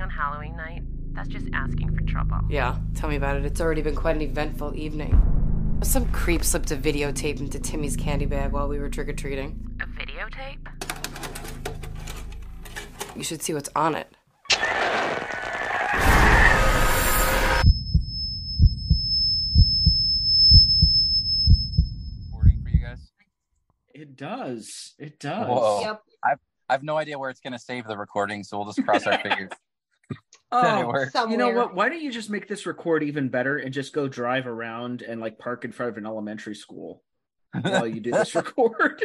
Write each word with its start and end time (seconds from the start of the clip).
on 0.00 0.10
Halloween 0.10 0.56
night, 0.56 0.82
that's 1.12 1.28
just 1.28 1.46
asking 1.52 1.94
for 1.96 2.02
trouble. 2.04 2.38
Yeah, 2.48 2.78
tell 2.94 3.08
me 3.08 3.16
about 3.16 3.36
it. 3.36 3.44
It's 3.44 3.60
already 3.60 3.82
been 3.82 3.96
quite 3.96 4.16
an 4.16 4.22
eventful 4.22 4.74
evening. 4.74 5.78
Some 5.82 6.10
creep 6.12 6.44
slipped 6.44 6.70
a 6.70 6.76
videotape 6.76 7.40
into 7.40 7.58
Timmy's 7.58 7.96
candy 7.96 8.26
bag 8.26 8.52
while 8.52 8.68
we 8.68 8.78
were 8.78 8.88
trick 8.88 9.08
or 9.08 9.12
treating. 9.12 9.76
A 9.80 9.86
videotape? 9.86 10.58
You 13.16 13.22
should 13.24 13.42
see 13.42 13.54
what's 13.54 13.70
on 13.74 13.94
it. 13.94 14.14
Recording 22.26 22.62
for 22.62 22.68
you 22.70 22.80
guys. 22.80 23.10
It 23.94 24.16
does. 24.16 24.94
It 24.98 25.18
does. 25.20 25.46
Whoa. 25.46 25.80
Yep. 25.82 26.02
I 26.24 26.72
have 26.74 26.82
no 26.82 26.96
idea 26.96 27.18
where 27.18 27.30
it's 27.30 27.40
gonna 27.40 27.58
save 27.58 27.86
the 27.86 27.96
recording, 27.96 28.44
so 28.44 28.58
we'll 28.58 28.66
just 28.66 28.84
cross 28.84 29.06
our 29.06 29.18
fingers. 29.22 29.50
Oh, 30.52 30.62
that 30.62 30.80
it 30.80 30.84
oh, 30.84 30.88
works. 30.88 31.12
Somewhere. 31.12 31.32
you 31.32 31.38
know 31.38 31.50
what? 31.50 31.74
Why 31.74 31.88
don't 31.88 32.00
you 32.00 32.10
just 32.10 32.30
make 32.30 32.48
this 32.48 32.66
record 32.66 33.02
even 33.02 33.28
better 33.28 33.58
and 33.58 33.72
just 33.72 33.92
go 33.92 34.08
drive 34.08 34.46
around 34.46 35.02
and 35.02 35.20
like 35.20 35.38
park 35.38 35.64
in 35.64 35.72
front 35.72 35.90
of 35.90 35.98
an 35.98 36.06
elementary 36.06 36.56
school 36.56 37.02
while 37.62 37.86
you 37.86 38.00
do 38.00 38.10
this 38.10 38.34
record? 38.34 39.02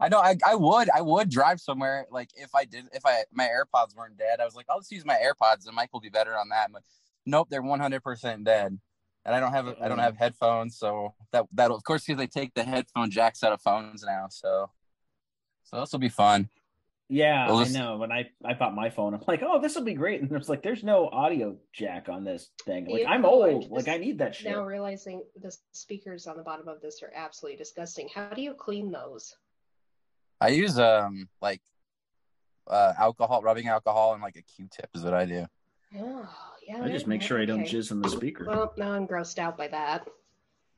I 0.00 0.08
know 0.08 0.18
I, 0.18 0.36
I 0.46 0.54
would 0.54 0.88
I 0.90 1.00
would 1.00 1.28
drive 1.28 1.60
somewhere 1.60 2.06
like 2.10 2.30
if 2.36 2.54
I 2.54 2.64
did 2.64 2.86
if 2.92 3.04
I 3.04 3.24
my 3.32 3.48
AirPods 3.48 3.96
weren't 3.96 4.16
dead 4.16 4.40
I 4.40 4.44
was 4.44 4.54
like 4.54 4.66
I'll 4.68 4.80
just 4.80 4.92
use 4.92 5.04
my 5.04 5.16
AirPods 5.16 5.66
and 5.66 5.74
Mike 5.74 5.92
will 5.92 6.00
be 6.00 6.08
better 6.08 6.36
on 6.36 6.48
that 6.50 6.70
but 6.72 6.82
nope 7.26 7.48
they're 7.50 7.62
100% 7.62 8.44
dead 8.44 8.78
and 9.24 9.34
I 9.34 9.40
don't 9.40 9.52
have 9.52 9.74
I 9.80 9.88
don't 9.88 9.98
have 9.98 10.16
headphones 10.16 10.78
so 10.78 11.14
that 11.32 11.46
that 11.52 11.70
of 11.70 11.82
course 11.84 12.04
because 12.04 12.18
they 12.18 12.26
take 12.26 12.54
the 12.54 12.64
headphone 12.64 13.10
jacks 13.10 13.42
out 13.42 13.52
of 13.52 13.60
phones 13.62 14.04
now 14.04 14.26
so 14.30 14.70
so 15.64 15.80
this 15.80 15.92
will 15.92 15.98
be 15.98 16.08
fun 16.08 16.48
yeah, 17.14 17.46
Well, 17.46 17.58
I 17.58 17.68
know. 17.68 17.96
When 17.98 18.10
I 18.10 18.28
I 18.44 18.54
bought 18.54 18.74
my 18.74 18.90
phone, 18.90 19.14
I'm 19.14 19.22
like, 19.26 19.42
oh, 19.42 19.60
this 19.60 19.74
will 19.76 19.84
be 19.84 19.94
great. 19.94 20.20
And 20.20 20.30
it's 20.32 20.48
like, 20.48 20.62
there's 20.62 20.82
no 20.82 21.08
audio 21.08 21.56
jack 21.72 22.08
on 22.08 22.24
this 22.24 22.50
thing. 22.64 22.86
Like, 22.86 23.02
Yeah, 23.02 23.10
I'm 23.10 23.24
I'm 23.24 23.26
old. 23.26 23.70
Like, 23.70 23.88
I 23.88 23.98
need 23.98 24.18
that 24.18 24.34
shit. 24.34 24.50
Now 24.50 24.64
realizing 24.64 25.22
the 25.40 25.56
speakers 25.72 26.26
on 26.26 26.36
the 26.36 26.42
bottom 26.42 26.66
of 26.68 26.80
this 26.80 27.02
are 27.02 27.12
absolutely 27.14 27.56
disgusting. 27.56 28.08
How 28.12 28.30
do 28.30 28.42
you 28.42 28.54
clean 28.54 28.90
those? 28.90 29.34
I 30.40 30.48
use 30.48 30.78
um 30.78 31.28
like 31.40 31.62
uh 32.66 32.92
alcohol 32.98 33.42
rubbing 33.42 33.68
alcohol 33.68 34.14
and 34.14 34.22
like 34.22 34.36
a 34.36 34.42
Q-tip 34.42 34.90
is 34.94 35.02
what 35.02 35.14
I 35.14 35.24
do 35.26 35.46
Oh, 35.98 36.28
yeah. 36.66 36.82
I 36.82 36.88
just 36.88 37.06
make 37.06 37.22
sure 37.22 37.40
I 37.40 37.44
don't 37.44 37.64
jizz 37.64 37.90
in 37.92 38.00
the 38.00 38.08
speaker. 38.08 38.46
Well, 38.46 38.72
now 38.76 38.92
I'm 38.92 39.06
grossed 39.06 39.38
out 39.38 39.56
by 39.56 39.68
that. 39.68 40.08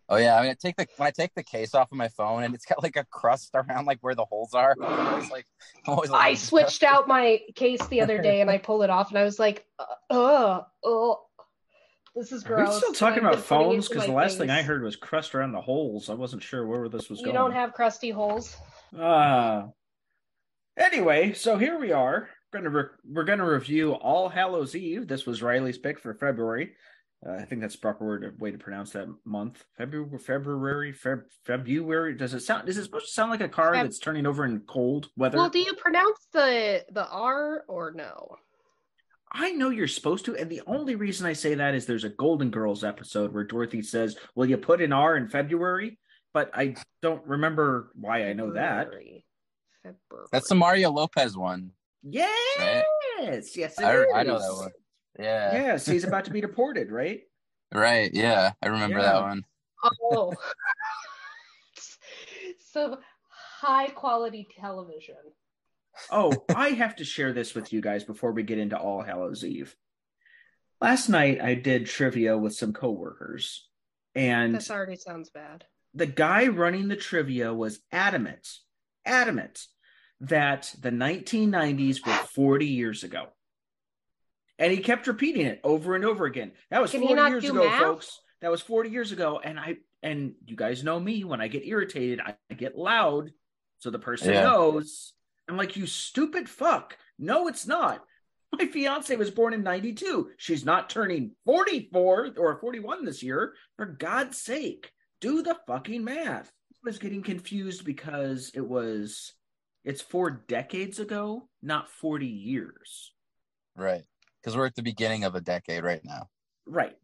Oh 0.08 0.16
yeah, 0.16 0.36
I 0.36 0.42
mean, 0.42 0.50
I 0.50 0.54
take 0.54 0.76
the 0.76 0.86
when 0.96 1.08
I 1.08 1.10
take 1.10 1.34
the 1.34 1.42
case 1.42 1.74
off 1.74 1.90
of 1.90 1.98
my 1.98 2.08
phone, 2.08 2.44
and 2.44 2.54
it's 2.54 2.64
got 2.64 2.82
like 2.82 2.96
a 2.96 3.04
crust 3.04 3.50
around 3.54 3.86
like 3.86 3.98
where 4.02 4.14
the 4.14 4.24
holes 4.24 4.54
are. 4.54 4.76
It's 4.80 5.30
like 5.30 5.46
I'm 5.86 5.94
always 5.94 6.10
like, 6.10 6.22
I 6.22 6.34
switched 6.34 6.82
out 6.82 7.08
my 7.08 7.40
case 7.54 7.84
the 7.88 8.00
other 8.02 8.20
day 8.20 8.40
and 8.40 8.50
I 8.50 8.58
pulled 8.58 8.82
it 8.82 8.90
off 8.90 9.10
and 9.10 9.18
I 9.18 9.24
was 9.24 9.38
like, 9.38 9.66
uh, 10.10 10.60
oh, 10.84 11.20
this 12.14 12.30
is 12.30 12.44
Are 12.44 12.48
gross. 12.48 12.68
we 12.68 12.78
still 12.78 12.92
talking 12.92 13.18
about 13.18 13.34
been 13.34 13.42
putting 13.42 13.66
it 13.66 13.70
phones? 13.72 13.88
Because 13.88 14.06
the 14.06 14.12
my 14.12 14.22
last 14.22 14.38
thing 14.38 14.50
I 14.50 14.62
heard 14.62 14.82
was 14.82 14.94
crust 14.94 15.34
around 15.34 15.52
the 15.52 15.60
holes. 15.60 16.08
I 16.08 16.14
wasn't 16.14 16.42
sure 16.42 16.66
where 16.66 16.88
this 16.88 17.10
was 17.10 17.18
You 17.18 17.26
going. 17.26 17.34
You 17.34 17.40
don't 17.40 17.52
have 17.52 17.72
crusty 17.72 18.10
holes. 18.10 18.56
Uh 18.96 19.64
anyway, 20.76 21.32
so 21.32 21.58
here 21.58 21.78
we 21.78 21.90
are. 21.90 22.28
We're 22.52 22.60
gonna 22.60 22.70
re- 22.70 22.90
we're 23.04 23.24
gonna 23.24 23.48
review 23.48 23.92
All 23.92 24.28
Hallows 24.28 24.76
Eve. 24.76 25.08
This 25.08 25.26
was 25.26 25.42
Riley's 25.42 25.78
pick 25.78 25.98
for 25.98 26.14
February. 26.14 26.74
Uh, 27.26 27.32
I 27.32 27.44
think 27.44 27.60
that's 27.60 27.74
the 27.74 27.80
proper 27.80 28.04
word 28.04 28.40
way 28.40 28.50
to 28.50 28.58
pronounce 28.58 28.92
that 28.92 29.08
month. 29.24 29.64
February, 29.76 30.18
February, 30.18 30.92
Feb, 30.92 31.22
February. 31.44 32.14
Does 32.14 32.34
it 32.34 32.40
sound? 32.40 32.68
Is 32.68 32.78
it 32.78 32.84
supposed 32.84 33.06
to 33.06 33.12
sound 33.12 33.30
like 33.30 33.40
a 33.40 33.48
car 33.48 33.72
Feb- 33.72 33.82
that's 33.82 33.98
turning 33.98 34.26
over 34.26 34.44
in 34.44 34.60
cold 34.60 35.08
weather? 35.16 35.38
Well, 35.38 35.50
do 35.50 35.58
you 35.58 35.74
pronounce 35.74 36.26
the 36.32 36.84
the 36.90 37.08
R 37.08 37.64
or 37.68 37.92
no? 37.92 38.36
I 39.32 39.50
know 39.50 39.70
you're 39.70 39.88
supposed 39.88 40.24
to, 40.26 40.36
and 40.36 40.48
the 40.48 40.62
only 40.66 40.94
reason 40.94 41.26
I 41.26 41.32
say 41.32 41.54
that 41.54 41.74
is 41.74 41.84
there's 41.84 42.04
a 42.04 42.10
Golden 42.10 42.50
Girls 42.50 42.84
episode 42.84 43.34
where 43.34 43.44
Dorothy 43.44 43.82
says, 43.82 44.16
"Will 44.34 44.46
you 44.46 44.56
put 44.56 44.80
an 44.80 44.92
R 44.92 45.16
in 45.16 45.28
February?" 45.28 45.98
But 46.32 46.50
I 46.54 46.76
don't 47.02 47.26
remember 47.26 47.92
why 47.94 48.28
I 48.28 48.34
know 48.34 48.52
that. 48.52 48.84
February. 48.84 49.24
February. 49.82 50.26
That's 50.30 50.48
the 50.48 50.54
Mario 50.54 50.90
Lopez 50.90 51.36
one. 51.36 51.72
Yes, 52.02 52.84
yes, 53.56 53.80
it 53.80 53.84
I, 53.84 54.20
I 54.20 54.22
know 54.22 54.38
that 54.38 54.54
one. 54.54 54.70
Yeah. 55.18 55.52
Yes, 55.54 55.86
he's 55.86 56.04
about 56.04 56.24
to 56.26 56.30
be 56.30 56.40
deported, 56.40 56.90
right? 56.90 57.20
Right. 57.74 58.10
Yeah, 58.14 58.52
I 58.62 58.68
remember 58.68 58.98
Yeah. 59.00 59.12
that 59.12 59.22
one. 59.22 59.44
Oh. 60.12 60.32
so 62.72 62.98
high 63.60 63.88
quality 63.88 64.46
television. 64.60 65.16
Oh, 66.10 66.32
I 66.54 66.70
have 66.70 66.96
to 66.96 67.04
share 67.04 67.32
this 67.32 67.54
with 67.54 67.72
you 67.72 67.80
guys 67.80 68.04
before 68.04 68.32
we 68.32 68.42
get 68.44 68.58
into 68.58 68.78
All 68.78 69.02
Hallows 69.02 69.44
Eve. 69.44 69.74
Last 70.80 71.08
night 71.08 71.40
I 71.40 71.54
did 71.54 71.86
trivia 71.86 72.36
with 72.36 72.54
some 72.54 72.72
coworkers, 72.72 73.66
and 74.14 74.54
This 74.54 74.70
already 74.70 74.96
sounds 74.96 75.30
bad. 75.30 75.64
the 75.94 76.06
guy 76.06 76.46
running 76.48 76.88
the 76.88 76.96
trivia 76.96 77.52
was 77.54 77.80
adamant, 77.90 78.46
adamant 79.06 79.66
that 80.20 80.72
the 80.78 80.90
1990s 80.90 82.06
were 82.06 82.12
40 82.12 82.66
years 82.66 83.02
ago. 83.04 83.28
And 84.58 84.72
he 84.72 84.78
kept 84.78 85.06
repeating 85.06 85.46
it 85.46 85.60
over 85.64 85.94
and 85.94 86.04
over 86.04 86.24
again. 86.24 86.52
That 86.70 86.80
was 86.80 86.90
Can 86.92 87.02
40 87.02 87.30
years 87.30 87.44
ago, 87.44 87.68
math? 87.68 87.80
folks. 87.82 88.20
That 88.40 88.50
was 88.50 88.62
40 88.62 88.90
years 88.90 89.12
ago. 89.12 89.40
And 89.42 89.58
I 89.58 89.76
and 90.02 90.34
you 90.46 90.56
guys 90.56 90.84
know 90.84 91.00
me 91.00 91.24
when 91.24 91.40
I 91.40 91.48
get 91.48 91.66
irritated, 91.66 92.20
I 92.20 92.54
get 92.54 92.76
loud 92.78 93.30
so 93.78 93.90
the 93.90 93.98
person 93.98 94.32
Yeah. 94.32 94.42
knows. 94.44 95.12
I'm 95.48 95.56
like, 95.56 95.76
you 95.76 95.86
stupid 95.86 96.48
fuck. 96.48 96.96
No, 97.18 97.48
it's 97.48 97.66
not. 97.66 98.02
My 98.52 98.66
fiance 98.66 99.14
was 99.16 99.30
born 99.30 99.52
in 99.52 99.62
92. 99.62 100.30
She's 100.38 100.64
not 100.64 100.88
turning 100.88 101.32
44 101.44 102.30
or 102.38 102.58
41 102.60 103.04
this 103.04 103.22
year. 103.22 103.54
For 103.76 103.86
God's 103.86 104.38
sake, 104.38 104.92
do 105.20 105.42
the 105.42 105.56
fucking 105.66 106.04
math. 106.04 106.50
I 106.72 106.78
was 106.88 106.98
getting 106.98 107.22
confused 107.22 107.84
because 107.84 108.50
it 108.54 108.66
was 108.66 109.32
it's 109.84 110.02
four 110.02 110.30
decades 110.30 110.98
ago, 111.00 111.48
not 111.62 111.88
40 111.90 112.26
years. 112.26 113.12
Right. 113.76 114.04
Because 114.46 114.56
we're 114.56 114.66
at 114.66 114.76
the 114.76 114.82
beginning 114.84 115.24
of 115.24 115.34
a 115.34 115.40
decade 115.40 115.82
right 115.82 116.04
now. 116.04 116.28
Right. 116.66 116.96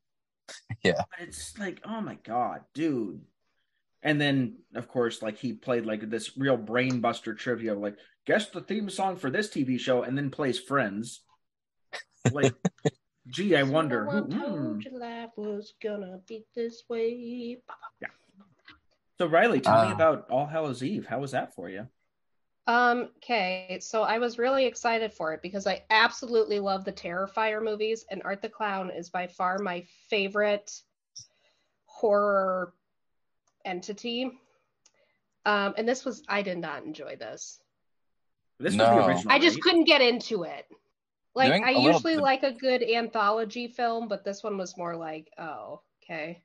Yeah. 0.84 0.92
But 1.10 1.26
it's 1.28 1.58
like, 1.58 1.80
oh 1.84 2.00
my 2.00 2.14
god, 2.24 2.60
dude. 2.74 3.20
And 4.02 4.20
then, 4.20 4.58
of 4.74 4.86
course, 4.88 5.22
like 5.22 5.38
he 5.38 5.52
played 5.52 5.84
like 5.86 6.08
this 6.08 6.36
real 6.36 6.56
brain 6.56 7.00
buster 7.00 7.34
trivia, 7.34 7.74
like 7.74 7.96
guess 8.26 8.50
the 8.50 8.60
theme 8.60 8.88
song 8.90 9.16
for 9.16 9.28
this 9.30 9.48
TV 9.48 9.78
show, 9.78 10.02
and 10.02 10.16
then 10.16 10.30
plays 10.30 10.58
Friends. 10.58 11.22
Like, 12.30 12.54
gee, 13.28 13.56
I 13.56 13.62
wonder 13.64 14.04
who. 14.04 14.30
Someone 14.30 14.40
told 14.40 14.84
you 14.84 14.98
life 15.00 15.30
was 15.36 15.74
gonna 15.82 16.18
be 16.28 16.44
this 16.54 16.82
way. 16.88 17.58
So 19.18 19.26
Riley, 19.26 19.60
tell 19.60 19.84
me 19.86 19.92
Uh. 19.92 19.94
about 19.94 20.30
All 20.30 20.46
Hallows 20.46 20.82
Eve. 20.82 21.06
How 21.06 21.18
was 21.20 21.32
that 21.32 21.54
for 21.54 21.68
you? 21.68 21.86
Um, 22.66 23.08
okay, 23.16 23.78
so 23.80 24.02
I 24.02 24.18
was 24.18 24.38
really 24.38 24.66
excited 24.66 25.12
for 25.12 25.32
it 25.32 25.42
because 25.42 25.66
I 25.66 25.82
absolutely 25.90 26.60
love 26.60 26.84
the 26.84 26.92
Terrifier 26.92 27.62
movies, 27.62 28.04
and 28.10 28.22
Art 28.24 28.40
the 28.40 28.48
Clown 28.48 28.90
is 28.90 29.10
by 29.10 29.26
far 29.26 29.58
my 29.58 29.84
favorite 30.08 30.70
horror 31.86 32.72
entity. 33.64 34.30
Um, 35.44 35.74
and 35.76 35.88
this 35.88 36.04
was 36.04 36.22
I 36.28 36.42
did 36.42 36.58
not 36.58 36.84
enjoy 36.84 37.16
this. 37.16 37.60
This 38.60 38.72
was 38.72 38.76
No. 38.76 38.94
the 38.96 39.06
original. 39.08 39.32
I 39.32 39.40
just 39.40 39.56
right? 39.56 39.62
couldn't 39.62 39.84
get 39.84 40.00
into 40.00 40.44
it. 40.44 40.66
Like 41.34 41.50
Doing 41.50 41.64
I 41.64 41.70
a 41.70 41.74
little 41.78 41.92
usually 41.94 42.14
bit- 42.14 42.22
like 42.22 42.42
a 42.44 42.52
good 42.52 42.82
anthology 42.82 43.66
film, 43.66 44.06
but 44.06 44.22
this 44.24 44.42
one 44.44 44.56
was 44.56 44.76
more 44.76 44.94
like, 44.96 45.32
oh, 45.38 45.80
okay. 46.04 46.42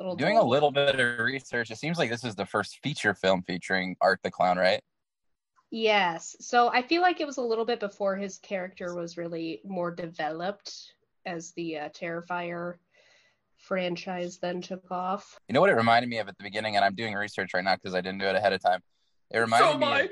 Little 0.00 0.16
Doing 0.16 0.38
a 0.38 0.42
little 0.42 0.70
bit 0.70 0.98
of 0.98 1.18
research, 1.18 1.70
it 1.70 1.76
seems 1.76 1.98
like 1.98 2.08
this 2.08 2.24
is 2.24 2.34
the 2.34 2.46
first 2.46 2.78
feature 2.82 3.12
film 3.12 3.42
featuring 3.42 3.96
Art 4.00 4.18
the 4.22 4.30
Clown, 4.30 4.56
right? 4.56 4.80
Yes. 5.70 6.36
So 6.40 6.68
I 6.68 6.80
feel 6.80 7.02
like 7.02 7.20
it 7.20 7.26
was 7.26 7.36
a 7.36 7.42
little 7.42 7.66
bit 7.66 7.80
before 7.80 8.16
his 8.16 8.38
character 8.38 8.94
was 8.94 9.18
really 9.18 9.60
more 9.62 9.90
developed 9.90 10.94
as 11.26 11.52
the 11.52 11.78
uh, 11.80 11.88
Terrifier 11.90 12.76
franchise 13.58 14.38
then 14.38 14.62
took 14.62 14.90
off. 14.90 15.38
You 15.48 15.52
know 15.52 15.60
what 15.60 15.68
it 15.68 15.74
reminded 15.76 16.08
me 16.08 16.18
of 16.18 16.28
at 16.28 16.38
the 16.38 16.44
beginning, 16.44 16.76
and 16.76 16.84
I'm 16.84 16.94
doing 16.94 17.12
research 17.14 17.52
right 17.52 17.62
now 17.62 17.76
because 17.76 17.94
I 17.94 18.00
didn't 18.00 18.20
do 18.20 18.26
it 18.26 18.34
ahead 18.34 18.54
of 18.54 18.62
time. 18.62 18.80
It 19.30 19.38
reminded 19.38 19.72
So 19.72 19.78
me 19.78 19.86
I. 19.86 20.08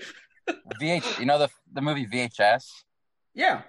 of 0.49 0.56
VH. 0.81 1.19
You 1.19 1.25
know 1.25 1.38
the 1.38 1.49
the 1.73 1.81
movie 1.81 2.06
VHS. 2.06 2.67
Yeah. 3.34 3.62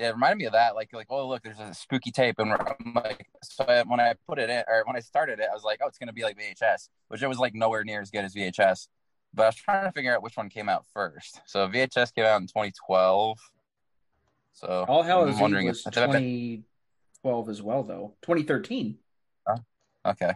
Yeah, 0.00 0.08
it 0.08 0.14
reminded 0.14 0.38
me 0.38 0.46
of 0.46 0.52
that. 0.52 0.74
Like, 0.74 0.92
like, 0.94 1.08
oh 1.10 1.28
look, 1.28 1.42
there's 1.42 1.60
a 1.60 1.74
spooky 1.74 2.10
tape, 2.10 2.38
and 2.38 2.52
I'm 2.52 2.94
like, 2.94 3.26
so 3.42 3.64
I, 3.64 3.82
when 3.82 4.00
I 4.00 4.14
put 4.26 4.38
it 4.38 4.48
in, 4.48 4.64
or 4.66 4.82
when 4.86 4.96
I 4.96 5.00
started 5.00 5.40
it, 5.40 5.48
I 5.50 5.54
was 5.54 5.62
like, 5.62 5.80
oh, 5.84 5.88
it's 5.88 5.98
gonna 5.98 6.14
be 6.14 6.22
like 6.22 6.38
VHS, 6.38 6.88
which 7.08 7.22
it 7.22 7.26
was 7.26 7.38
like 7.38 7.54
nowhere 7.54 7.84
near 7.84 8.00
as 8.00 8.10
good 8.10 8.24
as 8.24 8.34
VHS. 8.34 8.88
But 9.34 9.42
I 9.42 9.46
was 9.46 9.56
trying 9.56 9.84
to 9.84 9.92
figure 9.92 10.14
out 10.14 10.22
which 10.22 10.36
one 10.38 10.48
came 10.48 10.70
out 10.70 10.86
first. 10.94 11.42
So 11.44 11.68
VHS 11.68 12.14
came 12.14 12.24
out 12.24 12.40
in 12.40 12.46
2012. 12.46 13.38
So 14.54 14.84
All 14.88 15.02
hell 15.02 15.28
I'm 15.28 15.38
wondering 15.38 15.66
Eve 15.66 15.70
if 15.70 15.84
was 15.84 15.94
2012 15.94 17.48
as 17.48 17.62
well, 17.62 17.82
though. 17.82 18.14
2013. 18.22 18.98
Okay. 20.06 20.32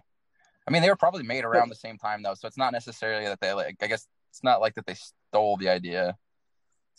I 0.67 0.71
mean, 0.71 0.83
they 0.83 0.89
were 0.89 0.97
probably 0.97 1.23
made 1.23 1.45
around 1.45 1.69
the 1.69 1.75
same 1.75 1.99
time 1.99 2.23
though, 2.23 2.35
so 2.35 2.47
it's 2.47 2.59
not 2.59 2.73
necessarily 2.73 3.25
that 3.25 3.41
they 3.41 3.53
like. 3.53 3.77
I 3.83 3.87
guess 3.87 4.07
it's 4.31 4.43
not 4.43 4.61
like 4.61 4.75
that 4.75 4.87
they 4.87 4.95
stole 4.95 5.57
the 5.57 5.69
idea. 5.69 6.17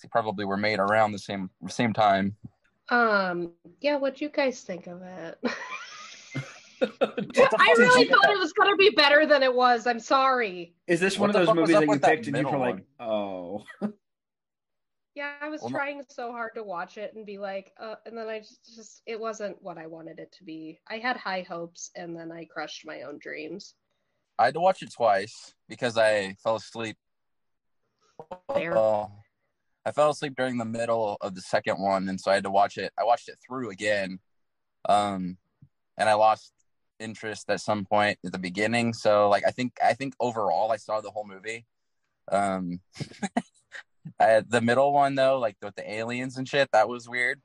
They 0.01 0.09
probably 0.09 0.45
were 0.45 0.57
made 0.57 0.79
around 0.79 1.13
the 1.13 1.19
same 1.19 1.49
same 1.67 1.93
time. 1.93 2.35
Um, 2.89 3.51
yeah, 3.81 3.97
what'd 3.97 4.21
you 4.21 4.29
guys 4.29 4.61
think 4.61 4.87
of 4.87 5.01
it? 5.01 5.39
I 6.81 7.75
really 7.77 8.05
thought 8.07 8.29
it 8.29 8.37
was 8.37 8.53
gonna 8.53 8.75
be 8.75 8.91
better 8.91 9.25
than 9.25 9.43
it 9.43 9.53
was. 9.53 9.87
I'm 9.87 9.99
sorry. 9.99 10.75
Is 10.87 10.99
this 10.99 11.17
one 11.17 11.31
the 11.31 11.39
of 11.39 11.47
those 11.47 11.55
movies 11.55 11.73
that 11.75 11.83
you 11.83 11.89
with 11.89 12.01
that 12.01 12.09
picked 12.09 12.27
and 12.27 12.37
you 12.37 12.43
middle 12.43 12.59
were 12.59 12.65
like, 12.65 12.83
oh, 12.99 13.63
Yeah, 15.15 15.31
I 15.41 15.47
was 15.47 15.61
Well, 15.61 15.69
trying 15.69 16.03
so 16.09 16.33
hard 16.33 16.55
to 16.55 16.63
watch 16.63 16.97
it 16.97 17.15
and 17.15 17.25
be 17.25 17.37
like, 17.37 17.71
uh, 17.79 17.95
and 18.05 18.17
then 18.17 18.27
I 18.27 18.39
just, 18.39 18.75
just, 18.75 19.01
it 19.05 19.17
wasn't 19.17 19.61
what 19.61 19.77
I 19.77 19.87
wanted 19.87 20.19
it 20.19 20.33
to 20.33 20.43
be. 20.43 20.77
I 20.89 20.97
had 20.97 21.15
high 21.15 21.45
hopes 21.47 21.89
and 21.95 22.13
then 22.13 22.33
I 22.33 22.43
crushed 22.43 22.85
my 22.85 23.03
own 23.03 23.17
dreams. 23.19 23.75
I 24.37 24.45
had 24.45 24.55
to 24.55 24.59
watch 24.59 24.81
it 24.81 24.91
twice 24.91 25.53
because 25.69 25.97
I 25.97 26.35
fell 26.43 26.55
asleep. 26.55 26.97
Fair. 28.53 28.73
Well, 28.73 29.23
I 29.85 29.91
fell 29.91 30.09
asleep 30.09 30.33
during 30.35 30.57
the 30.57 30.65
middle 30.65 31.17
of 31.21 31.35
the 31.35 31.41
second 31.41 31.79
one, 31.79 32.09
and 32.09 32.19
so 32.19 32.31
I 32.31 32.35
had 32.35 32.43
to 32.45 32.51
watch 32.51 32.77
it. 32.77 32.91
I 32.99 33.03
watched 33.03 33.29
it 33.29 33.37
through 33.45 33.69
again, 33.69 34.19
um, 34.89 35.37
and 35.97 36.09
I 36.09 36.13
lost 36.13 36.51
interest 36.99 37.49
at 37.49 37.61
some 37.61 37.85
point 37.85 38.17
at 38.25 38.31
the 38.31 38.39
beginning. 38.39 38.93
So, 38.93 39.29
like, 39.29 39.43
I 39.45 39.51
think 39.51 39.73
I 39.83 39.93
think 39.93 40.13
overall, 40.19 40.71
I 40.71 40.77
saw 40.77 41.01
the 41.01 41.11
whole 41.11 41.27
movie. 41.27 41.65
Um, 42.31 42.79
I, 44.19 44.41
the 44.47 44.61
middle 44.61 44.93
one 44.93 45.15
though, 45.15 45.39
like 45.39 45.55
with 45.61 45.75
the 45.75 45.89
aliens 45.91 46.37
and 46.37 46.47
shit, 46.47 46.69
that 46.73 46.87
was 46.87 47.09
weird. 47.09 47.41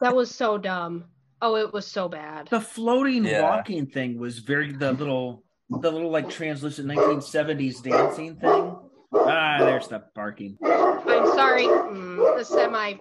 That 0.00 0.14
was 0.14 0.32
so 0.34 0.56
dumb. 0.58 1.04
Oh, 1.42 1.56
it 1.56 1.72
was 1.72 1.86
so 1.86 2.08
bad. 2.08 2.48
the 2.48 2.60
floating 2.60 3.24
Yeah. 3.24 3.42
walking 3.42 3.86
thing 3.86 4.18
was 4.18 4.38
very 4.38 4.72
the 4.72 4.92
little 4.92 5.44
the 5.68 5.90
little 5.90 6.10
like 6.10 6.28
translucent 6.30 6.88
1970s 6.88 7.82
dancing 7.82 8.36
thing. 8.36 8.76
Ah, 9.14 9.56
there's 9.60 9.88
the 9.88 10.02
barking. 10.14 10.56
I'm 10.64 11.02
sorry. 11.36 11.64
Mm, 11.64 12.38
the 12.38 12.44
semi, 12.44 12.94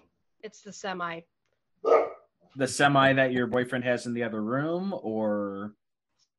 it's 0.44 0.62
the 0.62 0.74
semi. 0.74 1.22
The 2.58 2.68
semi 2.68 3.14
that 3.14 3.34
your 3.34 3.48
boyfriend 3.48 3.84
has 3.84 4.06
in 4.06 4.14
the 4.14 4.24
other 4.24 4.42
room, 4.42 4.94
or 5.02 5.74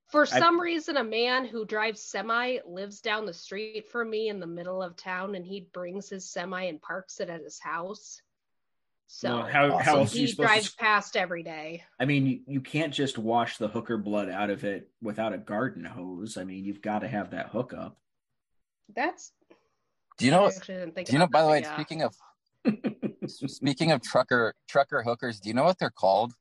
For 0.09 0.23
I- 0.23 0.39
some 0.39 0.61
reason, 0.61 0.97
a 0.97 1.05
man 1.05 1.45
who 1.47 1.65
drives 1.65 2.01
semi 2.01 2.59
lives 2.67 3.01
down 3.01 3.27
the 3.27 3.35
street 3.35 3.89
from 3.89 4.11
me 4.11 4.29
in 4.29 4.41
the 4.41 4.47
middle 4.47 4.83
of 4.83 4.97
town, 4.97 5.35
and 5.35 5.45
he 5.45 5.69
brings 5.73 6.09
his 6.09 6.29
semi 6.29 6.65
and 6.65 6.81
parks 6.81 7.21
it 7.21 7.29
at 7.29 7.43
his 7.43 7.59
house. 7.59 8.23
So 9.09 9.37
well, 9.37 9.47
how 9.47 9.79
how 9.79 9.93
awesome. 9.93 9.99
else 10.01 10.15
are 10.15 10.19
you 10.19 10.27
he 10.27 10.33
drives 10.33 10.71
to? 10.73 10.77
past 10.79 11.17
every 11.17 11.45
day. 11.45 11.85
I 12.01 12.07
mean, 12.07 12.27
you, 12.27 12.41
you 12.49 12.61
can't 12.61 12.93
just 12.93 13.19
wash 13.19 13.57
the 13.57 13.69
hooker 13.69 13.99
blood 13.99 14.29
out 14.29 14.51
of 14.51 14.65
it 14.65 14.91
without 15.01 15.33
a 15.33 15.39
garden 15.39 15.85
hose. 15.85 16.37
I 16.37 16.43
mean, 16.43 16.65
you've 16.65 16.83
got 16.83 17.01
to 17.01 17.09
have 17.09 17.31
that 17.31 17.51
hookup. 17.51 17.99
That's 18.95 19.31
Do 20.19 20.25
you 20.25 20.31
know? 20.31 20.45
I 20.45 20.49
actually 20.49 20.77
didn't 20.77 20.95
think 20.95 21.07
Do 21.09 21.13
you 21.13 21.19
know? 21.19 21.25
about 21.25 21.33
By 21.33 21.43
the 21.43 21.49
way, 21.49 21.61
yeah. 21.61 21.75
speaking 21.75 22.03
of 22.03 22.15
speaking 23.27 23.93
of 23.93 24.03
trucker 24.03 24.55
trucker 24.69 25.03
hookers, 25.03 25.41
do 25.41 25.49
you 25.49 25.55
know 25.55 25.65
what 25.65 25.79
they're 25.79 25.91
called? 25.91 26.33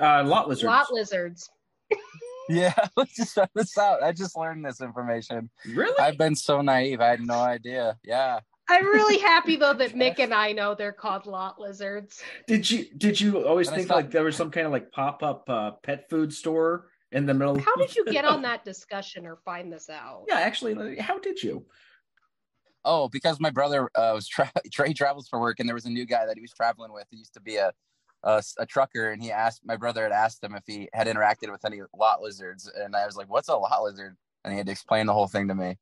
Uh, 0.00 0.24
lot 0.24 0.48
lizards. 0.48 0.64
lot 0.66 0.92
lizards. 0.92 1.50
Yeah, 2.48 2.74
let's 2.96 3.14
just 3.14 3.34
try 3.34 3.46
this 3.54 3.78
out. 3.78 4.02
I 4.02 4.10
just 4.10 4.36
learned 4.36 4.64
this 4.64 4.80
information. 4.80 5.48
really? 5.64 5.96
I've 6.00 6.18
been 6.18 6.34
so 6.34 6.60
naive. 6.60 7.00
I 7.00 7.06
had 7.06 7.20
no 7.20 7.34
idea. 7.36 7.96
Yeah. 8.04 8.40
I'm 8.68 8.84
really 8.84 9.18
happy 9.18 9.54
though 9.54 9.72
that 9.74 9.94
Nick 9.94 10.18
and 10.18 10.34
I 10.34 10.50
know 10.50 10.74
they're 10.74 10.92
called 10.92 11.26
lot 11.26 11.60
lizards. 11.60 12.20
Did 12.48 12.68
you 12.68 12.86
did 12.98 13.20
you 13.20 13.46
always 13.46 13.68
And 13.68 13.76
think 13.76 13.88
saw- 13.88 13.94
like 13.94 14.10
there 14.10 14.24
was 14.24 14.34
some 14.36 14.50
kind 14.50 14.66
of 14.66 14.72
like 14.72 14.90
pop 14.90 15.22
up 15.22 15.48
uh, 15.48 15.70
pet 15.84 16.10
food 16.10 16.34
store 16.34 16.88
in 17.12 17.26
the 17.26 17.32
middle? 17.32 17.58
How 17.60 17.76
did 17.76 17.94
you 17.94 18.04
get 18.06 18.24
on 18.24 18.42
that 18.42 18.64
discussion 18.64 19.24
or 19.24 19.36
find 19.44 19.72
this 19.72 19.88
out? 19.88 20.24
Yeah, 20.28 20.40
actually, 20.40 20.98
how 20.98 21.20
did 21.20 21.40
you? 21.42 21.64
Oh, 22.84 23.08
because 23.08 23.38
my 23.38 23.50
brother 23.50 23.88
uh, 23.94 24.12
was 24.14 24.26
tra- 24.28 24.52
he 24.86 24.94
travels 24.94 25.28
for 25.28 25.40
work, 25.40 25.60
and 25.60 25.68
there 25.68 25.74
was 25.74 25.86
a 25.86 25.90
new 25.90 26.06
guy 26.06 26.26
that 26.26 26.36
he 26.36 26.42
was 26.42 26.52
traveling 26.52 26.92
with. 26.92 27.06
He 27.10 27.18
used 27.18 27.34
to 27.34 27.40
be 27.40 27.56
a, 27.56 27.72
a 28.24 28.42
a 28.58 28.66
trucker, 28.66 29.10
and 29.10 29.22
he 29.22 29.30
asked 29.30 29.62
my 29.64 29.76
brother 29.76 30.02
had 30.02 30.12
asked 30.12 30.42
him 30.42 30.54
if 30.54 30.64
he 30.66 30.88
had 30.92 31.06
interacted 31.06 31.50
with 31.50 31.64
any 31.64 31.80
lot 31.96 32.20
lizards, 32.20 32.70
and 32.74 32.96
I 32.96 33.06
was 33.06 33.16
like, 33.16 33.30
"What's 33.30 33.48
a 33.48 33.56
lot 33.56 33.82
lizard?" 33.82 34.16
And 34.44 34.52
he 34.52 34.58
had 34.58 34.66
to 34.66 34.72
explain 34.72 35.06
the 35.06 35.12
whole 35.12 35.28
thing 35.28 35.48
to 35.48 35.54
me. 35.54 35.78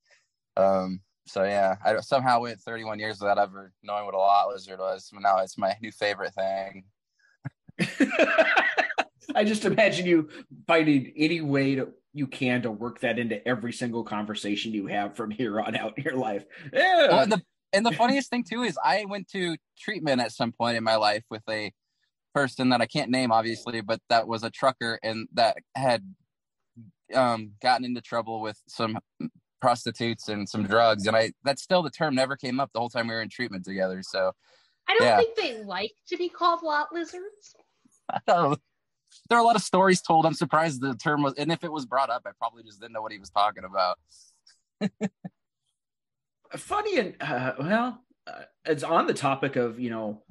Um, 0.57 1.01
so 1.27 1.45
yeah, 1.45 1.77
I 1.85 2.01
somehow 2.01 2.41
went 2.41 2.61
31 2.61 2.99
years 2.99 3.21
without 3.21 3.39
ever 3.39 3.73
knowing 3.83 4.05
what 4.05 4.15
a 4.15 4.19
lot 4.19 4.49
lizard 4.49 4.81
was. 4.81 5.11
Now 5.13 5.39
it's 5.39 5.57
my 5.57 5.77
new 5.81 5.93
favorite 5.93 6.35
thing. 6.35 6.85
I 9.35 9.45
just 9.45 9.65
imagine 9.65 10.07
you 10.07 10.29
finding 10.67 11.13
any 11.17 11.41
way 11.41 11.77
to 11.77 11.93
you 12.13 12.27
can 12.27 12.63
to 12.63 12.71
work 12.71 13.01
that 13.01 13.19
into 13.19 13.47
every 13.47 13.73
single 13.73 14.03
conversation 14.05 14.73
you 14.73 14.87
have 14.87 15.15
from 15.17 15.31
here 15.31 15.61
on 15.61 15.77
out 15.77 15.97
in 15.97 16.05
your 16.05 16.17
life. 16.17 16.45
Yeah. 16.73 17.09
Well, 17.09 17.21
and 17.21 17.33
the 17.33 17.43
and 17.73 17.87
the 17.87 17.93
funniest 17.93 18.31
thing 18.31 18.45
too 18.45 18.63
is 18.63 18.77
I 18.85 19.05
went 19.05 19.29
to 19.29 19.57
treatment 19.79 20.21
at 20.21 20.33
some 20.33 20.53
point 20.53 20.77
in 20.77 20.83
my 20.85 20.97
life 20.97 21.25
with 21.31 21.43
a 21.49 21.73
person 22.35 22.69
that 22.71 22.81
I 22.81 22.87
can't 22.87 23.11
name 23.11 23.31
obviously, 23.33 23.81
but 23.81 24.01
that 24.09 24.27
was 24.27 24.43
a 24.43 24.51
trucker 24.51 24.99
and 25.03 25.29
that 25.35 25.59
had 25.77 26.03
um 27.15 27.53
gotten 27.63 27.85
into 27.85 28.01
trouble 28.01 28.41
with 28.41 28.61
some 28.69 28.99
prostitutes 29.61 30.29
and 30.29 30.49
some 30.49 30.65
drugs 30.65 31.07
and 31.07 31.17
I 31.17 31.33
that's 31.45 31.63
still 31.63 31.83
the 31.83 31.91
term 31.91 32.15
never 32.15 32.37
came 32.37 32.59
up 32.61 32.71
the 32.73 32.81
whole 32.81 32.89
time 32.89 33.09
we 33.09 33.15
were 33.15 33.21
in 33.23 33.29
treatment 33.29 33.65
together. 33.65 34.03
So 34.03 34.33
I 34.89 34.95
don't 34.95 35.05
Yeah. 35.05 35.17
think 35.17 35.37
they 35.37 35.63
like 35.63 35.93
to 36.09 36.17
be 36.17 36.29
called 36.29 36.63
lot 36.63 36.93
lizards. 36.93 37.55
I 38.11 38.21
don't 38.27 38.51
know. 38.51 38.57
There 39.29 39.39
are 39.39 39.41
a 39.41 39.45
lot 39.45 39.57
of 39.57 39.63
stories 39.63 40.01
told. 40.01 40.27
I'm 40.27 40.35
surprised 40.35 40.81
the 40.81 40.95
term 40.95 41.23
was 41.23 41.35
and 41.35 41.53
if 41.53 41.65
it 41.65 41.73
was 41.73 41.87
brought 41.87 42.11
up, 42.11 42.23
I 42.27 42.31
probably 42.39 42.63
just 42.63 42.81
didn't 42.81 42.93
know 42.93 43.03
what 43.03 43.13
he 43.13 43.19
was 43.19 43.31
talking 43.31 43.65
about. 43.65 43.99
funny 46.57 46.99
and 46.99 47.15
uh, 47.21 47.53
well, 47.59 48.05
uh, 48.27 48.43
it's 48.65 48.83
on 48.83 49.07
the 49.07 49.15
topic 49.15 49.57
of 49.57 49.79
you 49.79 49.91
know 49.91 50.23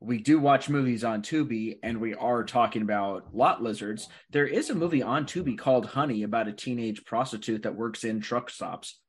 we 0.00 0.18
do 0.18 0.38
watch 0.38 0.68
movies 0.68 1.02
on 1.02 1.22
Tubi 1.22 1.78
and 1.82 2.00
we 2.00 2.14
are 2.14 2.44
talking 2.44 2.82
about 2.82 3.34
lot 3.34 3.62
lizards. 3.62 4.08
There 4.30 4.46
is 4.46 4.68
a 4.70 4.74
movie 4.74 5.02
on 5.02 5.24
Tubi 5.24 5.56
called 5.56 5.86
Honey 5.86 6.22
about 6.22 6.48
a 6.48 6.52
teenage 6.52 7.04
prostitute 7.04 7.62
that 7.62 7.74
works 7.74 8.04
in 8.04 8.20
truck 8.20 8.50
stops. 8.50 9.00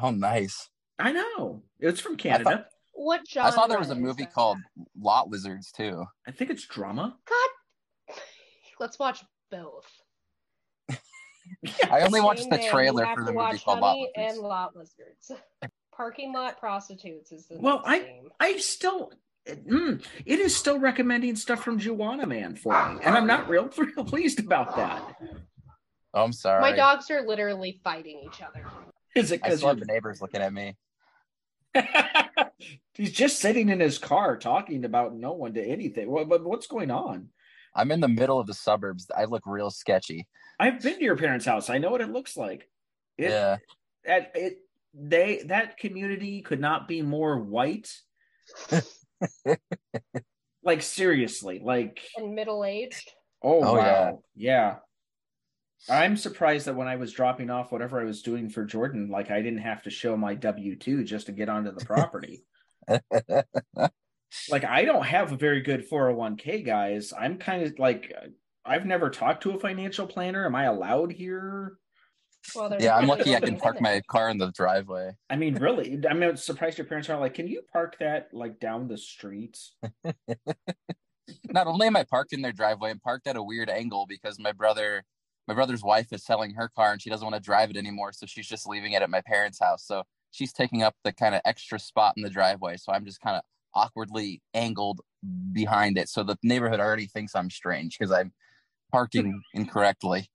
Oh 0.00 0.10
nice. 0.10 0.68
I 0.98 1.12
know 1.12 1.62
it's 1.78 2.00
from 2.00 2.16
Canada. 2.16 2.66
What 2.92 3.20
genre? 3.28 3.52
I 3.52 3.54
saw 3.54 3.66
there 3.66 3.78
was 3.78 3.90
a 3.90 3.94
movie 3.94 4.26
called 4.26 4.58
Lot 5.00 5.28
Lizards 5.28 5.70
too. 5.70 6.04
I 6.26 6.32
think 6.32 6.50
it's 6.50 6.66
drama. 6.66 7.16
God, 7.28 7.47
let's 8.80 8.98
watch 8.98 9.22
both. 9.50 9.86
I 11.90 12.00
only 12.02 12.20
watched 12.20 12.48
the 12.50 12.58
trailer 12.70 13.04
have 13.04 13.14
for 13.14 13.20
to 13.22 13.26
the 13.26 13.32
movie 13.32 13.36
watch 13.36 13.64
called 13.64 13.80
Lot 13.80 13.96
Lizards. 13.98 14.12
and 14.16 14.38
lot 14.38 14.76
lizards. 14.76 15.32
Parking 15.96 16.32
lot 16.32 16.58
prostitutes 16.60 17.32
is 17.32 17.46
the 17.48 17.58
Well, 17.58 17.82
I- 17.84 17.98
name. 18.00 18.28
I 18.38 18.56
still, 18.58 19.12
mm, 19.48 20.04
it 20.24 20.38
is 20.38 20.54
still 20.54 20.78
recommending 20.78 21.34
stuff 21.36 21.62
from 21.64 21.80
Juwanna 21.80 22.28
Mann 22.28 22.54
for 22.54 22.72
me, 22.94 23.00
and 23.02 23.16
I'm 23.16 23.26
not 23.26 23.48
real, 23.48 23.68
real 23.76 24.04
pleased 24.04 24.38
about 24.38 24.76
that. 24.76 25.16
Oh, 26.14 26.22
I'm 26.24 26.32
sorry. 26.32 26.60
My 26.60 26.72
dogs 26.72 27.10
are 27.10 27.22
literally 27.26 27.80
fighting 27.82 28.22
each 28.26 28.40
other. 28.42 28.64
Is 29.16 29.32
it 29.32 29.42
because 29.42 29.58
still 29.58 29.68
have 29.70 29.80
the 29.80 29.86
neighbors 29.86 30.22
looking 30.22 30.40
at 30.40 30.52
me. 30.52 30.76
he's 32.94 33.12
just 33.12 33.38
sitting 33.40 33.68
in 33.68 33.80
his 33.80 33.98
car 33.98 34.36
talking 34.36 34.84
about 34.84 35.14
no 35.16 35.32
one 35.32 35.54
to 35.54 35.62
anything? 35.64 36.10
What, 36.10 36.28
what, 36.28 36.44
what's 36.44 36.66
going 36.66 36.90
on? 36.90 37.28
I'm 37.78 37.92
in 37.92 38.00
the 38.00 38.08
middle 38.08 38.40
of 38.40 38.46
the 38.46 38.54
suburbs. 38.54 39.06
I 39.16 39.24
look 39.24 39.44
real 39.46 39.70
sketchy. 39.70 40.26
I've 40.58 40.82
been 40.82 40.98
to 40.98 41.04
your 41.04 41.16
parents' 41.16 41.46
house. 41.46 41.70
I 41.70 41.78
know 41.78 41.90
what 41.90 42.00
it 42.00 42.10
looks 42.10 42.36
like. 42.36 42.68
It, 43.16 43.30
yeah. 43.30 43.58
That 44.04 44.32
it 44.34 44.58
they 44.94 45.42
that 45.46 45.78
community 45.78 46.42
could 46.42 46.60
not 46.60 46.88
be 46.88 47.02
more 47.02 47.38
white. 47.38 47.92
like 50.64 50.82
seriously, 50.82 51.60
like 51.62 52.00
And 52.16 52.34
middle 52.34 52.64
aged. 52.64 53.12
oh, 53.42 53.62
Oh, 53.62 53.74
wow, 53.74 54.22
yeah. 54.34 54.76
I'm 55.88 56.16
surprised 56.16 56.66
that 56.66 56.74
when 56.74 56.88
I 56.88 56.96
was 56.96 57.12
dropping 57.12 57.50
off 57.50 57.70
whatever 57.70 58.00
I 58.00 58.04
was 58.04 58.22
doing 58.22 58.48
for 58.48 58.64
Jordan, 58.64 59.08
like 59.10 59.30
I 59.30 59.40
didn't 59.42 59.60
have 59.60 59.84
to 59.84 59.90
show 59.90 60.16
my 60.16 60.34
W 60.34 60.76
two 60.76 61.04
just 61.04 61.26
to 61.26 61.32
get 61.32 61.48
onto 61.48 61.72
the 61.72 61.84
property. 61.84 62.44
like 64.50 64.64
I 64.64 64.84
don't 64.84 65.04
have 65.04 65.32
a 65.32 65.36
very 65.36 65.60
good 65.60 65.88
401k, 65.88 66.64
guys. 66.64 67.12
I'm 67.18 67.38
kind 67.38 67.62
of 67.62 67.78
like 67.78 68.12
I've 68.64 68.86
never 68.86 69.10
talked 69.10 69.42
to 69.44 69.52
a 69.52 69.58
financial 69.58 70.06
planner. 70.06 70.44
Am 70.46 70.54
I 70.54 70.64
allowed 70.64 71.12
here? 71.12 71.78
Well, 72.54 72.76
yeah, 72.80 72.96
I'm 72.96 73.06
lucky 73.06 73.34
I 73.34 73.40
can 73.40 73.58
park 73.58 73.80
my 73.80 74.00
car 74.08 74.30
in 74.30 74.38
the 74.38 74.50
driveway. 74.52 75.12
I 75.28 75.36
mean, 75.36 75.56
really, 75.56 76.00
I 76.08 76.14
mean, 76.14 76.36
surprised 76.36 76.78
your 76.78 76.86
parents 76.86 77.08
aren't 77.08 77.20
like, 77.20 77.34
can 77.34 77.48
you 77.48 77.62
park 77.72 77.96
that 78.00 78.28
like 78.32 78.60
down 78.60 78.88
the 78.88 78.98
street?" 78.98 79.58
Not 81.44 81.66
only 81.66 81.86
am 81.86 81.96
I 81.96 82.04
parked 82.04 82.32
in 82.32 82.40
their 82.40 82.52
driveway, 82.52 82.90
I'm 82.90 83.00
parked 83.00 83.26
at 83.26 83.36
a 83.36 83.42
weird 83.42 83.68
angle 83.68 84.06
because 84.08 84.38
my 84.38 84.52
brother 84.52 85.04
my 85.46 85.54
brother's 85.54 85.82
wife 85.82 86.12
is 86.12 86.24
selling 86.24 86.54
her 86.54 86.68
car 86.68 86.92
and 86.92 87.00
she 87.00 87.10
doesn't 87.10 87.24
want 87.24 87.34
to 87.34 87.40
drive 87.40 87.70
it 87.70 87.76
anymore, 87.76 88.12
so 88.12 88.26
she's 88.26 88.46
just 88.46 88.68
leaving 88.68 88.92
it 88.92 89.02
at 89.02 89.10
my 89.10 89.22
parents' 89.22 89.58
house. 89.58 89.84
So 89.84 90.04
she's 90.30 90.52
taking 90.52 90.82
up 90.82 90.94
the 91.04 91.12
kind 91.12 91.34
of 91.34 91.40
extra 91.44 91.78
spot 91.78 92.14
in 92.16 92.22
the 92.22 92.30
driveway. 92.30 92.76
So 92.76 92.92
I'm 92.92 93.04
just 93.04 93.20
kind 93.20 93.36
of 93.36 93.42
awkwardly 93.74 94.42
angled 94.54 95.00
behind 95.52 95.98
it. 95.98 96.08
So 96.08 96.22
the 96.22 96.36
neighborhood 96.42 96.80
already 96.80 97.06
thinks 97.06 97.34
I'm 97.34 97.50
strange 97.50 97.98
because 97.98 98.12
I'm 98.12 98.32
parking 98.92 99.42
incorrectly. 99.54 100.30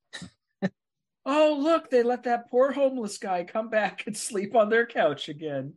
Oh, 1.26 1.58
look, 1.58 1.90
they 1.90 2.04
let 2.04 2.24
that 2.24 2.50
poor 2.50 2.72
homeless 2.74 3.18
guy 3.18 3.46
come 3.46 3.70
back 3.70 4.06
and 4.08 4.16
sleep 4.16 4.56
on 4.56 4.70
their 4.70 4.86
couch 4.86 5.30
again. 5.30 5.76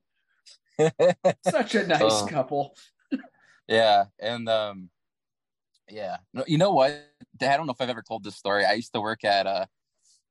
Such 1.42 1.76
a 1.76 1.86
nice 1.86 2.00
Oh. 2.00 2.26
couple. 2.26 2.76
yeah, 3.68 4.06
and 4.18 4.48
um, 4.48 4.90
yeah, 5.88 6.16
no, 6.34 6.44
you 6.48 6.58
know 6.58 6.72
what? 6.72 6.90
I 7.40 7.56
don't 7.56 7.66
know 7.66 7.72
if 7.72 7.80
I've 7.80 7.88
ever 7.88 8.02
told 8.02 8.24
this 8.24 8.36
story. 8.36 8.64
I 8.64 8.72
used 8.72 8.92
to 8.94 9.00
work 9.00 9.22
at 9.24 9.46
a, 9.46 9.68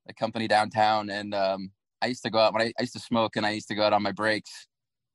a 0.09 0.13
company 0.13 0.47
downtown, 0.49 1.09
and 1.09 1.33
um, 1.33 1.71
I 2.01 2.07
used 2.07 2.23
to 2.23 2.29
go 2.29 2.39
out 2.39 2.53
when 2.53 2.63
I, 2.63 2.73
I 2.77 2.81
used 2.81 2.93
to 2.93 2.99
smoke, 2.99 3.37
and 3.37 3.45
I 3.45 3.51
used 3.51 3.69
to 3.69 3.75
go 3.75 3.83
out 3.83 3.93
on 3.93 4.03
my 4.03 4.11
breaks 4.11 4.67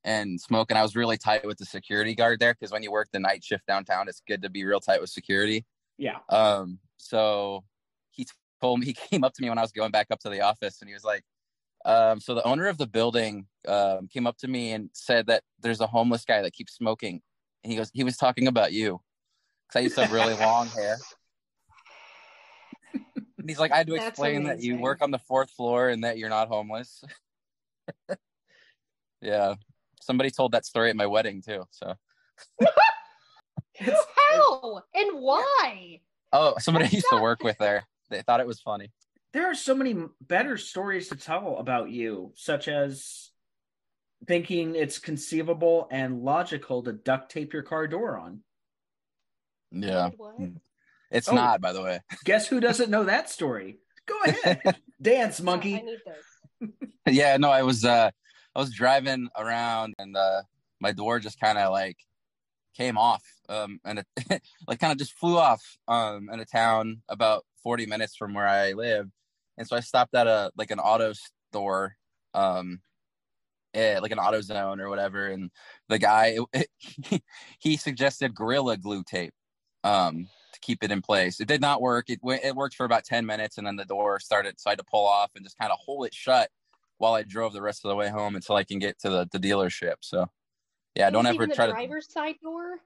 and 0.05 0.41
smoking. 0.41 0.77
I 0.77 0.83
was 0.83 0.97
really 0.97 1.17
tight 1.17 1.47
with 1.47 1.59
the 1.59 1.65
security 1.65 2.15
guard 2.15 2.41
there 2.41 2.55
because 2.55 2.73
when 2.73 2.83
you 2.83 2.91
work 2.91 3.09
the 3.13 3.21
night 3.21 3.45
shift 3.45 3.67
downtown, 3.67 4.09
it's 4.09 4.23
good 4.27 4.43
to 4.43 4.51
be 4.51 4.65
real 4.65 4.81
tight 4.81 5.01
with 5.01 5.11
security. 5.11 5.65
Yeah. 5.99 6.19
Um, 6.29 6.79
so 6.97 7.65
he 8.11 8.27
told 8.61 8.81
me 8.81 8.87
he 8.87 8.93
came 8.93 9.25
up 9.25 9.35
to 9.35 9.43
me 9.43 9.49
when 9.49 9.59
I 9.59 9.63
was 9.63 9.73
going 9.73 9.91
back 9.91 10.09
up 10.11 10.21
to 10.21 10.31
the 10.31 10.41
office, 10.41 10.81
and 10.81 10.89
he 10.89 10.95
was 10.95 11.05
like, 11.05 11.25
um, 11.85 12.21
"So 12.21 12.35
the 12.35 12.47
owner 12.47 12.67
of 12.67 12.79
the 12.79 12.87
building 12.87 13.47
um, 13.69 14.09
came 14.09 14.27
up 14.27 14.39
to 14.39 14.49
me 14.49 14.73
and 14.73 14.91
said 14.93 15.27
that 15.27 15.43
there's 15.61 15.81
a 15.81 15.87
homeless 15.87 16.25
guy 16.25 16.43
that 16.43 16.53
keeps 16.53 16.75
smoking." 16.75 17.21
And 17.63 17.73
he 17.73 17.77
goes, 17.77 17.91
"He 17.93 18.05
was 18.05 18.17
talking 18.17 18.47
about 18.47 18.73
you." 18.73 19.01
Because 19.69 19.81
I 19.81 19.83
used 19.83 19.95
to 19.97 20.03
have 20.03 20.13
really 20.13 20.35
long 20.35 20.67
hair. 20.69 20.97
And 23.41 23.49
he's 23.49 23.59
like, 23.59 23.73
I 23.73 23.79
had 23.79 23.87
to 23.87 23.95
explain 24.07 24.45
that 24.45 24.63
you 24.63 24.77
work 24.77 25.03
on 25.03 25.11
the 25.11 25.19
fourth 25.19 25.51
floor 25.51 25.89
and 25.89 26.05
that 26.05 26.19
you're 26.19 26.29
not 26.29 26.49
homeless. 26.49 27.03
yeah. 29.23 29.55
Somebody 30.01 30.31
told 30.31 30.53
that 30.53 30.65
story 30.67 30.91
at 30.91 30.97
my 30.97 31.07
wedding 31.07 31.43
too. 31.43 31.65
So 31.71 31.95
How 33.79 34.83
and 34.95 35.21
why? 35.21 36.01
oh, 36.33 36.55
somebody 36.59 36.87
I 36.87 36.89
used 36.89 37.07
to 37.11 37.21
work 37.21 37.43
with 37.43 37.59
there. 37.59 37.85
They 38.11 38.23
thought 38.23 38.41
it 38.41 38.47
was 38.47 38.61
funny. 38.61 38.91
There 39.33 39.49
are 39.49 39.55
so 39.55 39.73
many 39.73 39.95
better 40.21 40.57
stories 40.57 41.11
to 41.11 41.15
tell 41.17 41.59
about 41.59 41.91
you, 41.91 42.33
such 42.35 42.67
as 42.67 43.31
thinking 44.27 44.75
it's 44.75 44.99
conceivable 44.99 45.87
and 45.93 46.23
logical 46.23 46.83
to 46.83 46.93
duct 46.93 47.31
tape 47.31 47.53
your 47.53 47.63
car 47.63 47.87
door 47.87 48.19
on. 48.19 48.41
Yeah. 49.71 50.11
What? 50.17 50.35
It's 51.13 51.29
Oh. 51.29 51.35
not, 51.37 51.61
by 51.61 51.73
the 51.73 51.83
way. 51.83 52.01
Guess 52.25 52.49
who 52.49 52.59
doesn't 52.59 52.91
know 52.91 53.05
that 53.05 53.31
story? 53.31 53.79
Go 54.07 54.19
ahead. 54.27 54.77
Dance, 55.01 55.39
I 55.41 55.45
monkey. 55.45 55.75
need 55.75 55.99
this. 56.05 56.71
yeah, 57.07 57.37
no, 57.37 57.49
I 57.53 57.63
was 57.63 57.85
uh 57.85 58.11
I 58.55 58.59
was 58.61 58.73
driving 58.73 59.29
around 59.37 59.95
and 59.99 60.17
uh 60.17 60.43
my 60.81 60.93
door 60.93 61.21
just 61.21 61.41
kind 61.41 61.59
of 61.59 61.73
like 61.73 61.97
came 62.77 62.97
off 62.99 63.23
um 63.49 63.81
and 63.85 64.01
it 64.01 64.43
like 64.67 64.79
kind 64.79 64.93
of 64.93 64.99
just 64.99 65.19
flew 65.19 65.39
off 65.39 65.79
um 65.89 66.29
in 66.33 66.41
a 66.41 66.45
town 66.45 67.03
about 67.09 67.45
40 67.63 67.87
minutes 67.87 68.17
from 68.17 68.35
where 68.35 68.47
I 68.47 68.73
live. 68.73 69.11
And 69.59 69.67
so 69.67 69.77
I 69.77 69.81
stopped 69.81 70.15
at 70.15 70.27
a 70.27 70.51
like 70.57 70.71
an 70.71 70.81
auto 70.81 71.13
store 71.51 71.97
um 72.35 72.81
eh, 73.75 73.99
like 74.01 74.13
an 74.13 74.19
auto 74.19 74.41
zone 74.41 74.81
or 74.81 74.89
whatever 74.89 75.29
and 75.29 75.51
the 75.89 75.99
guy 75.99 76.39
he 77.61 77.77
suggested 77.77 78.35
gorilla 78.35 78.77
glue 78.77 79.03
tape 79.05 79.35
um 79.85 80.29
to 80.53 80.61
keep 80.61 80.83
it 80.83 80.91
in 80.91 81.01
place. 81.03 81.41
It 81.41 81.47
did 81.47 81.61
not 81.61 81.81
work. 81.81 82.11
It 82.11 82.21
it 82.25 82.57
worked 82.57 82.75
for 82.75 82.85
about 82.85 83.05
10 83.05 83.27
minutes 83.27 83.59
and 83.59 83.67
then 83.67 83.77
the 83.77 83.85
door 83.85 84.19
started 84.19 84.59
so 84.59 84.71
I 84.71 84.73
had 84.73 84.79
to 84.79 84.85
pull 84.85 85.07
off 85.07 85.31
and 85.37 85.45
just 85.45 85.59
kind 85.59 85.73
of 85.73 85.79
hold 85.79 86.07
it 86.07 86.15
shut 86.15 86.51
while 87.01 87.15
I 87.15 87.23
drove 87.23 87.55
the 87.55 87.63
rest 87.63 87.83
of 87.83 87.89
the 87.89 87.97
way 87.97 88.11
home 88.11 88.35
until 88.37 88.57
I 88.57 88.63
can 88.65 88.79
get 88.79 88.99
to 89.01 89.09
the, 89.09 89.27
the 89.33 89.39
dealership. 89.39 89.95
So 90.01 90.27
yeah, 90.95 91.09
It 91.09 91.13
don't 91.13 91.25
ever 91.25 91.45
even 91.45 91.51
try 91.57 91.67
the 91.67 91.73
to 91.73 91.79
driver's 91.79 92.13
side 92.13 92.35
door. 92.43 92.81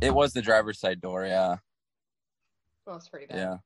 it 0.00 0.12
was 0.12 0.32
the 0.32 0.42
driver's 0.42 0.80
side 0.80 1.00
door, 1.00 1.24
yeah. 1.24 1.56
Well, 2.84 2.96
it's 2.96 3.08
pretty 3.08 3.26
bad. 3.26 3.36
Yeah. 3.38 3.56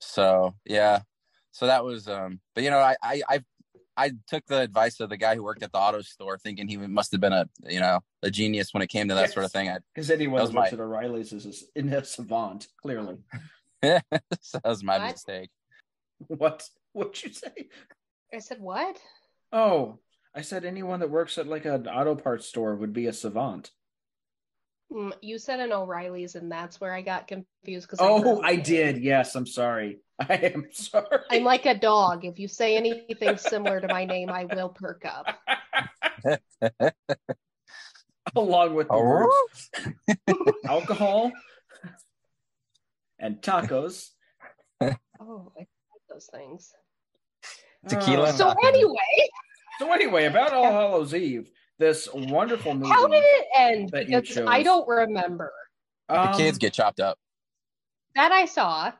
So 0.00 0.54
yeah. 0.64 1.00
So 1.52 1.66
that 1.66 1.84
was 1.84 2.08
um 2.08 2.40
but 2.54 2.64
you 2.64 2.70
know, 2.70 2.78
I 2.78 2.96
I 3.02 3.22
I 3.28 3.44
I 3.98 4.12
took 4.26 4.46
the 4.46 4.58
advice 4.60 5.00
of 5.00 5.10
the 5.10 5.18
guy 5.18 5.34
who 5.34 5.42
worked 5.42 5.62
at 5.62 5.70
the 5.72 5.78
auto 5.78 6.00
store 6.00 6.38
thinking 6.38 6.66
he 6.68 6.78
must 6.78 7.12
have 7.12 7.20
been 7.20 7.34
a 7.34 7.46
you 7.64 7.80
know 7.80 8.00
a 8.22 8.30
genius 8.30 8.72
when 8.72 8.82
it 8.82 8.88
came 8.88 9.08
to 9.08 9.14
that 9.16 9.32
sort 9.32 9.44
of 9.44 9.52
thing. 9.52 9.70
Because 9.94 10.10
anyone 10.10 10.38
That 10.38 10.52
that 10.52 10.58
was 10.58 10.72
my- 10.72 10.78
at 10.78 10.80
O'Reilly's 10.80 11.32
is 11.34 11.64
a, 11.74 11.78
in 11.78 11.92
a 11.92 12.02
savant, 12.04 12.68
clearly. 12.80 13.18
so 13.82 14.00
that 14.62 14.64
was 14.64 14.82
my 14.82 14.96
What? 14.98 15.12
mistake. 15.12 15.50
What? 16.28 16.66
What'd 16.94 17.22
you 17.22 17.32
say? 17.34 17.68
I 18.34 18.38
said 18.38 18.60
what? 18.60 18.96
Oh, 19.52 19.98
I 20.34 20.42
said 20.42 20.64
anyone 20.64 21.00
that 21.00 21.10
works 21.10 21.38
at 21.38 21.46
like 21.46 21.64
an 21.64 21.86
auto 21.88 22.14
parts 22.14 22.46
store 22.46 22.74
would 22.76 22.92
be 22.92 23.06
a 23.06 23.12
savant. 23.12 23.70
Mm, 24.92 25.12
you 25.20 25.38
said 25.38 25.60
an 25.60 25.72
O'Reilly's, 25.72 26.34
and 26.36 26.50
that's 26.50 26.80
where 26.80 26.92
I 26.92 27.02
got 27.02 27.26
confused. 27.26 27.86
Because 27.88 27.98
Oh, 28.00 28.40
I 28.42 28.56
did. 28.56 28.98
Yes, 28.98 29.34
I'm 29.34 29.46
sorry. 29.46 29.98
I 30.20 30.34
am 30.54 30.66
sorry. 30.72 31.06
I'm 31.30 31.42
like 31.44 31.66
a 31.66 31.76
dog. 31.78 32.24
If 32.24 32.38
you 32.38 32.48
say 32.48 32.76
anything 32.76 33.36
similar 33.36 33.80
to 33.80 33.88
my 33.88 34.04
name, 34.04 34.30
I 34.30 34.44
will 34.44 34.68
perk 34.68 35.04
up. 35.04 35.26
Along 38.36 38.74
with 38.74 38.88
the 38.88 38.94
Oh. 38.94 39.02
words 39.02 39.70
alcohol 40.68 41.32
and 43.18 43.40
tacos. 43.40 44.10
Oh, 44.80 45.52
I 45.56 45.60
like 45.60 45.68
those 46.10 46.28
things. 46.32 46.72
Tequila 47.88 48.28
Uh, 48.28 48.32
So 48.32 48.46
tacos. 48.50 48.64
anyway, 48.64 49.28
so 49.78 49.92
anyway, 49.92 50.24
about 50.26 50.52
All 50.52 50.70
Hallows 50.72 51.14
Eve, 51.14 51.50
this 51.78 52.08
wonderful 52.12 52.74
movie. 52.74 52.88
how 52.88 53.06
did 53.06 53.22
it 53.24 53.46
end? 53.56 53.90
Because 53.90 54.38
I 54.38 54.62
don't 54.62 54.86
remember. 54.88 55.52
the 56.08 56.20
Um, 56.30 56.36
kids 56.36 56.58
get 56.58 56.72
chopped 56.72 57.00
up. 57.00 57.18
That 58.14 58.32
I 58.32 58.44
saw. 58.46 58.92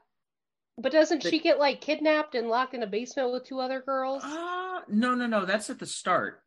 But 0.79 0.93
doesn't 0.93 1.23
The- 1.23 1.31
she 1.31 1.39
get 1.39 1.59
like 1.59 1.81
kidnapped 1.81 2.35
and 2.35 2.49
locked 2.49 2.75
in 2.75 2.83
a 2.83 2.87
basement 2.87 3.33
with 3.33 3.45
two 3.45 3.61
other 3.61 3.81
girls? 3.81 4.23
Uh, 4.25 4.83
no, 4.89 5.15
no, 5.15 5.27
no. 5.27 5.47
That's 5.47 5.71
at 5.71 5.79
the 5.79 5.87
start. 5.87 6.43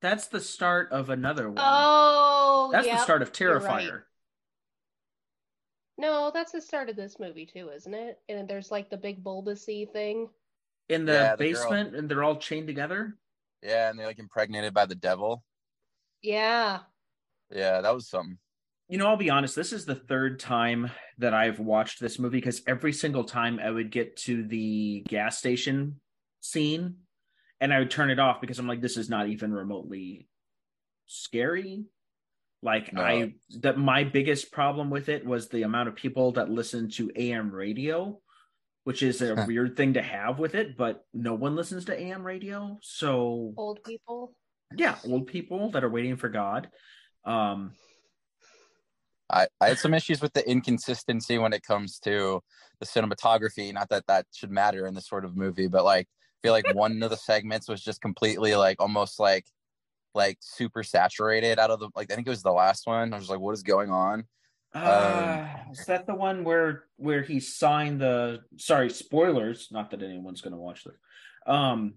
That's 0.00 0.26
the 0.28 0.40
start 0.40 0.90
of 0.90 1.10
another 1.10 1.48
one. 1.50 1.58
Oh, 1.60 2.70
that's 2.72 2.86
the 2.88 2.96
start 2.98 3.20
of 3.22 3.30
you're 3.38 3.58
right. 3.60 3.84
Terrifier. 3.86 4.02
No, 5.98 6.30
that's 6.32 6.52
the 6.52 6.60
start 6.60 6.88
of 6.88 6.96
this 6.96 7.18
movie 7.20 7.46
too, 7.46 7.68
isn't 7.70 7.92
it? 7.94 8.18
And 8.28 8.48
there's 8.48 8.70
like 8.70 8.88
the 8.90 8.96
big 8.96 9.22
bulbousy 9.22 9.92
thing. 9.92 10.28
In 10.92 11.04
the 11.06 11.12
Yeah, 11.12 11.36
the 11.36 11.52
girl. 11.52 11.52
basement, 11.62 11.96
and 11.96 12.08
they're 12.08 12.22
all 12.22 12.36
chained 12.36 12.66
together. 12.66 13.16
Yeah, 13.62 13.90
and 13.90 13.98
they're 13.98 14.06
like 14.06 14.18
impregnated 14.18 14.74
by 14.74 14.86
the 14.86 14.94
devil. 14.94 15.42
Yeah. 16.22 16.80
Yeah, 17.50 17.80
that 17.80 17.94
was 17.94 18.08
something. 18.08 18.38
You 18.88 18.98
know, 18.98 19.06
I'll 19.06 19.16
be 19.16 19.30
honest. 19.30 19.56
This 19.56 19.72
is 19.72 19.86
the 19.86 19.94
third 19.94 20.38
time 20.38 20.90
that 21.18 21.32
I've 21.32 21.58
watched 21.58 21.98
this 22.00 22.18
movie 22.18 22.38
because 22.38 22.62
every 22.66 22.92
single 22.92 23.24
time 23.24 23.58
I 23.58 23.70
would 23.70 23.90
get 23.90 24.16
to 24.18 24.42
the 24.44 25.02
gas 25.08 25.38
station 25.38 26.00
scene, 26.40 26.96
and 27.60 27.72
I 27.72 27.78
would 27.78 27.90
turn 27.90 28.10
it 28.10 28.18
off 28.18 28.40
because 28.40 28.58
I'm 28.58 28.66
like, 28.68 28.80
this 28.82 28.96
is 28.96 29.08
not 29.08 29.28
even 29.28 29.52
remotely 29.52 30.28
scary. 31.06 31.84
Like 32.62 32.92
No. 32.92 33.02
I, 33.02 33.34
that 33.60 33.78
my 33.78 34.04
biggest 34.04 34.52
problem 34.52 34.90
with 34.90 35.08
it 35.08 35.24
was 35.24 35.48
the 35.48 35.62
amount 35.62 35.88
of 35.88 35.96
people 35.96 36.32
that 36.32 36.50
listen 36.50 36.90
to 36.90 37.10
AM 37.16 37.50
radio, 37.50 38.20
which 38.84 39.02
is 39.02 39.22
a 39.22 39.44
weird 39.46 39.76
thing 39.76 39.94
to 39.94 40.02
have 40.02 40.38
with 40.38 40.54
it, 40.54 40.76
but 40.76 41.04
no 41.14 41.34
one 41.34 41.54
listens 41.54 41.84
to 41.86 41.98
AM 41.98 42.24
radio. 42.24 42.78
So 42.82 43.54
Old 43.56 43.82
people. 43.84 44.34
yeah, 44.76 44.96
old 45.06 45.26
people 45.26 45.70
that 45.70 45.84
are 45.84 45.90
waiting 45.90 46.16
for 46.16 46.28
God. 46.28 46.68
Um, 47.24 47.72
I, 49.30 49.46
I 49.60 49.68
had 49.68 49.78
some 49.78 49.94
issues 49.94 50.20
with 50.20 50.32
the 50.32 50.48
inconsistency 50.48 51.38
when 51.38 51.52
it 51.52 51.62
comes 51.62 51.98
to 52.00 52.42
the 52.80 52.86
cinematography. 52.86 53.72
Not 53.72 53.88
that 53.90 54.06
that 54.06 54.26
should 54.34 54.50
matter 54.50 54.86
in 54.86 54.94
this 54.94 55.08
sort 55.08 55.24
of 55.24 55.36
movie, 55.36 55.68
but 55.68 55.84
like 55.84 56.06
I 56.06 56.38
feel 56.42 56.52
like 56.52 56.74
one 56.74 57.02
of 57.02 57.10
the 57.10 57.16
segments 57.16 57.68
was 57.68 57.82
just 57.82 58.00
completely 58.00 58.54
like 58.56 58.80
almost 58.80 59.20
like 59.20 59.46
like 60.14 60.38
super 60.40 60.82
saturated 60.82 61.58
out 61.58 61.70
of 61.70 61.80
the 61.80 61.88
like 61.94 62.10
I 62.12 62.14
think 62.14 62.26
it 62.26 62.30
was 62.30 62.42
the 62.42 62.52
last 62.52 62.86
one. 62.86 63.14
I 63.14 63.18
was 63.18 63.30
like, 63.30 63.40
what 63.40 63.54
is 63.54 63.62
going 63.62 63.90
on? 63.90 64.24
Uh, 64.74 65.46
is 65.70 65.84
that 65.86 66.06
the 66.06 66.14
one 66.14 66.44
where 66.44 66.84
where 66.96 67.22
he 67.22 67.40
signed 67.40 68.00
the 68.00 68.40
sorry 68.56 68.88
spoilers? 68.90 69.68
Not 69.70 69.90
that 69.90 70.02
anyone's 70.02 70.40
going 70.40 70.52
to 70.54 70.58
watch 70.58 70.84
this. 70.84 70.96
Um, 71.46 71.94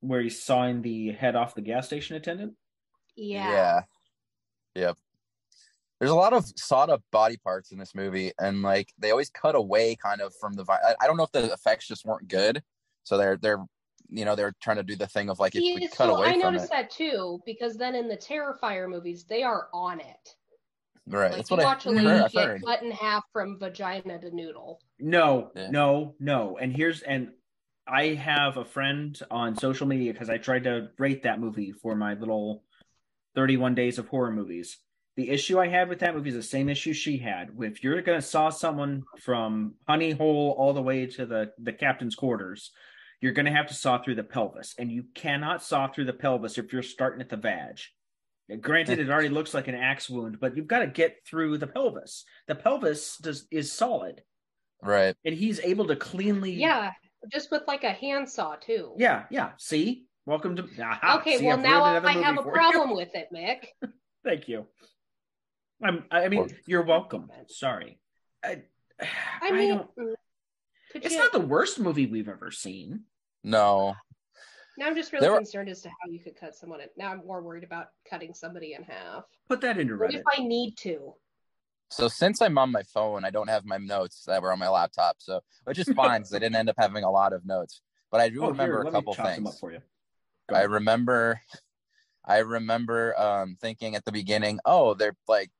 where 0.00 0.20
he 0.20 0.28
signed 0.30 0.84
the 0.84 1.12
head 1.12 1.36
off 1.36 1.54
the 1.54 1.62
gas 1.62 1.86
station 1.86 2.16
attendant. 2.16 2.54
Yeah. 3.16 3.50
Yeah. 3.50 3.80
Yep. 4.74 4.96
There's 5.98 6.10
a 6.12 6.14
lot 6.16 6.32
of 6.32 6.44
sawed 6.56 6.90
up 6.90 7.02
body 7.10 7.36
parts 7.38 7.72
in 7.72 7.78
this 7.78 7.94
movie, 7.94 8.30
and 8.38 8.62
like 8.62 8.92
they 8.98 9.10
always 9.10 9.30
cut 9.30 9.56
away 9.56 9.96
kind 9.96 10.20
of 10.20 10.32
from 10.40 10.52
the. 10.52 10.64
vi- 10.64 10.78
I, 10.84 10.94
I 11.00 11.06
don't 11.06 11.16
know 11.16 11.24
if 11.24 11.32
the 11.32 11.52
effects 11.52 11.88
just 11.88 12.04
weren't 12.04 12.28
good, 12.28 12.62
so 13.02 13.16
they're 13.16 13.36
they're 13.36 13.64
you 14.10 14.24
know 14.24 14.36
they're 14.36 14.54
trying 14.62 14.76
to 14.76 14.84
do 14.84 14.94
the 14.94 15.08
thing 15.08 15.28
of 15.28 15.40
like 15.40 15.56
if 15.56 15.62
See, 15.62 15.74
we 15.74 15.88
cut 15.88 15.96
so 16.06 16.16
away 16.16 16.28
I 16.28 16.32
from 16.32 16.40
noticed 16.40 16.66
it. 16.66 16.70
that 16.70 16.90
too, 16.90 17.40
because 17.44 17.76
then 17.76 17.96
in 17.96 18.06
the 18.06 18.16
Terrifier 18.16 18.88
movies, 18.88 19.24
they 19.24 19.42
are 19.42 19.68
on 19.72 19.98
it. 20.00 20.36
Right. 21.08 21.28
Like 21.30 21.36
That's 21.36 21.50
you 21.50 21.56
what 21.56 21.64
watch 21.66 21.86
a 21.86 21.88
heard. 21.90 21.96
lady 22.02 22.08
I've 22.08 22.32
get 22.32 22.44
heard. 22.46 22.64
cut 22.64 22.82
in 22.82 22.90
half 22.90 23.24
from 23.32 23.58
vagina 23.58 24.18
to 24.20 24.30
noodle. 24.34 24.80
No, 24.98 25.50
Yeah. 25.56 25.70
no, 25.70 26.14
no. 26.20 26.58
And 26.58 26.72
here's 26.74 27.02
and 27.02 27.32
I 27.86 28.08
have 28.14 28.56
a 28.58 28.64
friend 28.64 29.18
on 29.30 29.56
social 29.56 29.86
media 29.86 30.12
because 30.12 30.28
I 30.28 30.36
tried 30.38 30.64
to 30.64 30.88
rate 30.98 31.22
that 31.22 31.40
movie 31.40 31.72
for 31.72 31.94
my 31.94 32.14
little 32.14 32.62
31 33.34 33.74
days 33.74 33.98
of 33.98 34.08
horror 34.08 34.30
movies. 34.32 34.78
The 35.16 35.30
issue 35.30 35.58
I 35.58 35.68
had 35.68 35.88
with 35.88 36.00
that 36.00 36.14
movie 36.14 36.28
is 36.30 36.36
the 36.36 36.42
same 36.42 36.68
issue 36.68 36.92
she 36.92 37.16
had. 37.18 37.50
If 37.60 37.82
you're 37.82 38.02
gonna 38.02 38.22
saw 38.22 38.50
someone 38.50 39.04
from 39.20 39.74
honey 39.88 40.10
hole 40.12 40.54
all 40.58 40.72
the 40.74 40.82
way 40.82 41.06
to 41.06 41.26
the 41.26 41.52
the 41.58 41.72
captain's 41.72 42.14
quarters, 42.14 42.70
you're 43.20 43.32
gonna 43.32 43.50
have 43.50 43.66
to 43.68 43.74
saw 43.74 43.98
through 44.00 44.14
the 44.16 44.22
pelvis, 44.22 44.74
and 44.78 44.92
you 44.92 45.04
cannot 45.14 45.62
saw 45.62 45.88
through 45.88 46.04
the 46.04 46.12
pelvis 46.12 46.56
if 46.58 46.72
you're 46.72 46.82
starting 46.82 47.20
at 47.20 47.28
the 47.30 47.36
vag. 47.36 47.80
Granted, 48.60 48.98
it 48.98 49.10
already 49.10 49.28
looks 49.28 49.52
like 49.52 49.68
an 49.68 49.74
axe 49.74 50.08
wound, 50.08 50.40
but 50.40 50.56
you've 50.56 50.66
got 50.66 50.78
to 50.78 50.86
get 50.86 51.18
through 51.26 51.58
the 51.58 51.66
pelvis. 51.66 52.24
The 52.46 52.54
pelvis 52.54 53.18
does 53.18 53.46
is 53.50 53.70
solid, 53.70 54.22
Right. 54.82 55.14
and 55.24 55.34
he's 55.34 55.60
able 55.60 55.86
to 55.88 55.96
cleanly. 55.96 56.52
Yeah, 56.52 56.92
just 57.30 57.50
with 57.50 57.64
like 57.68 57.84
a 57.84 57.90
handsaw 57.92 58.56
too. 58.56 58.94
yeah, 58.96 59.24
yeah. 59.30 59.50
See, 59.58 60.06
welcome 60.24 60.56
to. 60.56 60.66
Aha, 60.82 61.18
Okay, 61.20 61.38
see, 61.38 61.44
well 61.46 61.58
I've 61.58 61.62
now 61.62 61.84
I 61.84 62.12
have 62.12 62.38
a 62.38 62.42
for 62.42 62.48
you. 62.48 62.52
problem 62.54 62.96
with 62.96 63.14
it, 63.14 63.28
Mick. 63.34 63.66
Thank 64.24 64.48
you. 64.48 64.66
I'm. 65.84 66.04
I 66.10 66.28
mean, 66.28 66.40
Well- 66.40 66.48
you're 66.66 66.84
welcome. 66.84 67.30
Sorry. 67.48 68.00
I, 68.42 68.62
I 69.42 69.50
mean, 69.52 69.68
don't- 69.76 69.96
mm, 69.96 70.14
could 70.92 71.04
it's 71.04 71.14
you? 71.14 71.20
not 71.20 71.32
the 71.32 71.40
worst 71.40 71.78
movie 71.78 72.06
we've 72.06 72.28
ever 72.30 72.50
seen. 72.50 73.02
No. 73.44 73.94
Now 74.78 74.86
I'm 74.86 74.94
just 74.96 75.12
really 75.12 75.22
There 75.24 75.32
were- 75.32 75.38
concerned 75.38 75.68
as 75.68 75.82
to 75.82 75.88
how 75.88 76.08
you 76.10 76.20
could 76.20 76.36
cut 76.36 76.54
someone. 76.54 76.80
In. 76.80 76.88
Now 76.96 77.10
I'm 77.12 77.26
more 77.26 77.42
worried 77.42 77.64
about 77.64 77.88
cutting 78.08 78.32
somebody 78.32 78.74
in 78.74 78.82
half. 78.84 79.24
Put 79.48 79.60
that 79.62 79.76
into 79.78 79.98
What 79.98 80.10
Reddit. 80.10 80.20
if 80.20 80.24
I 80.38 80.42
need 80.42 80.76
to? 80.78 81.14
So 81.90 82.06
since 82.08 82.40
I'm 82.42 82.58
on 82.58 82.70
my 82.70 82.82
phone, 82.82 83.24
I 83.24 83.30
don't 83.30 83.48
have 83.48 83.64
my 83.64 83.78
notes 83.78 84.24
that 84.26 84.40
were 84.42 84.52
on 84.52 84.58
my 84.58 84.68
laptop. 84.68 85.16
So 85.18 85.40
which 85.64 85.78
is 85.78 85.88
fine 85.96 86.20
because 86.20 86.34
I 86.34 86.38
didn't 86.38 86.56
end 86.56 86.68
up 86.68 86.76
having 86.78 87.02
a 87.04 87.10
lot 87.10 87.32
of 87.32 87.44
notes. 87.44 87.80
But 88.10 88.20
I 88.20 88.28
do 88.28 88.42
Oh, 88.44 88.48
remember 88.50 88.64
here, 88.74 88.80
a 88.82 88.84
let 88.84 88.92
me 88.92 88.98
couple 88.98 89.14
chop 89.14 89.26
them 89.34 89.46
up 89.46 89.52
things. 89.52 89.60
for 89.60 89.72
you. 89.72 89.80
I 90.50 90.58
ahead. 90.60 90.70
remember 90.70 91.40
I 92.24 92.38
remember 92.38 93.18
um 93.18 93.56
thinking 93.60 93.96
at 93.96 94.04
the 94.04 94.12
beginning, 94.12 94.60
oh, 94.64 94.94
they're 94.94 95.16
like 95.26 95.50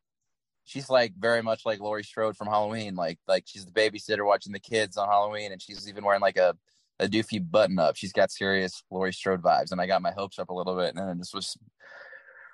she's 0.65 0.91
like 0.91 1.15
very 1.19 1.43
much 1.43 1.65
like 1.65 1.81
Laurie 1.81 2.05
Strode 2.05 2.37
from 2.37 2.49
Halloween. 2.49 2.95
Like 2.95 3.19
like 3.27 3.45
she's 3.47 3.65
the 3.65 3.73
babysitter 3.73 4.25
watching 4.27 4.53
the 4.53 4.61
kids 4.61 4.97
on 4.99 5.09
Halloween 5.09 5.51
and 5.53 5.61
she's 5.63 5.89
even 5.89 6.05
wearing 6.05 6.21
like 6.21 6.37
a 6.37 6.57
a 7.01 7.07
doofy 7.09 7.39
button 7.51 7.79
up. 7.79 7.97
She's 7.97 8.13
got 8.13 8.31
serious 8.31 8.83
Laurie 8.91 9.13
Strode 9.13 9.43
vibes, 9.43 9.73
and 9.73 9.81
I 9.81 9.87
got 9.87 10.03
my 10.03 10.13
hopes 10.13 10.39
up 10.39 10.51
a 10.51 10.55
little 10.55 10.77
bit, 10.77 10.95
and 10.95 11.09
then 11.09 11.19
this 11.19 11.33
was 11.35 11.57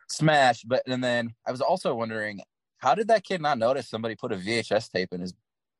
smashed. 0.08 0.68
But 0.68 0.82
and 0.86 1.02
then 1.02 1.34
I 1.46 1.50
was 1.50 1.60
also 1.60 1.94
wondering, 1.94 2.40
how 2.78 2.94
did 2.94 3.08
that 3.08 3.24
kid 3.24 3.40
not 3.40 3.58
notice 3.58 3.88
somebody 3.88 4.14
put 4.16 4.32
a 4.32 4.36
VHS 4.36 4.90
tape 4.90 5.08
in 5.12 5.20
his 5.20 5.34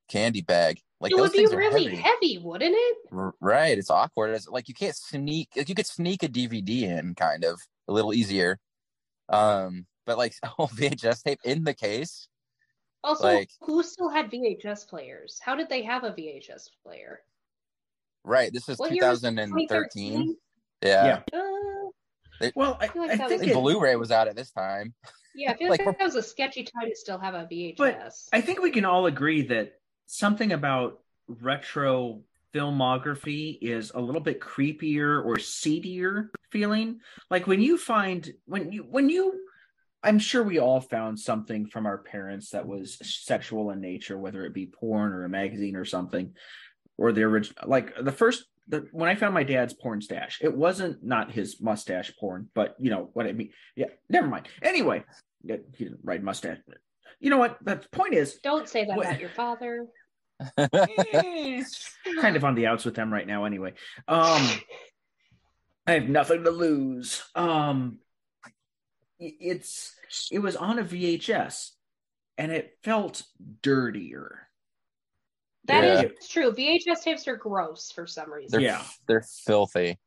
candy 0.08 0.40
bag? 0.40 0.80
Like 1.00 1.12
it 1.12 1.16
would 1.16 1.32
be 1.32 1.46
really 1.46 1.84
heavy. 1.84 1.96
heavy, 1.96 2.38
wouldn't 2.38 2.74
it? 2.76 2.96
R- 3.12 3.34
Right, 3.40 3.76
it's 3.76 3.90
awkward. 3.90 4.30
It's 4.34 4.48
like 4.48 4.68
you 4.68 4.74
can't 4.74 4.96
sneak. 4.96 5.50
Like 5.56 5.68
you 5.68 5.74
could 5.74 5.86
sneak 5.86 6.22
a 6.22 6.28
DVD 6.28 6.82
in, 6.82 7.14
kind 7.14 7.44
of 7.44 7.60
a 7.88 7.92
little 7.92 8.14
easier. 8.14 8.58
Um, 9.28 9.86
but 10.06 10.16
like 10.18 10.34
oh 10.58 10.66
VHS 10.66 11.22
tape 11.22 11.40
in 11.44 11.64
the 11.64 11.74
case. 11.74 12.28
Also, 13.02 13.24
Like- 13.24 13.50
who 13.60 13.82
still 13.82 14.08
had 14.08 14.30
VHS 14.30 14.88
players? 14.88 15.38
How 15.42 15.54
did 15.54 15.68
they 15.68 15.82
have 15.82 16.04
a 16.04 16.10
VHS 16.12 16.70
player? 16.82 17.20
Right, 18.24 18.52
this 18.52 18.68
is 18.68 18.78
What 18.78 18.92
year 18.92 19.08
was 19.08 19.22
it? 19.22 19.30
2013. 19.30 19.66
2013? 19.68 20.36
Yeah, 20.82 21.22
Yeah. 21.32 21.38
Uh, 21.38 22.50
Well, 22.56 22.76
I, 22.80 22.88
feel 22.88 23.02
like 23.02 23.12
I 23.12 23.28
think 23.28 23.42
was- 23.42 23.50
it- 23.50 23.54
Blu-ray 23.54 23.96
was 23.96 24.10
out 24.10 24.28
at 24.28 24.34
this 24.36 24.50
time. 24.50 24.94
yeah, 25.34 25.52
I 25.52 25.56
feel 25.56 25.68
Like, 25.70 25.80
like, 25.80 25.86
we're- 25.86 25.96
that 25.98 26.04
was 26.04 26.16
a 26.16 26.22
sketchy 26.22 26.64
time 26.64 26.88
to 26.88 26.96
still 26.96 27.18
have 27.18 27.34
a 27.34 27.46
VHS. 27.46 27.76
But 27.76 28.12
I 28.32 28.40
think 28.40 28.60
we 28.60 28.70
can 28.70 28.84
all 28.84 29.06
agree 29.06 29.42
that 29.48 29.74
something 30.06 30.52
about 30.52 31.00
retro 31.28 32.22
filmography 32.54 33.58
is 33.60 33.90
a 33.94 34.00
little 34.00 34.20
bit 34.20 34.40
creepier 34.40 35.24
or 35.24 35.38
seedier 35.38 36.30
feeling. 36.50 37.00
Like 37.30 37.46
when 37.46 37.60
you 37.60 37.76
find 37.76 38.32
when 38.46 38.70
you 38.72 38.82
when 38.84 39.08
you 39.08 39.40
I'm 40.04 40.18
sure 40.18 40.42
we 40.42 40.58
all 40.58 40.80
found 40.82 41.18
something 41.18 41.66
from 41.66 41.86
our 41.86 41.96
parents 41.98 42.50
that 42.50 42.66
was 42.66 42.98
sexual 43.24 43.70
in 43.70 43.80
nature, 43.80 44.18
whether 44.18 44.44
it 44.44 44.52
be 44.52 44.66
porn 44.66 45.12
or 45.14 45.24
a 45.24 45.28
magazine 45.30 45.76
or 45.76 45.86
something, 45.86 46.34
or 46.98 47.12
the 47.12 47.22
original. 47.22 47.68
Like 47.68 47.92
the 48.00 48.12
first, 48.12 48.44
the, 48.68 48.86
when 48.92 49.08
I 49.08 49.14
found 49.14 49.34
my 49.34 49.42
dad's 49.44 49.74
porn 49.74 50.00
stash, 50.00 50.38
it 50.42 50.54
wasn't 50.54 51.02
not 51.04 51.30
his 51.32 51.60
mustache 51.60 52.12
porn, 52.18 52.48
but 52.54 52.76
you 52.78 52.90
know 52.90 53.10
what 53.12 53.26
I 53.26 53.32
mean. 53.32 53.50
Yeah, 53.76 53.86
never 54.08 54.26
mind. 54.26 54.48
Anyway, 54.62 55.04
yeah, 55.42 55.56
he 55.76 55.84
didn't 55.84 56.00
ride 56.02 56.22
mustache. 56.22 56.58
You 57.20 57.30
know 57.30 57.38
what? 57.38 57.58
The 57.62 57.76
point 57.92 58.14
is, 58.14 58.34
Don't 58.42 58.68
say 58.68 58.84
that 58.84 58.96
What- 58.96 59.06
about 59.06 59.20
your 59.20 59.30
father. 59.30 59.86
kind 60.58 62.36
of 62.36 62.44
on 62.44 62.54
the 62.56 62.66
outs 62.66 62.84
with 62.84 62.94
them 62.96 63.12
right 63.12 63.26
now 63.26 63.44
anyway. 63.44 63.72
Um 64.08 64.48
I 65.86 65.92
have 65.92 66.08
nothing 66.08 66.42
to 66.44 66.50
lose. 66.50 67.22
Um 67.36 67.98
it's 69.20 69.94
it 70.32 70.40
was 70.40 70.56
on 70.56 70.78
a 70.80 70.84
VHS 70.84 71.70
and 72.36 72.50
it 72.50 72.76
felt 72.82 73.22
dirtier. 73.62 74.43
That 75.66 75.84
is 75.84 76.02
Yeah. 76.02 76.08
true. 76.28 76.52
VHS 76.52 77.02
tapes 77.02 77.26
are 77.26 77.36
gross 77.36 77.90
for 77.90 78.06
some 78.06 78.30
reason. 78.32 78.50
They're 78.60 78.70
Yeah. 78.70 78.84
they're 79.06 79.22
filthy. 79.22 79.98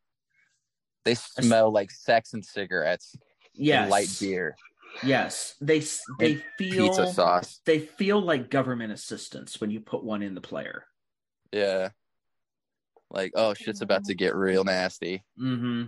They 1.04 1.16
smell 1.16 1.72
like 1.72 1.90
sex 1.92 2.34
and 2.34 2.46
cigarettes, 2.46 3.16
Yes. 3.54 3.84
and 3.84 3.92
light 3.92 4.10
beer, 4.20 4.56
Yes. 5.04 5.56
They 5.62 5.78
s- 5.80 6.02
they 6.20 6.36
feel 6.58 6.88
pizza 6.88 7.12
sauce. 7.14 7.60
they 7.66 7.80
feel 7.80 8.20
like 8.22 8.50
government 8.50 8.92
assistance 8.92 9.60
when 9.62 9.70
you 9.72 9.80
put 9.80 10.04
one 10.04 10.22
in 10.22 10.36
the 10.36 10.42
player. 10.42 10.86
Yeah, 11.52 11.90
like 13.10 13.32
oh 13.36 13.54
shit's 13.54 13.82
about 13.82 14.06
to 14.06 14.14
get 14.16 14.36
real 14.36 14.64
nasty. 14.64 15.24
Mm-hmm. 15.40 15.86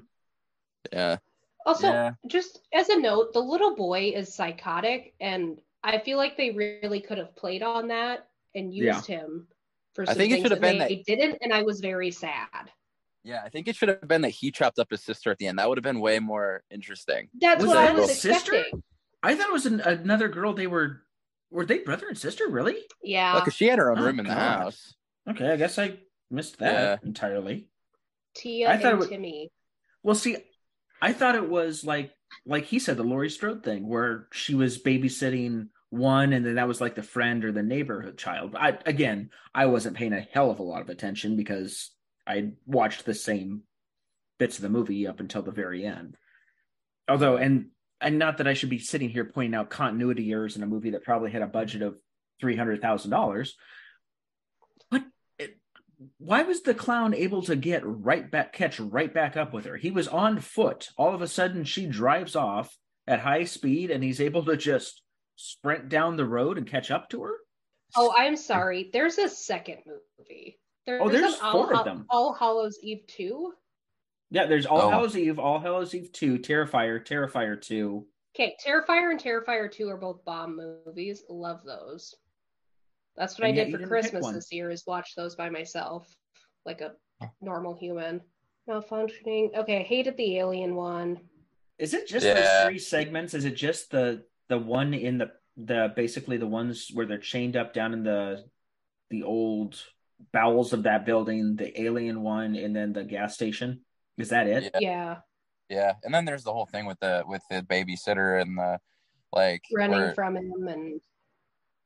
Yeah, 0.93 1.17
Also, 1.65 1.87
Yeah. 1.87 2.13
just 2.25 2.59
as 2.73 2.87
a 2.89 2.97
note, 2.97 3.33
the 3.33 3.41
little 3.41 3.75
boy 3.75 4.11
is 4.15 4.33
psychotic, 4.33 5.13
and 5.19 5.61
I 5.83 5.99
feel 5.99 6.17
like 6.17 6.37
they 6.37 6.51
really 6.51 7.01
could 7.01 7.17
have 7.17 7.35
played 7.35 7.61
on 7.61 7.89
that 7.89 8.29
and 8.55 8.73
Yeah. 8.73 8.95
used 8.95 9.05
him 9.07 9.47
for 9.95 10.03
I 10.03 10.05
some 10.07 10.15
think 10.15 10.33
it 10.33 10.41
should 10.41 10.51
have 10.51 10.61
been 10.61 10.77
that 10.79 10.89
been 10.89 11.03
they 11.07 11.15
didn't, 11.15 11.37
and 11.41 11.53
I 11.53 11.63
was 11.63 11.79
very 11.79 12.11
sad. 12.11 12.47
yeah. 13.23 13.41
I 13.43 13.49
think 13.49 13.67
it 13.67 13.75
should 13.75 13.89
have 13.89 14.07
been 14.07 14.21
that 14.21 14.29
he 14.29 14.51
chopped 14.51 14.79
up 14.79 14.89
his 14.91 15.01
sister 15.03 15.31
at 15.31 15.37
the 15.37 15.47
end. 15.47 15.59
That 15.59 15.67
would 15.69 15.77
have 15.77 15.83
been 15.83 15.99
way 15.99 16.19
more 16.19 16.63
interesting. 16.71 17.29
That's 17.39 17.61
Was 17.61 17.67
what 17.69 17.73
that 17.75 17.89
I 17.89 17.93
was 17.99 18.09
his 18.09 18.21
sister? 18.21 18.53
expecting. 18.55 18.83
I 19.21 19.35
thought 19.35 19.47
it 19.49 19.53
was 19.53 19.65
an, 19.65 19.81
another 19.81 20.27
girl 20.29 20.53
they 20.53 20.67
were 20.67 21.01
were 21.51 21.65
they 21.65 21.79
brother 21.79 22.07
and 22.07 22.17
sister 22.17 22.47
really? 22.47 22.77
Yeah, 23.03 23.39
Because 23.39 23.55
she 23.55 23.65
had 23.65 23.79
her 23.79 23.91
own 23.91 23.99
Oh, 23.99 24.05
room 24.05 24.19
in 24.19 24.27
the 24.27 24.33
house. 24.33 24.93
Okay, 25.27 25.51
I 25.51 25.55
guess 25.57 25.77
I 25.79 25.97
missed 26.31 26.59
that 26.59 27.03
entirely. 27.03 27.67
Tia 28.35 28.69
I 28.69 28.77
thought 28.77 28.85
it 28.85 28.89
and 28.91 28.99
was- 28.99 29.09
Timmy. 29.09 29.51
Well, 30.03 30.15
see, 30.15 30.37
I 31.01 31.11
thought 31.11 31.35
it 31.35 31.49
was 31.49 31.83
like 31.83 32.11
like 32.45 32.65
he 32.65 32.77
said 32.79 32.95
the 32.97 33.03
Laurie 33.03 33.29
Strode 33.31 33.63
thing 33.63 33.87
where 33.89 34.27
she 34.31 34.53
was 34.55 34.77
babysitting 34.81 35.69
one 35.89 36.33
and 36.33 36.45
then 36.45 36.55
that 36.55 36.67
was 36.67 36.79
like 36.79 36.95
the 36.95 37.03
friend 37.03 37.43
or 37.43 37.51
the 37.51 37.63
neighborhood 37.63 38.17
child. 38.17 38.55
I 38.55 38.77
again, 38.85 39.31
I 39.53 39.65
wasn't 39.65 39.97
paying 39.97 40.13
a 40.13 40.21
hell 40.21 40.51
of 40.51 40.59
a 40.59 40.63
lot 40.63 40.81
of 40.81 40.89
attention 40.89 41.35
because 41.35 41.91
I 42.27 42.51
watched 42.65 43.05
the 43.05 43.13
same 43.13 43.63
bits 44.37 44.57
of 44.57 44.61
the 44.61 44.69
movie 44.69 45.07
up 45.07 45.19
until 45.19 45.41
the 45.41 45.51
very 45.51 45.85
end. 45.85 46.15
Although 47.07 47.37
and 47.37 47.67
and 48.01 48.19
not 48.19 48.37
that 48.37 48.47
I 48.47 48.53
should 48.53 48.69
be 48.69 48.79
sitting 48.79 49.09
here 49.09 49.25
pointing 49.25 49.55
out 49.55 49.69
continuity 49.69 50.31
errors 50.31 50.55
in 50.55 50.63
a 50.63 50.67
movie 50.67 50.91
that 50.91 51.03
probably 51.03 51.31
had 51.31 51.41
a 51.41 51.47
budget 51.47 51.81
of 51.81 51.97
three 52.39 52.55
hundred 52.55 52.81
thousand 52.81 53.11
dollars. 53.11 53.55
But 54.91 55.03
it, 55.39 55.57
why 56.17 56.43
was 56.43 56.61
the 56.61 56.75
clown 56.75 57.15
able 57.15 57.41
to 57.43 57.55
get 57.55 57.81
right 57.83 58.29
back, 58.29 58.53
catch 58.53 58.79
right 58.79 59.13
back 59.13 59.35
up 59.35 59.53
with 59.53 59.65
her? 59.65 59.75
He 59.75 59.91
was 59.91 60.07
on 60.07 60.39
foot. 60.39 60.89
All 60.97 61.13
of 61.13 61.21
a 61.21 61.27
sudden, 61.27 61.63
she 61.63 61.87
drives 61.87 62.35
off 62.35 62.77
at 63.07 63.19
high 63.19 63.43
speed, 63.43 63.91
and 63.91 64.03
he's 64.03 64.21
able 64.21 64.45
to 64.45 64.55
just 64.55 65.01
sprint 65.43 65.87
down 65.87 66.17
the 66.17 66.25
road 66.25 66.57
and 66.57 66.67
catch 66.67 66.91
up 66.91 67.09
to 67.09 67.23
her. 67.23 67.33
Oh, 67.95 68.13
I'm 68.17 68.35
sorry. 68.35 68.89
There's 68.91 69.17
a 69.17 69.29
second 69.29 69.77
movie. 69.85 70.59
There's, 70.85 71.01
Oh, 71.01 71.07
there's 71.09 71.33
an 71.35 71.39
All, 71.41 71.51
four 71.65 71.73
of 71.75 71.85
them. 71.85 72.05
All 72.09 72.33
Hallows 72.33 72.77
Eve 72.83 73.03
2. 73.07 73.53
Yeah, 74.31 74.45
there's 74.45 74.65
All 74.65 74.81
Oh. 74.81 74.89
Hallows 74.89 75.17
Eve, 75.17 75.39
All 75.39 75.59
Hallows 75.59 75.95
Eve 75.95 76.11
two, 76.11 76.37
Terrifier, 76.37 77.03
Terrifier 77.05 77.59
two. 77.59 78.05
Okay, 78.35 78.55
Terrifier 78.63 79.09
and 79.11 79.19
Terrifier 79.19 79.71
2 79.71 79.89
are 79.89 79.97
both 79.97 80.23
bomb 80.23 80.55
movies. 80.55 81.23
Love 81.29 81.63
those. 81.63 82.13
That's 83.15 83.39
what 83.39 83.49
And 83.49 83.59
I 83.59 83.63
did 83.63 83.79
for 83.79 83.87
Christmas 83.87 84.31
this 84.31 84.51
year 84.53 84.69
is 84.69 84.85
watch 84.85 85.15
those 85.15 85.35
by 85.35 85.49
myself, 85.49 86.07
like 86.65 86.81
a 86.81 86.93
normal 87.41 87.73
human. 87.75 88.21
Malfunctioning. 88.69 89.55
Okay, 89.57 89.79
I 89.79 89.83
hated 89.83 90.15
the 90.15 90.37
alien 90.37 90.75
one. 90.75 91.19
Is 91.79 91.93
it 91.95 92.07
just 92.07 92.25
Yeah. 92.25 92.35
those 92.35 92.65
three 92.67 92.79
segments? 92.79 93.33
Is 93.33 93.45
it 93.45 93.55
just 93.55 93.89
the 93.89 94.23
the 94.49 94.57
one 94.57 94.93
in 94.93 95.17
the 95.19 95.31
the 95.55 95.91
basically 95.95 96.37
the 96.37 96.47
ones 96.47 96.89
where 96.93 97.05
they're 97.05 97.17
chained 97.17 97.55
up 97.55 97.73
down 97.73 97.93
in 97.93 98.03
the 98.03 98.43
the 99.09 99.23
old 99.23 99.81
bowels 100.33 100.73
of 100.73 100.83
that 100.83 101.05
building, 101.05 101.55
the 101.55 101.81
alien 101.81 102.21
one, 102.21 102.55
and 102.55 102.75
then 102.75 102.93
the 102.93 103.03
gas 103.03 103.33
station? 103.33 103.81
Is 104.17 104.29
that 104.29 104.47
it? 104.47 104.71
Yeah. 104.75 104.79
Yeah, 104.81 105.17
Yeah, 105.69 105.93
and 106.03 106.13
then 106.13 106.25
there's 106.25 106.43
the 106.43 106.53
whole 106.53 106.65
thing 106.65 106.85
with 106.85 106.99
the 106.99 107.23
with 107.25 107.41
the 107.49 107.61
babysitter 107.61 108.41
and 108.41 108.57
the 108.57 108.79
like 109.31 109.63
running 109.73 109.99
where- 109.99 110.13
from 110.15 110.35
him 110.35 110.67
and 110.67 111.01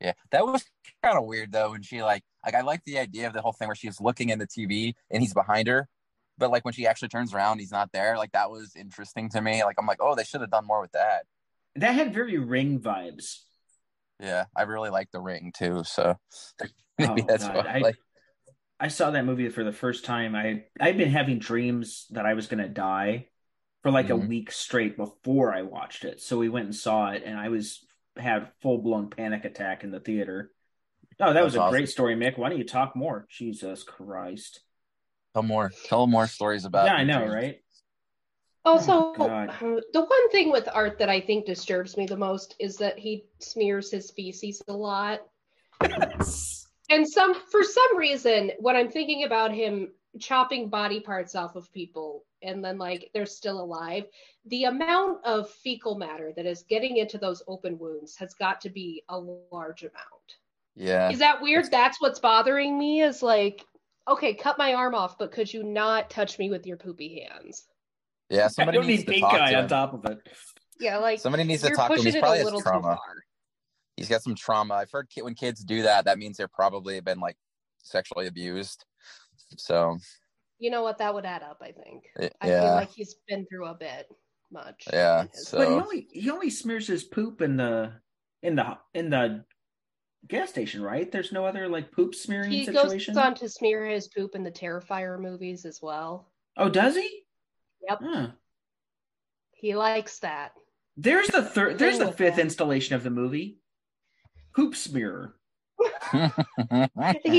Yeah, 0.00 0.12
that 0.30 0.44
was 0.46 0.64
kind 1.02 1.16
of 1.16 1.24
weird 1.24 1.52
though. 1.52 1.70
When 1.70 1.82
she 1.82 2.02
like, 2.02 2.22
like 2.44 2.54
I 2.54 2.62
like 2.62 2.84
the 2.84 2.98
idea 2.98 3.26
of 3.26 3.32
the 3.32 3.42
whole 3.42 3.52
thing 3.52 3.68
where 3.68 3.74
she's 3.76 4.00
looking 4.00 4.30
in 4.30 4.38
the 4.38 4.46
TV 4.46 4.94
and 5.10 5.22
he's 5.22 5.34
behind 5.34 5.68
her, 5.68 5.88
but 6.38 6.50
like 6.50 6.64
when 6.64 6.74
she 6.74 6.86
actually 6.86 7.08
turns 7.08 7.32
around, 7.32 7.58
he's 7.60 7.70
not 7.72 7.90
there. 7.92 8.16
Like 8.18 8.32
that 8.32 8.50
was 8.50 8.74
interesting 8.76 9.28
to 9.30 9.40
me. 9.40 9.62
Like 9.64 9.76
I'm 9.78 9.86
like, 9.86 9.98
oh, 10.00 10.14
they 10.14 10.24
should 10.24 10.40
have 10.40 10.50
done 10.50 10.66
more 10.66 10.80
with 10.80 10.92
that. 10.92 11.24
That 11.76 11.94
had 11.94 12.14
very 12.14 12.38
ring 12.38 12.80
vibes. 12.80 13.38
Yeah, 14.20 14.44
I 14.56 14.62
really 14.62 14.90
like 14.90 15.10
the 15.10 15.20
ring 15.20 15.52
too. 15.56 15.82
So 15.84 16.16
maybe 16.98 17.22
Oh, 17.22 17.26
that's 17.26 17.44
God, 17.46 17.64
why. 17.66 17.72
I- 17.74 17.78
like, 17.78 17.96
I 18.80 18.88
saw 18.88 19.10
that 19.12 19.24
movie 19.24 19.48
for 19.48 19.64
the 19.64 19.72
first 19.72 20.04
time. 20.04 20.34
I 20.34 20.64
I'd 20.80 20.98
been 20.98 21.10
having 21.10 21.38
dreams 21.38 22.06
that 22.10 22.26
I 22.26 22.34
was 22.34 22.46
gonna 22.48 22.68
die 22.68 23.28
for 23.82 23.90
like 23.90 24.10
a 24.10 24.14
Mhm. 24.14 24.28
week 24.28 24.50
straight 24.52 24.96
before 24.96 25.54
I 25.54 25.62
watched 25.62 26.04
it. 26.04 26.20
So 26.20 26.38
we 26.38 26.48
went 26.48 26.66
and 26.66 26.74
saw 26.74 27.10
it, 27.10 27.22
and 27.24 27.38
I 27.38 27.48
was 27.48 27.84
had 28.16 28.50
full 28.62 28.78
blown 28.78 29.10
panic 29.10 29.44
attack 29.44 29.84
in 29.84 29.90
the 29.90 30.00
theater. 30.00 30.50
Oh, 31.20 31.32
that 31.32 31.44
was 31.44 31.54
a 31.54 31.60
awesome. 31.60 31.70
great 31.72 31.88
story, 31.88 32.16
Mick. 32.16 32.36
Why 32.36 32.48
don't 32.48 32.58
you 32.58 32.64
talk 32.64 32.96
more? 32.96 33.26
Jesus 33.30 33.84
Christ! 33.84 34.60
Tell 35.34 35.42
more. 35.44 35.72
Tell 35.86 36.06
more 36.06 36.26
stories 36.26 36.64
about. 36.64 36.86
yeah, 36.86 36.94
I 36.94 37.04
know, 37.04 37.18
Dreams. 37.20 37.34
right? 37.34 37.63
Oh, 38.64 38.72
oh, 38.72 38.76
also, 38.76 39.12
God. 39.14 39.50
Uh, 39.50 39.80
the 39.92 40.00
one 40.00 40.30
thing 40.30 40.50
with 40.50 40.68
art 40.72 40.98
that 40.98 41.10
I 41.10 41.20
think 41.20 41.44
disturbs 41.44 41.96
me 41.96 42.06
the 42.06 42.16
most 42.16 42.54
is 42.58 42.76
that 42.78 42.98
he 42.98 43.24
smears 43.38 43.90
his 43.90 44.10
feces 44.10 44.62
a 44.68 44.72
lot. 44.72 45.20
and 45.80 47.06
some 47.06 47.34
for 47.50 47.62
some 47.62 47.96
reason, 47.96 48.52
when 48.58 48.76
I'm 48.76 48.90
thinking 48.90 49.24
about 49.24 49.52
him 49.52 49.92
chopping 50.18 50.68
body 50.68 51.00
parts 51.00 51.34
off 51.34 51.56
of 51.56 51.72
people 51.72 52.24
and 52.42 52.64
then 52.64 52.78
like 52.78 53.10
they're 53.12 53.26
still 53.26 53.60
alive, 53.60 54.04
the 54.46 54.64
amount 54.64 55.24
of 55.24 55.50
fecal 55.50 55.96
matter 55.96 56.32
that 56.36 56.46
is 56.46 56.62
getting 56.62 56.96
into 56.96 57.18
those 57.18 57.42
open 57.48 57.78
wounds 57.78 58.16
has 58.16 58.32
got 58.34 58.60
to 58.62 58.70
be 58.70 59.02
a 59.08 59.18
large 59.18 59.82
amount. 59.82 60.38
Yeah. 60.74 61.10
Is 61.10 61.18
that 61.18 61.42
weird? 61.42 61.70
That's 61.70 62.00
what's 62.00 62.18
bothering 62.18 62.78
me 62.78 63.02
is 63.02 63.22
like, 63.22 63.64
okay, 64.08 64.34
cut 64.34 64.58
my 64.58 64.74
arm 64.74 64.94
off, 64.94 65.18
but 65.18 65.32
could 65.32 65.52
you 65.52 65.62
not 65.62 66.10
touch 66.10 66.38
me 66.38 66.50
with 66.50 66.66
your 66.66 66.76
poopy 66.76 67.26
hands? 67.28 67.66
Yeah. 68.30 68.46
I 68.46 68.48
Somebody 68.48 68.78
don't 68.78 68.86
needs 68.86 69.06
need 69.06 69.14
to 69.16 69.20
talk 69.20 69.34
eye 69.34 69.50
to 69.52 69.56
on 69.58 69.62
him. 69.64 69.68
top 69.68 69.94
of 69.94 70.04
it. 70.06 70.18
Yeah, 70.80 70.98
like 70.98 71.20
Somebody 71.20 71.44
needs 71.44 71.62
to 71.62 71.70
talk 71.70 71.88
to 71.90 71.96
him. 71.96 72.04
pushing 72.04 72.20
probably 72.20 72.38
has 72.40 72.62
trauma. 72.62 72.98
He's 73.96 74.08
got 74.08 74.22
some 74.22 74.34
trauma. 74.34 74.74
I've 74.74 74.90
heard 74.90 75.08
ki- 75.08 75.22
when 75.22 75.34
kids 75.34 75.62
do 75.62 75.82
that, 75.82 76.06
that 76.06 76.18
means 76.18 76.36
they're 76.36 76.48
probably 76.48 76.98
been 77.00 77.20
like 77.20 77.36
sexually 77.78 78.26
abused. 78.26 78.84
So 79.56 79.98
You 80.58 80.70
know 80.70 80.82
what? 80.82 80.98
That 80.98 81.14
would 81.14 81.26
add 81.26 81.42
up, 81.42 81.58
I 81.62 81.72
think. 81.72 82.04
y- 82.18 82.30
I 82.40 82.46
feel 82.46 82.54
yeah, 82.56 82.74
like 82.74 82.90
he's 82.90 83.14
been 83.28 83.46
through 83.46 83.66
a 83.66 83.74
bit 83.74 84.08
much. 84.50 84.84
Yeah, 84.92 85.26
so- 85.32 85.58
But 85.58 85.68
he 85.68 85.74
only 85.74 86.08
he 86.12 86.30
only 86.30 86.50
smears 86.50 86.86
his 86.88 87.04
poop 87.04 87.40
in 87.40 87.56
the 87.56 87.92
in 88.42 88.56
the 88.56 88.78
in 88.94 89.10
the 89.10 89.44
gas 90.26 90.48
station, 90.50 90.82
right? 90.82 91.10
There's 91.12 91.30
no 91.32 91.44
other 91.46 91.68
like 91.68 91.92
poop 91.92 92.14
smearing 92.16 92.50
he 92.50 92.64
situation. 92.64 93.14
goes 93.14 93.22
on 93.24 93.34
to 93.36 93.48
smear 93.48 93.84
his 93.86 94.08
poop 94.08 94.34
in 94.34 94.42
the 94.42 94.50
Terrifier 94.50 95.20
movies 95.20 95.64
as 95.64 95.78
well. 95.82 96.32
Oh, 96.56 96.68
does 96.68 96.96
he? 96.96 97.23
Yep. 97.88 97.98
Huh. 98.02 98.26
He 99.52 99.74
likes 99.74 100.18
that. 100.20 100.52
There's 100.96 101.28
the 101.28 101.42
third. 101.42 101.78
There's 101.78 101.98
the 101.98 102.12
fifth 102.12 102.36
that. 102.36 102.42
installation 102.42 102.94
of 102.94 103.02
the 103.02 103.10
movie. 103.10 103.58
Poop 104.54 104.76
smearer. 104.76 105.34
He 106.12 106.18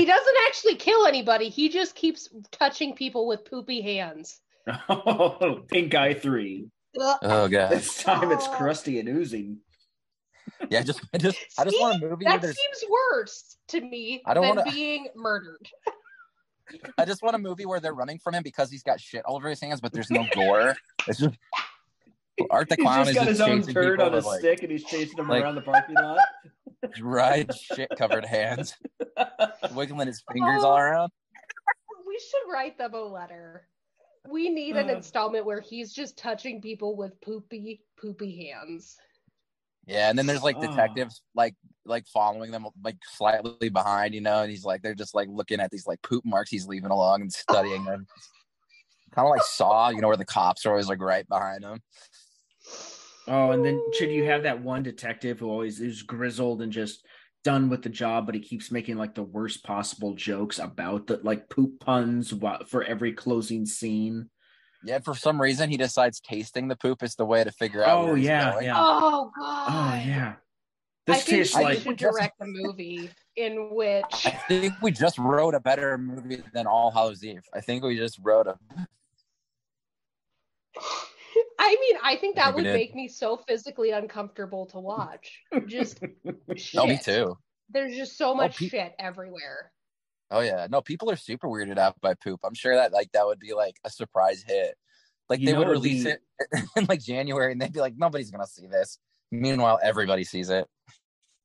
doesn't 0.04 0.36
actually 0.46 0.74
kill 0.76 1.06
anybody. 1.06 1.48
He 1.48 1.68
just 1.68 1.94
keeps 1.94 2.28
touching 2.52 2.94
people 2.94 3.26
with 3.26 3.44
poopy 3.44 3.80
hands. 3.80 4.40
Oh, 4.88 5.62
Pink 5.68 5.94
Eye 5.94 6.14
Three. 6.14 6.68
Oh 6.98 7.46
god. 7.48 7.70
This 7.70 8.02
time 8.02 8.32
it's 8.32 8.48
crusty 8.48 8.98
and 8.98 9.08
oozing. 9.08 9.58
Yeah, 10.70 10.82
just 10.82 11.00
I 11.14 11.18
just 11.18 11.38
I 11.58 11.64
just 11.64 11.76
want 11.80 12.02
a 12.02 12.06
movie 12.08 12.24
where 12.24 12.34
That 12.34 12.42
there's 12.42 12.56
seems 12.56 12.84
worse 13.12 13.56
to 13.68 13.80
me 13.80 14.22
I 14.26 14.34
don't 14.34 14.42
than 14.46 14.56
wanna- 14.56 14.70
being 14.72 15.06
murdered. 15.14 15.66
I 16.98 17.04
just 17.04 17.22
want 17.22 17.36
a 17.36 17.38
movie 17.38 17.66
where 17.66 17.80
they're 17.80 17.94
running 17.94 18.18
from 18.18 18.34
him 18.34 18.42
because 18.42 18.70
he's 18.70 18.82
got 18.82 19.00
shit 19.00 19.24
all 19.24 19.36
over 19.36 19.48
his 19.48 19.60
hands, 19.60 19.80
but 19.80 19.92
there's 19.92 20.10
no 20.10 20.24
gore. 20.34 20.74
It's 21.06 21.18
just 21.20 21.34
Art 22.50 22.68
the 22.68 22.76
He's 22.76 22.84
Clown 22.84 22.98
just 23.06 23.10
is 23.10 23.16
got 23.16 23.26
his 23.28 23.40
own 23.40 23.58
chasing 23.60 23.74
turd 23.74 23.98
people 23.98 24.06
on 24.06 24.12
a 24.12 24.16
with, 24.16 24.24
like, 24.26 24.38
stick 24.40 24.62
and 24.62 24.70
he's 24.72 24.84
chasing 24.84 25.16
them 25.16 25.28
like- 25.28 25.42
around 25.42 25.54
the 25.54 25.62
parking 25.62 25.94
lot. 25.94 26.18
dried 26.94 27.52
shit 27.54 27.88
covered 27.96 28.24
hands, 28.24 28.74
wiggling 29.74 30.06
his 30.06 30.22
fingers 30.30 30.62
all 30.62 30.76
around. 30.76 31.10
We 32.06 32.18
should 32.18 32.52
write 32.52 32.78
them 32.78 32.94
a 32.94 33.02
letter. 33.02 33.66
We 34.28 34.50
need 34.50 34.76
an 34.76 34.90
Uh. 34.90 34.94
installment 34.94 35.46
where 35.46 35.60
he's 35.60 35.92
just 35.92 36.16
touching 36.18 36.60
people 36.60 36.96
with 36.96 37.18
poopy, 37.22 37.80
poopy 38.00 38.48
hands. 38.50 38.96
Yeah, 39.86 40.10
and 40.10 40.18
then 40.18 40.26
there's 40.26 40.42
like 40.42 40.56
Oh. 40.56 40.60
detectives 40.66 41.22
like 41.34 41.54
like 41.84 42.06
following 42.08 42.50
them 42.50 42.66
like 42.82 42.96
slightly 43.16 43.68
behind, 43.68 44.14
you 44.14 44.20
know, 44.20 44.42
and 44.42 44.50
he's 44.50 44.64
like 44.64 44.82
they're 44.82 44.94
just 44.94 45.14
like 45.14 45.28
looking 45.30 45.60
at 45.60 45.70
these 45.70 45.86
like 45.86 46.02
poop 46.02 46.24
marks 46.24 46.50
he's 46.50 46.66
leaving 46.66 46.90
along 46.90 47.22
and 47.22 47.32
studying 47.32 47.84
them. 47.84 48.06
Kind 49.14 49.26
of 49.26 49.30
like 49.30 49.44
Saw, 49.44 49.90
you 49.90 50.00
know, 50.00 50.08
where 50.08 50.16
the 50.16 50.24
cops 50.24 50.66
are 50.66 50.70
always 50.70 50.88
like 50.88 51.00
right 51.00 51.26
behind 51.28 51.62
him. 51.64 51.80
Oh, 53.28 53.52
and 53.52 53.64
then 53.64 53.80
should 53.94 54.10
you 54.10 54.24
have 54.24 54.42
that 54.42 54.62
one 54.62 54.82
detective 54.82 55.38
who 55.38 55.48
always 55.48 55.80
is 55.80 56.02
grizzled 56.02 56.62
and 56.62 56.72
just 56.72 57.04
done 57.44 57.68
with 57.68 57.82
the 57.82 57.88
job, 57.88 58.26
but 58.26 58.34
he 58.34 58.40
keeps 58.40 58.72
making 58.72 58.96
like 58.96 59.14
the 59.14 59.22
worst 59.22 59.64
possible 59.64 60.14
jokes 60.14 60.58
about 60.58 61.06
the 61.06 61.20
like 61.22 61.48
poop 61.48 61.78
puns 61.80 62.34
for 62.68 62.82
every 62.82 63.12
closing 63.12 63.64
scene. 63.64 64.28
Yeah, 64.84 64.98
for 65.00 65.14
some 65.14 65.40
reason 65.40 65.70
he 65.70 65.76
decides 65.76 66.20
tasting 66.20 66.68
the 66.68 66.76
poop 66.76 67.02
is 67.02 67.14
the 67.14 67.24
way 67.24 67.42
to 67.44 67.50
figure 67.50 67.82
out. 67.84 67.98
Oh 67.98 68.06
where 68.06 68.16
he's 68.16 68.26
yeah, 68.26 68.52
going. 68.52 68.64
yeah. 68.66 68.74
Oh, 68.76 69.00
oh 69.02 69.32
god. 69.38 69.66
Oh 69.68 70.08
yeah. 70.08 70.34
I 71.08 71.12
This 71.12 71.24
think 71.24 71.36
tastes 71.38 71.56
we 71.56 71.62
like 71.62 71.78
should 71.80 71.96
direct 71.96 72.40
a 72.40 72.46
movie 72.46 73.10
in 73.36 73.70
which 73.72 74.26
I 74.26 74.30
think 74.48 74.74
we 74.82 74.90
just 74.90 75.18
wrote 75.18 75.54
a 75.54 75.60
better 75.60 75.96
movie 75.98 76.42
than 76.52 76.66
All 76.66 76.90
Hallows 76.90 77.24
Eve. 77.24 77.44
I 77.54 77.60
think 77.60 77.84
we 77.84 77.96
just 77.96 78.18
wrote 78.22 78.48
a. 78.48 78.56
I 81.58 81.76
mean, 81.80 81.96
I 82.02 82.16
think 82.16 82.38
I 82.38 82.46
that 82.46 82.54
think 82.54 82.66
would 82.66 82.72
make 82.72 82.94
me 82.94 83.08
so 83.08 83.36
physically 83.36 83.90
uncomfortable 83.90 84.66
to 84.66 84.78
watch. 84.80 85.42
Just 85.66 86.00
shit. 86.56 86.80
Oh, 86.80 86.86
me 86.86 86.98
too. 87.02 87.36
There's 87.70 87.96
just 87.96 88.16
so 88.16 88.32
oh, 88.32 88.34
much 88.34 88.58
pe- 88.58 88.68
shit 88.68 88.94
everywhere. 88.98 89.72
Oh 90.30 90.40
yeah, 90.40 90.66
no, 90.70 90.80
people 90.82 91.10
are 91.10 91.16
super 91.16 91.48
weirded 91.48 91.78
out 91.78 92.00
by 92.00 92.14
poop. 92.14 92.40
I'm 92.44 92.54
sure 92.54 92.74
that 92.74 92.92
like 92.92 93.12
that 93.12 93.26
would 93.26 93.38
be 93.38 93.54
like 93.54 93.76
a 93.84 93.90
surprise 93.90 94.42
hit. 94.46 94.74
Like 95.28 95.40
You 95.40 95.46
they 95.46 95.56
would 95.58 95.68
release 95.68 96.04
be- 96.04 96.10
it 96.10 96.20
in 96.76 96.86
like 96.86 97.00
January, 97.00 97.52
and 97.52 97.60
they'd 97.60 97.72
be 97.72 97.80
like, 97.80 97.94
nobody's 97.96 98.30
gonna 98.30 98.46
see 98.46 98.66
this. 98.66 98.98
Meanwhile, 99.30 99.78
everybody 99.82 100.24
sees 100.24 100.50
it. 100.50 100.66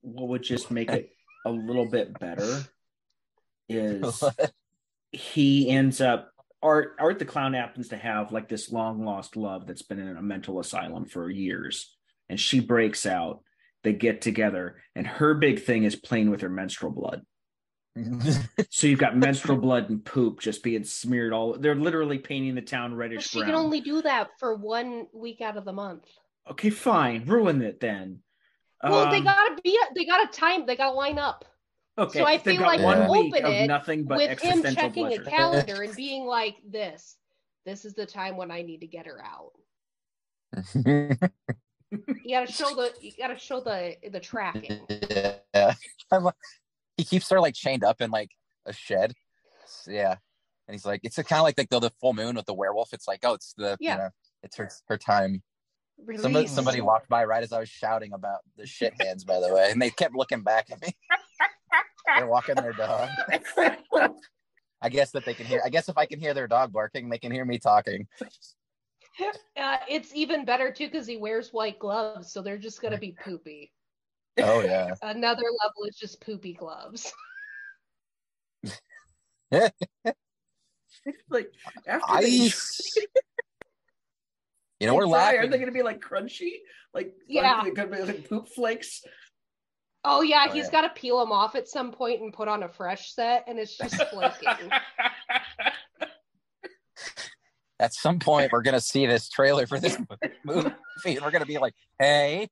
what 0.02 0.30
would 0.30 0.44
just 0.44 0.72
make 0.72 0.90
it 0.92 1.10
a 1.46 1.52
little 1.52 1.88
bit 1.90 2.20
better 2.20 2.64
is 3.70 4.24
he 5.12 5.70
ends 5.70 6.02
up 6.02 6.30
Art 6.64 6.96
Art 7.00 7.18
the 7.20 7.26
clown 7.26 7.54
happens 7.54 7.90
to 7.90 7.98
have 7.98 8.32
like 8.32 8.48
this 8.50 8.72
long 8.72 9.04
lost 9.04 9.36
love 9.36 9.66
that's 9.66 9.82
been 9.82 10.00
in 10.00 10.16
a 10.18 10.22
mental 10.22 10.60
asylum 10.60 11.06
for 11.06 11.30
years, 11.30 11.96
and 12.30 12.40
she 12.40 12.60
breaks 12.60 13.06
out. 13.06 13.42
They 13.84 13.94
get 13.94 14.22
together, 14.22 14.76
and 14.96 15.08
her 15.08 15.34
big 15.34 15.64
thing 15.64 15.86
is 15.86 15.96
playing 15.96 16.30
with 16.30 16.42
her 16.42 16.50
menstrual 16.50 16.92
blood. 16.92 17.24
So 18.70 18.88
you've 18.88 19.00
got 19.00 19.18
menstrual 19.18 19.58
blood 19.58 19.90
and 19.90 20.04
poop 20.04 20.40
just 20.40 20.64
being 20.64 20.84
smeared 20.84 21.34
all. 21.34 21.58
They're 21.58 21.76
literally 21.76 22.18
painting 22.20 22.56
the 22.56 22.62
town 22.62 22.92
But 22.92 22.98
reddish 22.98 23.28
she 23.28 23.40
brown. 23.40 23.52
can 23.52 23.60
only 23.60 23.82
do 23.82 24.02
that 24.04 24.30
for 24.40 24.56
one 24.56 25.08
week 25.14 25.42
out 25.42 25.58
of 25.58 25.66
the 25.66 25.74
month. 25.74 26.06
Okay, 26.50 26.70
fine, 26.70 27.26
ruin 27.26 27.62
it 27.62 27.80
then. 27.80 28.20
Well, 28.84 29.12
they 29.12 29.18
Um, 29.18 29.24
gotta 29.26 29.62
be. 29.64 29.78
They 29.96 30.06
gotta 30.06 30.32
time. 30.32 30.66
They 30.66 30.76
gotta 30.76 30.96
line 30.96 31.20
up 31.20 31.46
okay. 31.98 32.20
so 32.20 32.26
I 32.26 32.38
feel 32.38 32.62
like 32.62 32.82
one 32.82 33.10
we 33.12 33.24
week 33.24 33.34
open 33.36 33.46
of 33.46 33.52
it 33.54 33.68
nothing 33.68 34.06
but 34.06 34.18
with 34.18 34.40
him 34.40 34.64
checking 34.74 35.06
pleasure. 35.08 35.22
a 35.22 35.26
calendar 35.26 35.82
and 35.84 35.96
being 35.96 36.26
like, 36.26 36.56
"This, 36.68 37.18
this 37.66 37.86
is 37.86 37.94
the 37.94 38.06
time 38.06 38.38
when 38.38 38.50
I 38.52 38.62
need 38.64 38.80
to 38.82 38.88
get 38.88 39.06
her 39.06 39.22
out." 39.24 39.52
You 42.24 42.30
gotta 42.38 42.50
show 42.50 42.74
the. 42.74 42.94
You 43.02 43.12
gotta 43.18 43.38
show 43.38 43.60
the 43.60 43.98
the 44.14 44.20
tracking. 44.22 44.80
yeah, 45.10 45.36
I'm 46.12 46.24
like- 46.24 46.36
he 47.02 47.06
keeps 47.06 47.30
her 47.32 47.42
like 47.42 47.56
chained 47.56 47.84
up 47.84 48.00
in 48.00 48.12
like 48.12 48.30
a 48.68 48.74
shed. 48.74 49.14
Yeah, 49.88 50.16
and 50.68 50.76
he's 50.76 50.86
like, 50.86 51.02
it's 51.04 51.16
kind 51.16 51.40
of 51.40 51.44
like 51.44 51.58
like 51.58 51.70
the, 51.70 51.80
the 51.80 51.90
full 52.00 52.14
moon 52.14 52.36
with 52.36 52.46
the 52.46 52.54
werewolf. 52.54 52.94
It's 52.94 53.08
like, 53.08 53.22
oh, 53.24 53.34
it's 53.34 53.54
the 53.58 53.76
Yeah. 53.80 53.94
you 53.94 53.98
know, 53.98 54.10
it's 54.44 54.56
her 54.58 54.70
her 54.88 54.98
time. 54.98 55.42
Release. 56.06 56.22
Somebody 56.22 56.48
somebody 56.48 56.82
walked 56.82 57.10
by 57.10 57.26
right 57.26 57.42
as 57.42 57.52
I 57.52 57.60
was 57.60 57.70
shouting 57.70 58.14
about 58.14 58.42
the 58.56 58.68
shit 58.68 58.94
hands, 59.02 59.24
by 59.24 59.40
the 59.40 59.52
way, 59.52 59.72
and 59.72 59.82
they 59.82 59.90
kept 59.90 60.16
looking 60.16 60.42
back 60.42 60.70
at 60.72 60.80
me. 60.82 60.96
They're 62.16 62.28
walking 62.28 62.56
their 62.56 62.74
dog. 62.74 63.10
I 64.84 64.90
guess 64.90 65.12
that 65.12 65.26
they 65.26 65.34
can 65.34 65.48
hear. 65.48 65.62
I 65.66 65.70
guess 65.70 65.90
if 65.90 65.98
I 65.98 66.06
can 66.06 66.20
hear 66.20 66.34
their 66.36 66.48
dog 66.48 66.72
barking, 66.72 67.10
they 67.10 67.18
can 67.18 67.32
hear 67.32 67.46
me 67.46 67.58
talking. 67.58 68.08
Uh, 69.58 69.78
it's 69.90 70.14
even 70.16 70.46
better 70.46 70.72
too 70.72 70.88
because 70.88 71.08
he 71.08 71.18
wears 71.18 71.52
white 71.52 71.80
gloves, 71.80 72.32
so 72.32 72.42
they're 72.42 72.58
just 72.58 72.82
gonna 72.82 72.98
be 72.98 73.16
poopy. 73.24 73.72
Oh 74.40 74.62
yeah. 74.62 74.94
Another 75.02 75.44
level 75.44 75.84
is 75.88 75.96
just 75.98 76.22
poopy 76.22 76.54
gloves. 76.54 77.12
like 81.30 81.52
after 81.88 82.22
they 82.22 82.46
Ice. 82.46 82.98
You 84.80 84.88
know 84.88 84.96
we're 84.96 85.06
dry, 85.06 85.12
Are 85.12 85.36
laughing. 85.36 85.52
they 85.52 85.58
going 85.58 85.68
to 85.70 85.74
be 85.74 85.84
like 85.84 86.02
crunchy? 86.02 86.54
Like 86.92 87.14
Yeah. 87.28 87.62
they 87.64 87.70
could 87.70 87.92
be 87.92 88.02
like 88.02 88.28
poop 88.28 88.48
flakes. 88.50 89.04
Oh 90.04 90.24
yeah, 90.24 90.48
Oh, 90.50 90.54
he's 90.54 90.66
yeah. 90.66 90.72
got 90.72 90.82
to 90.82 90.90
peel 91.00 91.20
them 91.20 91.32
off 91.32 91.54
at 91.56 91.68
some 91.68 91.92
point 91.92 92.22
and 92.22 92.34
put 92.34 92.48
on 92.48 92.64
a 92.64 92.68
fresh 92.68 93.14
set, 93.14 93.44
and 93.48 93.60
it's 93.60 93.78
just 93.78 94.02
flaking. 94.10 94.72
At 97.80 97.94
some 97.94 98.18
point, 98.18 98.52
we're 98.52 98.64
gonna 98.64 98.82
see 98.82 99.06
this 99.06 99.30
trailer 99.30 99.68
for 99.68 99.80
this 99.80 100.00
movie, 100.44 100.72
and 101.06 101.22
we're 101.22 101.30
gonna 101.32 101.46
be 101.46 101.60
like, 101.60 101.76
"Hey, 102.00 102.48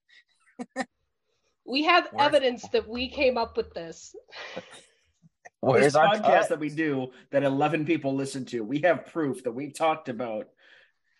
we 1.69 1.83
have 1.83 2.07
Where's- 2.11 2.27
evidence 2.27 2.67
that 2.73 2.87
we 2.87 3.09
came 3.09 3.37
up 3.37 3.55
with 3.57 3.73
this. 3.73 4.15
where's 5.61 5.83
this 5.83 5.95
our 5.95 6.15
podcast 6.15 6.21
cut?" 6.23 6.49
that 6.49 6.59
we 6.59 6.69
do 6.69 7.11
that 7.31 7.43
11 7.43 7.85
people 7.85 8.15
listen 8.15 8.45
to? 8.45 8.63
We 8.63 8.79
have 8.81 9.05
proof 9.07 9.43
that 9.43 9.51
we 9.51 9.71
talked 9.71 10.09
about 10.09 10.47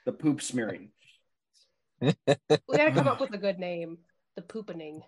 the 0.06 0.12
poop 0.12 0.42
smearing. 0.42 0.92
We 2.02 2.14
gotta 2.28 2.92
come 2.92 3.08
up 3.14 3.20
with 3.20 3.34
a 3.34 3.38
good 3.38 3.60
name. 3.60 3.98
The 4.36 4.42
poopening. 4.42 5.02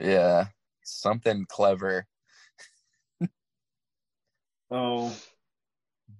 Yeah, 0.00 0.46
something 0.82 1.44
clever. 1.48 2.06
Oh. 4.70 5.14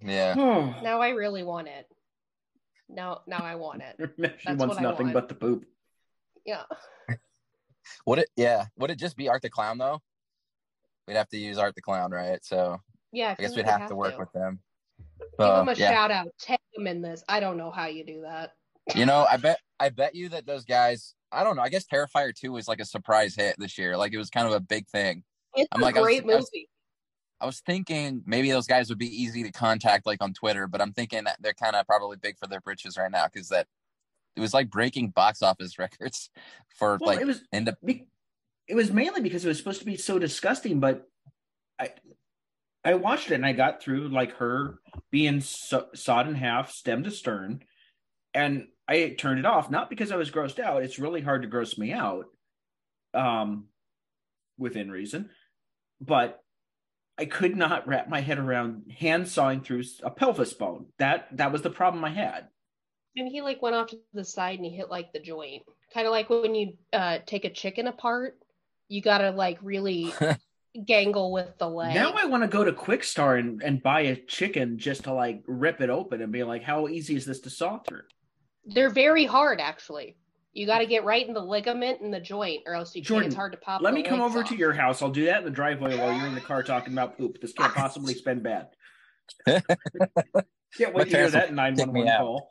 Yeah. 0.02 0.34
Now 0.82 1.00
I 1.00 1.10
really 1.10 1.42
want 1.42 1.68
it. 1.68 1.86
Now 2.88 3.22
now 3.26 3.38
I 3.42 3.56
want 3.56 3.82
it. 3.82 3.96
she 3.98 4.46
That's 4.46 4.58
wants 4.58 4.74
what 4.76 4.78
I 4.78 4.82
nothing 4.82 5.06
want. 5.06 5.14
but 5.14 5.28
the 5.28 5.34
poop. 5.34 5.64
Yeah. 6.44 6.62
Would 8.06 8.20
it? 8.20 8.28
Yeah. 8.36 8.66
Would 8.78 8.90
it 8.90 8.98
just 8.98 9.16
be 9.16 9.28
Art 9.28 9.42
the 9.42 9.50
Clown 9.50 9.78
though? 9.78 10.00
We'd 11.06 11.16
have 11.16 11.28
to 11.28 11.36
use 11.38 11.58
Art 11.58 11.74
the 11.74 11.82
Clown, 11.82 12.10
right? 12.10 12.44
So 12.44 12.78
Yeah. 13.12 13.34
I 13.38 13.42
guess 13.42 13.50
feel 13.50 13.56
we'd 13.64 13.66
like 13.70 13.80
have, 13.80 13.88
to 13.90 13.96
work 13.96 14.18
with 14.18 14.32
them. 14.32 14.60
Give 14.98 15.26
So, 15.40 15.60
him 15.60 15.68
a 15.68 15.74
yeah. 15.74 15.90
shout 15.90 16.10
out. 16.10 16.28
Tag 16.40 16.58
him 16.74 16.86
in 16.86 17.02
this. 17.02 17.22
I 17.28 17.40
don't 17.40 17.56
know 17.56 17.70
how 17.70 17.86
you 17.86 18.04
do 18.04 18.22
that. 18.22 18.52
You 18.94 19.06
know, 19.06 19.26
I 19.30 19.36
bet 19.36 19.58
I 19.80 19.88
bet 19.88 20.14
you 20.14 20.28
that 20.30 20.46
those 20.46 20.64
guys. 20.64 21.14
I 21.32 21.42
don't 21.42 21.56
know. 21.56 21.62
I 21.62 21.68
guess 21.68 21.84
Terrifier 21.86 22.32
two 22.34 22.52
was 22.52 22.68
like 22.68 22.80
a 22.80 22.84
surprise 22.84 23.34
hit 23.34 23.56
this 23.58 23.76
year. 23.78 23.96
Like 23.96 24.12
it 24.12 24.18
was 24.18 24.30
kind 24.30 24.46
of 24.46 24.52
a 24.52 24.60
big 24.60 24.86
thing. 24.88 25.24
It's 25.54 25.68
I'm 25.72 25.82
a 25.82 25.84
like, 25.84 25.96
I 25.96 26.00
was- 26.00 26.06
great 26.06 26.22
I 26.22 26.26
was- 26.26 26.50
movie. 26.52 26.68
I 27.38 27.44
was 27.44 27.60
thinking 27.60 28.22
maybe 28.24 28.50
those 28.50 28.66
guys 28.66 28.88
would 28.88 28.96
be 28.98 29.08
easy 29.22 29.42
to 29.42 29.52
contact 29.52 30.06
like 30.06 30.22
on 30.22 30.32
Twitter, 30.32 30.66
but 30.66 30.80
I'm 30.80 30.94
thinking 30.94 31.24
that 31.24 31.36
they're 31.40 31.52
kind 31.52 31.76
of 31.76 31.84
probably 31.86 32.16
big 32.16 32.38
for 32.38 32.46
their 32.46 32.60
britches 32.62 32.96
right 32.96 33.10
now 33.10 33.26
because 33.26 33.48
that 33.50 33.66
it 34.36 34.40
was 34.40 34.54
like 34.54 34.70
breaking 34.70 35.10
box 35.10 35.42
office 35.42 35.78
records 35.78 36.30
for 36.76 36.98
Well, 37.00 37.10
like 37.10 37.20
it 37.20 37.26
was 37.26 37.42
end 37.52 37.68
up. 37.68 37.78
it 37.82 38.74
was 38.74 38.92
mainly 38.92 39.20
because 39.20 39.44
it 39.44 39.48
was 39.48 39.58
supposed 39.58 39.80
to 39.80 39.86
be 39.86 39.96
so 39.96 40.18
disgusting, 40.18 40.80
but 40.80 41.08
I 41.78 41.90
I 42.84 42.94
watched 42.94 43.30
it 43.30 43.34
and 43.34 43.46
I 43.46 43.52
got 43.52 43.82
through 43.82 44.08
like 44.08 44.36
her 44.36 44.78
being 45.10 45.40
so, 45.40 45.86
sawed 45.94 46.28
in 46.28 46.34
half, 46.34 46.70
stem 46.70 47.02
to 47.04 47.10
stern, 47.10 47.62
and 48.34 48.68
I 48.86 49.14
turned 49.18 49.40
it 49.40 49.46
off 49.46 49.70
not 49.70 49.90
because 49.90 50.12
I 50.12 50.16
was 50.16 50.30
grossed 50.30 50.60
out. 50.60 50.82
It's 50.82 50.98
really 50.98 51.20
hard 51.20 51.42
to 51.42 51.48
gross 51.48 51.78
me 51.78 51.92
out, 51.92 52.26
um, 53.14 53.66
within 54.58 54.90
reason, 54.90 55.30
but 56.00 56.40
I 57.18 57.24
could 57.24 57.56
not 57.56 57.88
wrap 57.88 58.08
my 58.08 58.20
head 58.20 58.38
around 58.38 58.92
hand 58.98 59.26
sawing 59.26 59.62
through 59.62 59.84
a 60.02 60.10
pelvis 60.10 60.52
bone. 60.52 60.86
That 60.98 61.28
that 61.36 61.50
was 61.52 61.62
the 61.62 61.70
problem 61.70 62.04
I 62.04 62.10
had. 62.10 62.48
And 63.16 63.28
he 63.28 63.40
like 63.40 63.62
went 63.62 63.74
off 63.74 63.88
to 63.88 63.98
the 64.12 64.24
side 64.24 64.58
and 64.58 64.64
he 64.64 64.76
hit 64.76 64.90
like 64.90 65.12
the 65.12 65.20
joint. 65.20 65.62
Kind 65.92 66.06
of 66.06 66.10
like 66.10 66.28
when 66.28 66.54
you 66.54 66.74
uh 66.92 67.18
take 67.26 67.44
a 67.44 67.50
chicken 67.50 67.86
apart, 67.86 68.38
you 68.88 69.00
gotta 69.00 69.30
like 69.30 69.58
really 69.62 70.12
gangle 70.76 71.32
with 71.32 71.56
the 71.58 71.68
leg. 71.68 71.94
Now 71.94 72.12
I 72.16 72.26
want 72.26 72.42
to 72.42 72.48
go 72.48 72.64
to 72.64 72.72
Kwik 72.72 73.04
Star 73.04 73.36
and, 73.36 73.62
and 73.62 73.82
buy 73.82 74.02
a 74.02 74.16
chicken 74.16 74.78
just 74.78 75.04
to 75.04 75.12
like 75.12 75.42
rip 75.46 75.80
it 75.80 75.90
open 75.90 76.20
and 76.20 76.32
be 76.32 76.44
like, 76.44 76.62
how 76.62 76.88
easy 76.88 77.16
is 77.16 77.24
this 77.24 77.40
to 77.40 77.50
saw 77.50 77.78
through? 77.78 78.02
They're 78.64 78.90
very 78.90 79.24
hard 79.24 79.60
actually. 79.60 80.16
You 80.52 80.64
got 80.64 80.78
to 80.78 80.86
get 80.86 81.04
right 81.04 81.26
in 81.26 81.34
the 81.34 81.44
ligament 81.44 82.00
and 82.00 82.12
the 82.12 82.18
joint, 82.18 82.62
or 82.64 82.72
else 82.72 82.96
you 82.96 83.02
Jordan, 83.02 83.24
can't. 83.24 83.32
It's 83.32 83.36
hard 83.36 83.52
to 83.52 83.58
pop. 83.58 83.82
Let 83.82 83.92
me 83.92 84.02
come 84.02 84.22
over 84.22 84.40
off. 84.40 84.48
to 84.48 84.56
your 84.56 84.72
house. 84.72 85.02
I'll 85.02 85.10
do 85.10 85.26
that 85.26 85.40
in 85.40 85.44
the 85.44 85.50
driveway 85.50 85.98
while 85.98 86.16
you're 86.16 86.26
in 86.26 86.34
the 86.34 86.40
car 86.40 86.62
talking 86.62 86.94
about 86.94 87.18
poop. 87.18 87.42
This 87.42 87.52
can't 87.52 87.74
possibly 87.74 88.14
spend 88.14 88.42
bad. 88.42 88.68
Can't 89.46 90.92
My 90.92 91.00
wait 91.00 91.10
to 91.10 91.16
hear 91.16 91.30
that 91.30 91.52
911 91.52 91.92
me 91.92 92.08
out. 92.08 92.18
call. 92.18 92.50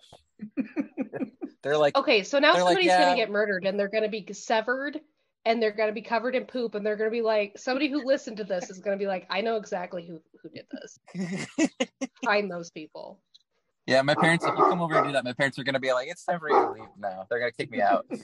They're 1.65 1.77
like, 1.79 1.97
Okay, 1.97 2.21
so 2.21 2.37
now 2.37 2.53
They're 2.53 2.63
like, 2.63 2.69
somebody's 2.73 2.87
yeah. 2.89 3.05
gonna 3.05 3.15
get 3.15 3.31
murdered, 3.31 3.65
and 3.65 3.77
they're 3.79 3.89
gonna 3.89 4.07
be 4.07 4.23
severed, 4.31 5.01
and 5.45 5.59
they're 5.61 5.71
gonna 5.71 5.93
be 5.93 6.03
covered 6.03 6.35
in 6.35 6.45
poop, 6.45 6.75
and 6.75 6.85
they're 6.85 6.95
gonna 6.95 7.09
be 7.09 7.23
like, 7.23 7.57
somebody 7.57 7.89
who 7.89 8.05
listened 8.05 8.37
to 8.37 8.43
this 8.43 8.69
is 8.69 8.77
gonna 8.77 8.97
be 8.97 9.07
like, 9.07 9.25
I 9.31 9.41
know 9.41 9.55
exactly 9.55 10.05
who 10.07 10.21
who 10.43 10.49
did 10.49 10.67
this. 10.71 10.99
Find 12.23 12.51
those 12.51 12.69
people. 12.69 13.19
yeah, 13.87 14.03
my 14.03 14.13
parents. 14.13 14.45
If 14.45 14.51
you 14.55 14.63
come 14.63 14.79
over 14.79 14.95
and 14.95 15.07
do 15.07 15.13
that, 15.13 15.23
my 15.25 15.33
parents 15.33 15.57
are 15.57 15.63
gonna 15.63 15.79
be 15.79 15.91
like, 15.91 16.07
it's 16.07 16.23
time 16.23 16.39
for 16.39 16.49
you 16.49 16.55
to 16.55 16.71
leave 16.71 16.89
now. 16.99 17.25
They're 17.29 17.39
gonna 17.39 17.51
kick 17.51 17.71
me 17.71 17.81
out. 17.81 18.05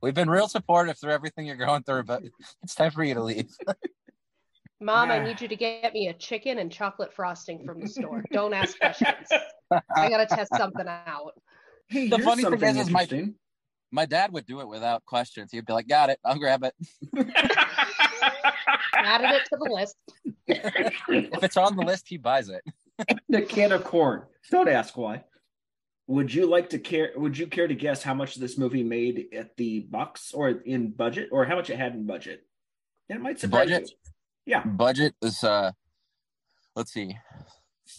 We've 0.00 0.14
been 0.14 0.30
real 0.30 0.48
supportive 0.48 0.98
through 0.98 1.12
everything 1.12 1.46
you're 1.46 1.56
going 1.56 1.82
through, 1.84 2.04
but 2.04 2.22
it's 2.62 2.74
time 2.74 2.90
for 2.92 3.04
you 3.04 3.12
to 3.14 3.22
leave. 3.22 3.50
Mom, 4.82 5.10
I 5.10 5.18
need 5.20 5.40
you 5.40 5.48
to 5.48 5.56
get 5.56 5.92
me 5.94 6.08
a 6.08 6.12
chicken 6.14 6.58
and 6.58 6.70
chocolate 6.70 7.14
frosting 7.14 7.64
from 7.64 7.80
the 7.80 7.86
store. 7.88 8.22
Don't 8.32 8.52
ask 8.52 8.76
questions. 8.78 9.28
I 9.70 10.08
gotta 10.08 10.26
test 10.26 10.50
something 10.56 10.86
out. 10.88 11.32
Hey, 11.88 12.08
The 12.08 12.18
funny 12.18 12.42
thing 12.44 12.76
is, 12.76 12.88
is 12.88 12.90
my- 12.90 13.30
My 13.92 14.06
dad 14.06 14.32
would 14.32 14.46
do 14.46 14.60
it 14.60 14.68
without 14.68 15.04
questions. 15.04 15.52
He'd 15.52 15.66
be 15.66 15.72
like, 15.72 15.86
"Got 15.86 16.10
it. 16.10 16.18
I'll 16.24 16.38
grab 16.38 16.64
it." 16.64 16.74
Added 18.94 19.30
it 19.32 19.42
to 19.46 19.56
the 19.58 19.70
list. 19.70 19.96
If 20.46 21.42
it's 21.44 21.56
on 21.56 21.76
the 21.76 21.82
list, 21.82 22.08
he 22.08 22.16
buys 22.16 22.48
it. 22.48 22.62
the 23.28 23.42
can 23.42 23.72
of 23.72 23.84
corn. 23.84 24.22
Don't 24.50 24.68
ask 24.68 24.96
why. 24.96 25.24
Would 26.06 26.32
you 26.32 26.46
like 26.46 26.70
to 26.70 26.78
care? 26.78 27.10
Would 27.16 27.36
you 27.38 27.46
care 27.46 27.66
to 27.68 27.74
guess 27.74 28.02
how 28.02 28.14
much 28.14 28.36
this 28.36 28.56
movie 28.58 28.82
made 28.82 29.26
at 29.36 29.56
the 29.56 29.80
box 29.80 30.32
or 30.32 30.48
in 30.48 30.90
budget, 30.90 31.28
or 31.30 31.44
how 31.44 31.56
much 31.56 31.68
it 31.70 31.76
had 31.78 31.94
in 31.94 32.06
budget? 32.06 32.46
And 33.08 33.18
it 33.18 33.22
might 33.22 33.38
surprise 33.40 33.68
Budget? 33.68 33.90
you. 33.90 33.96
Yeah, 34.46 34.64
Budget 34.64 35.14
is 35.22 35.44
uh, 35.44 35.72
let's 36.74 36.92
see, 36.92 37.16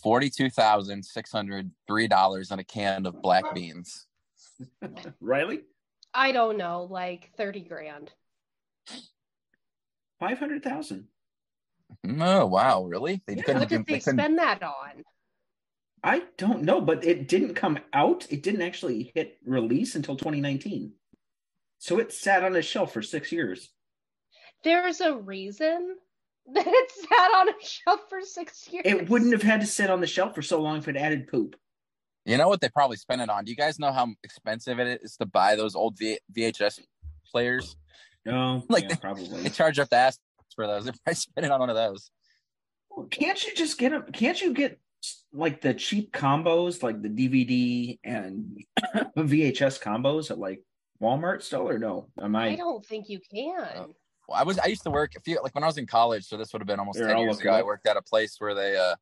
forty-two 0.01 0.49
thousand 0.49 1.03
six 1.06 1.32
hundred 1.32 1.71
three 1.88 2.08
dollars 2.08 2.51
and 2.51 2.60
a 2.60 2.63
can 2.63 3.06
of 3.06 3.21
black 3.21 3.53
beans. 3.56 4.06
Riley, 5.21 5.62
I 6.13 6.32
don't 6.32 6.58
know, 6.58 6.84
like 6.89 7.32
thirty 7.38 7.62
grand. 7.62 8.12
five 10.19 10.38
hundred 10.39 10.63
thousand. 10.63 11.08
Oh 12.19 12.45
wow, 12.47 12.84
really? 12.84 13.21
They 13.27 13.36
Yeah, 13.36 13.43
couldn't. 13.43 13.60
What 13.62 13.69
did 13.69 13.75
even- 13.75 13.86
they 13.88 13.99
couldn't- 13.99 14.19
spend 14.19 14.38
that 14.39 14.63
on? 14.63 15.03
I 16.06 16.23
don't 16.38 16.63
know, 16.63 16.82
but 16.82 17.06
it 17.06 17.29
didn't 17.29 17.53
come 17.53 17.79
out. 17.93 18.27
It 18.29 18.43
didn't 18.43 18.62
actually 18.63 19.13
hit 19.15 19.38
release 19.45 19.95
until 19.95 20.17
2019. 20.17 20.91
So 21.77 21.97
it 21.99 22.12
sat 22.12 22.43
on 22.43 22.58
a 22.58 22.62
shelf 22.62 22.91
for 22.91 23.01
six 23.01 23.32
years. 23.32 23.69
There's 24.65 24.99
a 24.99 25.15
reason 25.15 25.95
that 26.53 26.65
it 26.67 26.91
sat 26.91 27.32
on 27.36 27.49
a 27.49 27.53
shelf 27.62 28.01
for 28.10 28.21
six 28.21 28.67
years. 28.71 28.84
It 28.86 29.10
wouldn't 29.10 29.32
have 29.32 29.41
had 29.43 29.62
to 29.62 29.67
sit 29.67 29.89
on 29.89 30.01
the 30.01 30.08
shelf 30.08 30.36
for 30.36 30.41
so 30.41 30.62
long 30.62 30.77
if 30.77 30.88
it 30.88 30.97
added 30.97 31.27
poop. 31.27 31.56
You 32.25 32.38
know 32.38 32.47
what 32.47 32.62
they 32.62 32.69
probably 32.69 32.97
spent 32.97 33.21
it 33.21 33.29
on? 33.29 33.43
Do 33.45 33.51
you 33.51 33.58
guys 33.58 33.79
know 33.79 33.91
how 33.91 34.08
expensive 34.23 34.79
it 34.79 35.01
is 35.03 35.17
to 35.17 35.25
buy 35.25 35.56
those 35.56 35.75
old 35.75 35.97
v- 35.97 36.19
VHS 36.36 36.79
players? 37.29 37.75
No, 38.25 38.63
Like 38.69 38.84
yeah, 38.84 38.89
they- 38.89 38.95
probably. 38.95 39.41
They 39.43 39.49
charge 39.49 39.79
up 39.79 39.89
the 39.89 39.97
ass 39.97 40.19
for 40.56 40.65
those. 40.67 40.86
They 40.86 40.91
probably 40.91 41.15
spent 41.15 41.45
it 41.45 41.51
on 41.51 41.60
one 41.60 41.69
of 41.69 41.75
those. 41.75 42.12
Can't 43.10 43.43
you 43.45 43.53
just 43.56 43.77
get 43.77 43.89
them? 43.91 44.06
Can't 44.13 44.39
you 44.41 44.53
get 44.53 44.79
like 45.34 45.62
the 45.62 45.73
cheap 45.73 46.13
combos, 46.13 46.84
like 46.84 47.01
the 47.01 47.10
DVD 47.10 47.99
and 48.03 48.63
VHS 49.17 49.82
combos 49.82 50.29
at 50.32 50.38
like 50.38 50.63
Walmart 51.01 51.41
still, 51.41 51.67
or 51.67 51.79
no? 51.79 52.08
Am 52.21 52.36
I? 52.36 52.49
I 52.49 52.56
don't 52.56 52.86
think 52.86 53.10
you 53.10 53.19
can. 53.34 53.67
Oh. 53.75 53.95
Well, 54.27 54.38
I 54.38 54.43
was 54.43 54.59
I 54.59 54.67
used 54.67 54.83
to 54.83 54.91
work 54.91 55.15
a 55.15 55.19
few 55.19 55.39
like 55.43 55.53
when 55.55 55.63
I 55.63 55.67
was 55.67 55.77
in 55.77 55.86
college, 55.86 56.25
so 56.25 56.38
this 56.38 56.53
would 56.53 56.62
have 56.62 56.67
been 56.67 56.79
almost 56.79 56.99
Here, 56.99 57.07
ten 57.07 57.17
I'll 57.17 57.23
years 57.23 57.38
look 57.38 57.45
it 57.45 57.49
ago. 57.49 57.57
I 57.57 57.63
worked 57.63 57.88
at 57.88 57.97
a 57.97 58.01
place 58.01 58.36
where 58.39 58.53
they 58.53 58.77
uh 58.77 58.95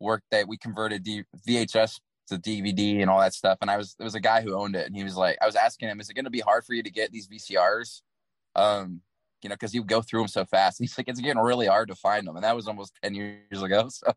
worked 0.00 0.24
that 0.30 0.46
we 0.48 0.56
converted 0.56 1.02
D- 1.02 1.24
VHS 1.48 2.00
to 2.28 2.36
DVD 2.36 3.00
and 3.00 3.10
all 3.10 3.20
that 3.20 3.34
stuff. 3.34 3.58
And 3.60 3.70
I 3.70 3.76
was 3.76 3.94
there 3.94 4.04
was 4.04 4.14
a 4.14 4.20
guy 4.20 4.42
who 4.42 4.54
owned 4.54 4.76
it, 4.76 4.86
and 4.86 4.96
he 4.96 5.04
was 5.04 5.16
like, 5.16 5.38
I 5.40 5.46
was 5.46 5.56
asking 5.56 5.88
him, 5.88 6.00
is 6.00 6.08
it 6.08 6.14
going 6.14 6.24
to 6.24 6.30
be 6.30 6.40
hard 6.40 6.64
for 6.64 6.74
you 6.74 6.82
to 6.82 6.90
get 6.90 7.12
these 7.12 7.28
VCRs? 7.28 8.02
Um, 8.56 9.02
you 9.42 9.48
know, 9.48 9.54
because 9.54 9.74
you 9.74 9.84
go 9.84 10.02
through 10.02 10.20
them 10.20 10.28
so 10.28 10.44
fast. 10.44 10.80
And 10.80 10.84
he's 10.88 10.98
like, 10.98 11.08
it's 11.08 11.20
getting 11.20 11.40
really 11.40 11.66
hard 11.66 11.88
to 11.88 11.94
find 11.94 12.26
them, 12.26 12.36
and 12.36 12.44
that 12.44 12.56
was 12.56 12.68
almost 12.68 12.92
ten 13.02 13.14
years 13.14 13.62
ago. 13.62 13.88
So 13.98 14.12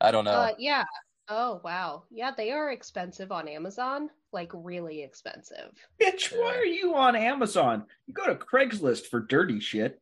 I 0.00 0.10
don't 0.10 0.24
know. 0.24 0.30
Uh, 0.32 0.54
yeah. 0.58 0.84
Oh 1.30 1.60
wow. 1.64 2.02
Yeah, 2.10 2.32
they 2.36 2.50
are 2.50 2.72
expensive 2.72 3.30
on 3.30 3.46
Amazon. 3.48 4.10
Like 4.32 4.50
really 4.52 5.02
expensive. 5.02 5.70
Bitch, 6.02 6.32
why 6.36 6.54
are 6.56 6.64
you 6.64 6.94
on 6.96 7.14
Amazon? 7.16 7.84
You 8.06 8.14
go 8.14 8.26
to 8.26 8.34
Craigslist 8.34 9.06
for 9.06 9.20
dirty 9.20 9.60
shit. 9.60 10.00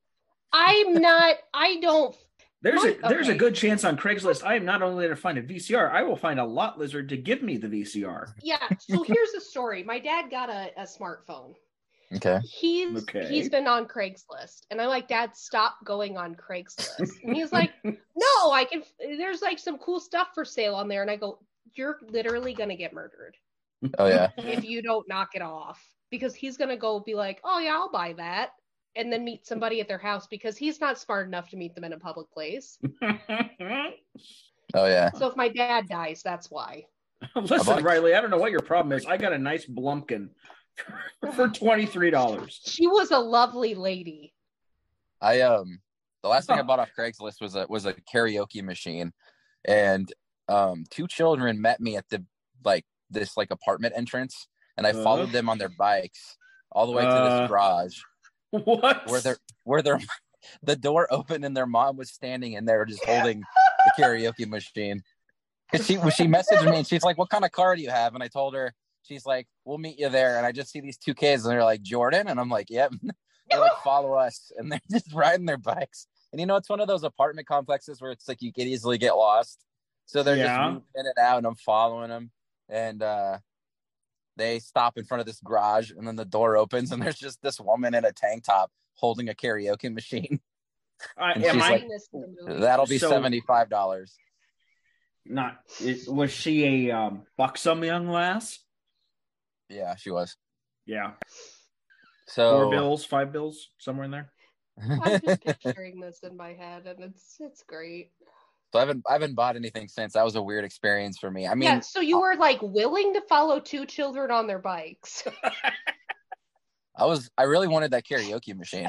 I'm 0.53 0.95
not. 1.03 1.37
I 1.53 1.79
don't. 1.81 2.17
There's 2.63 2.83
My- 2.83 2.97
a 3.05 3.09
there's 3.09 3.29
a 3.29 3.35
good 3.35 3.55
chance 3.55 3.85
on 3.85 3.97
Craigslist. 3.97 4.45
I 4.45 4.57
am 4.57 4.65
not 4.65 4.83
only 4.83 5.05
going 5.05 5.15
to 5.15 5.21
find 5.21 5.39
a 5.39 5.43
VCR, 5.43 5.93
I 5.93 6.03
will 6.03 6.17
find 6.17 6.41
a 6.41 6.45
lot 6.45 6.79
lizard 6.79 7.09
to 7.11 7.17
give 7.17 7.43
me 7.43 7.57
the 7.59 7.69
VCR. 7.69 8.33
Yeah. 8.43 8.67
So 8.81 9.03
here's 9.03 9.33
the 9.33 9.41
story. 9.41 9.83
My 9.85 9.99
dad 9.99 10.31
got 10.31 10.49
a, 10.51 10.71
a 10.77 10.83
smartphone. 10.85 11.55
Okay. 12.17 12.41
He's 12.45 13.03
Okay. 13.03 13.27
he's 13.29 13.49
been 13.49 13.67
on 13.67 13.87
Craigslist, 13.87 14.63
and 14.71 14.81
I'm 14.81 14.89
like, 14.89 15.09
Dad, 15.09 15.37
stop 15.37 15.77
going 15.85 16.17
on 16.17 16.35
Craigslist. 16.35 17.11
And 17.23 17.37
he's 17.37 17.53
like, 17.53 17.71
No, 17.85 18.51
I 18.53 18.67
can. 18.71 18.83
There's 18.99 19.43
like 19.43 19.59
some 19.59 19.79
cool 19.79 20.01
stuff 20.01 20.29
for 20.35 20.45
sale 20.45 20.75
on 20.75 20.89
there, 20.89 21.03
and 21.03 21.11
I 21.11 21.17
go, 21.17 21.39
You're 21.75 21.99
literally 22.09 22.55
gonna 22.55 22.77
get 22.77 22.93
murdered 22.93 23.37
Oh 23.99 24.07
yeah. 24.07 24.31
if 24.39 24.65
you 24.65 24.83
don't 24.83 25.09
knock 25.09 25.31
it 25.35 25.43
off, 25.43 25.83
because 26.11 26.35
he's 26.35 26.57
gonna 26.57 26.77
go 26.77 27.01
be 27.01 27.15
like, 27.15 27.41
Oh 27.45 27.59
yeah, 27.59 27.75
I'll 27.75 27.91
buy 27.91 28.15
that, 28.15 28.51
and 28.97 29.13
then 29.13 29.25
meet 29.25 29.47
somebody 29.47 29.81
at 29.81 29.89
their 29.89 29.99
house 29.99 30.27
because 30.27 30.57
he's 30.57 30.81
not 30.81 30.99
smart 30.99 31.27
enough 31.27 31.51
to 31.51 31.57
meet 31.57 31.75
them 31.75 31.85
in 31.85 31.93
a 31.93 31.99
public 31.99 32.31
place. 32.31 32.79
Oh 34.75 34.85
yeah. 34.87 35.11
So 35.13 35.27
if 35.29 35.35
my 35.37 35.49
dad 35.49 35.89
dies, 35.89 36.23
that's 36.23 36.51
why. 36.51 36.85
Listen, 37.35 37.83
Riley, 37.83 38.15
I 38.15 38.21
don't 38.21 38.31
know 38.31 38.37
what 38.37 38.51
your 38.51 38.61
problem 38.61 38.93
is. 38.93 39.07
I 39.07 39.17
got 39.17 39.33
a 39.33 39.39
nice 39.39 39.65
Blumpkin 39.65 40.29
for 41.35 41.49
twenty 41.49 41.87
three 41.87 42.11
dollars. 42.11 42.61
She 42.65 42.87
was 42.87 43.11
a 43.11 43.19
lovely 43.19 43.75
lady. 43.75 44.33
I 45.21 45.41
um 45.41 45.81
the 46.23 46.29
last 46.29 46.47
thing 46.47 46.59
I 46.59 46.63
bought 46.63 46.79
off 46.79 46.91
Craigslist 46.99 47.41
was 47.41 47.55
a 47.55 47.67
was 47.69 47.87
a 47.87 47.95
karaoke 47.95 48.63
machine, 48.63 49.13
and 49.65 50.13
um 50.49 50.85
two 50.91 51.07
children 51.07 51.61
met 51.61 51.81
me 51.81 51.97
at 51.97 52.09
the 52.09 52.25
like 52.65 52.85
this 53.11 53.37
like 53.37 53.51
apartment 53.51 53.95
entrance, 53.97 54.49
and 54.77 54.87
I 54.87 54.93
followed 54.93 55.31
Uh. 55.31 55.33
them 55.33 55.49
on 55.49 55.59
their 55.59 55.69
bikes 55.71 56.37
all 56.73 56.87
the 56.87 56.93
way 56.93 57.05
to 57.05 57.19
Uh. 57.19 57.23
this 57.23 57.49
garage 57.49 57.99
What? 58.51 59.07
where 59.09 59.21
their 59.21 59.37
where 59.65 59.83
their 59.83 60.01
the 60.63 60.77
door 60.77 61.09
opened 61.11 61.45
and 61.45 61.57
their 61.57 61.67
mom 61.67 61.97
was 61.97 62.11
standing 62.11 62.53
in 62.53 62.65
there 62.65 62.85
just 62.85 63.05
holding 63.05 63.43
the 63.85 64.03
karaoke 64.03 64.47
machine. 64.49 65.03
Cause 65.71 65.85
she 65.87 65.99
was 65.99 66.15
she 66.15 66.27
messaged 66.27 66.69
me 66.71 66.79
and 66.79 66.87
she's 66.87 67.03
like, 67.03 67.19
"What 67.19 67.29
kind 67.29 67.45
of 67.45 67.53
car 67.53 67.77
do 67.77 67.83
you 67.83 67.91
have?" 67.91 68.15
And 68.15 68.23
I 68.23 68.29
told 68.29 68.55
her, 68.55 68.75
she's 69.09 69.25
like, 69.27 69.47
"We'll 69.65 69.79
meet 69.79 69.99
you 69.99 70.09
there." 70.11 70.37
And 70.37 70.47
I 70.47 70.53
just 70.53 70.71
see 70.71 70.81
these 70.81 70.99
two 70.99 71.15
kids 71.15 71.45
and 71.45 71.53
they're 71.53 71.65
like, 71.65 71.83
"Jordan," 71.83 72.29
and 72.29 72.39
I'm 72.39 72.51
like, 72.51 72.71
"Yep." 72.71 72.93
They 73.51 73.57
like 73.57 73.73
follow 73.83 74.13
us 74.13 74.53
and 74.59 74.71
they're 74.71 74.79
just 74.91 75.11
riding 75.15 75.47
their 75.47 75.57
bikes. 75.57 76.07
And 76.33 76.39
you 76.41 76.45
know, 76.45 76.57
it's 76.57 76.69
one 76.69 76.81
of 76.81 76.87
those 76.87 77.03
apartment 77.03 77.47
complexes 77.49 77.99
where 77.99 78.11
it's 78.13 78.29
like 78.29 78.43
you 78.43 78.53
could 78.53 78.67
easily 78.67 78.99
get 78.99 79.13
lost. 79.17 79.65
So 80.05 80.23
they're 80.23 80.37
Yeah. 80.37 80.45
just 80.59 80.69
moving 80.69 80.83
in 80.97 81.07
and 81.07 81.19
out, 81.19 81.39
and 81.39 81.47
I'm 81.47 81.55
following 81.57 82.11
them. 82.11 82.31
And 82.69 83.03
uh, 83.03 83.39
they 84.37 84.59
stop 84.59 84.99
in 84.99 85.05
front 85.07 85.21
of 85.21 85.27
this 85.27 85.41
garage, 85.41 85.91
and 85.93 86.07
then 86.07 86.15
the 86.17 86.27
door 86.27 86.59
opens, 86.59 86.93
and 86.93 87.01
there's 87.03 87.19
just 87.19 87.41
this 87.41 87.59
woman 87.59 87.95
in 87.95 88.05
a 88.05 88.13
tank 88.13 88.45
top 88.45 88.71
holding 88.97 89.31
a 89.31 89.35
karaoke 89.35 89.91
machine. 89.95 90.41
I, 91.17 91.33
and 91.33 91.45
am 91.45 91.55
she's 91.55 91.63
I 91.65 91.71
like- 91.71 91.89
This 91.89 92.09
in 92.13 92.21
the 92.21 92.49
movie. 92.51 92.61
That'll 92.61 92.85
be 92.87 92.99
So- 92.99 93.09
seventy 93.09 93.41
five 93.41 93.71
dollars. 93.71 94.15
not? 95.25 95.61
Was 96.07 96.31
she 96.33 96.89
a 96.91 96.91
um, 96.99 97.23
buxom 97.39 97.83
young 97.83 98.09
lass? 98.11 98.59
Yeah, 99.69 99.95
she 99.97 100.11
was. 100.11 100.37
Yeah, 100.87 101.13
So 102.27 102.51
four 102.63 102.71
bills, 102.71 103.05
five 103.05 103.31
bills, 103.33 103.69
somewhere 103.79 104.07
in 104.07 104.11
there. 104.11 104.33
I'm 105.03 105.21
just 105.21 105.45
picturing 105.63 106.01
this 106.01 106.21
in 106.23 106.37
my 106.37 106.55
head, 106.55 106.87
and 106.87 106.99
it's 107.01 107.37
it's 107.41 107.63
great. 107.63 108.13
so 108.73 108.79
I 108.79 108.83
haven't 108.83 109.05
I 109.09 109.13
haven't 109.13 109.35
bought 109.35 109.57
anything 109.57 109.89
since. 109.89 110.15
That 110.15 110.25
was 110.25 110.37
a 110.37 110.43
weird 110.43 110.65
experience 110.65 111.19
for 111.19 111.31
me. 111.31 111.47
I 111.47 111.55
mean, 111.55 111.69
yeah, 111.69 111.81
so 111.81 112.01
you 112.01 112.17
uh, 112.17 112.21
were 112.21 112.37
like 112.37 112.63
willing 112.63 113.13
to 113.15 113.21
follow 113.29 113.61
two 113.61 113.85
children 113.85 114.31
on 114.31 114.47
their 114.47 114.59
bikes. 114.59 115.25
I 116.97 117.05
was 117.05 117.31
I 117.37 117.43
really 117.43 117.69
wanted 117.69 117.91
that 117.91 118.05
karaoke 118.05 118.57
machine, 118.57 118.89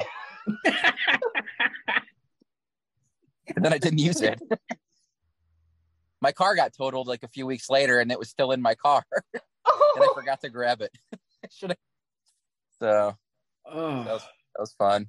and 3.54 3.64
then 3.64 3.72
I 3.72 3.78
didn't 3.78 3.98
use 3.98 4.22
it. 4.22 4.40
my 6.22 6.32
car 6.32 6.56
got 6.56 6.72
totaled 6.72 7.06
like 7.08 7.22
a 7.24 7.28
few 7.28 7.46
weeks 7.46 7.68
later, 7.68 8.00
and 8.00 8.10
it 8.10 8.18
was 8.18 8.30
still 8.30 8.52
in 8.52 8.62
my 8.62 8.74
car, 8.74 9.04
and 9.66 10.04
I 10.04 10.08
forgot 10.14 10.40
to 10.42 10.50
grab 10.50 10.80
it. 10.82 10.92
Should 11.50 11.70
have. 11.70 11.78
So 12.78 13.16
oh, 13.66 14.04
That 14.04 14.12
was- 14.12 14.22
that 14.22 14.60
was 14.60 14.72
fun. 14.74 15.06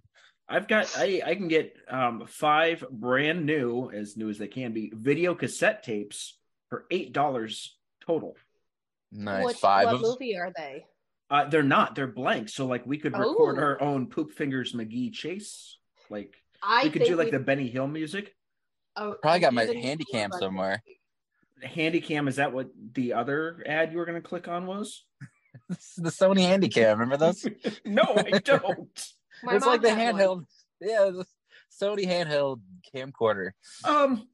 I've 0.50 0.68
got 0.68 0.94
I 0.98 1.22
I 1.26 1.36
can 1.36 1.48
get 1.48 1.76
um 1.90 2.26
five 2.28 2.84
brand 2.92 3.46
new, 3.46 3.90
as 3.90 4.18
new 4.18 4.30
as 4.30 4.38
they 4.38 4.48
can 4.50 4.74
be, 4.74 4.92
video 4.94 5.34
cassette 5.34 5.82
tapes 5.84 6.38
for 6.70 6.86
eight 6.92 7.14
dollars 7.14 7.78
total. 8.06 8.36
Nice. 9.14 9.46
Which, 9.46 9.58
Five 9.58 9.86
what 9.86 9.96
of 9.96 10.02
movie 10.02 10.38
are 10.38 10.52
they? 10.56 10.86
Uh, 11.30 11.48
they're 11.50 11.64
not. 11.64 11.96
They're 11.96 12.08
blank. 12.08 12.50
So 12.50 12.66
like 12.66 12.86
we 12.86 12.98
could 12.98 13.18
record 13.18 13.58
Oh. 13.58 13.62
our 13.62 13.82
own 13.82 14.08
Poop 14.08 14.32
Fingers 14.34 14.74
McGee 14.74 15.14
chase. 15.14 15.78
Like 16.10 16.36
I 16.62 16.84
we 16.84 16.90
could 16.90 17.04
do 17.04 17.16
like 17.16 17.26
we- 17.28 17.32
the 17.32 17.40
Benny 17.40 17.70
Hill 17.70 17.88
music. 17.88 18.36
oh, 18.98 19.16
Probably 19.22 19.40
got 19.40 19.54
my 19.54 19.64
handy 19.66 20.04
cam 20.12 20.32
about 20.32 20.40
somewhere. 20.42 20.84
Handycam 21.63 22.28
is 22.28 22.38
that 22.38 22.54
what 22.54 22.69
the 22.93 23.13
other 23.13 23.63
ad 23.65 23.91
you 23.91 23.97
were 23.97 24.06
going 24.06 24.21
to 24.21 24.28
click 24.28 24.47
on 24.47 24.65
was? 24.65 25.04
The 25.97 26.10
Sony 26.10 26.39
Handycam. 26.47 26.91
Remember 26.93 27.17
those? 27.17 27.45
no, 27.86 28.04
I 28.04 28.39
don't. 28.43 29.08
My 29.43 29.56
it's 29.56 29.65
like 29.65 29.82
the 29.82 29.93
had 29.93 30.13
one. 30.13 30.21
handheld. 30.21 30.45
Yeah, 30.82 31.10
the 31.12 31.26
Sony 31.82 32.06
handheld 32.06 32.62
camcorder. 32.93 33.52
Um, 33.84 34.28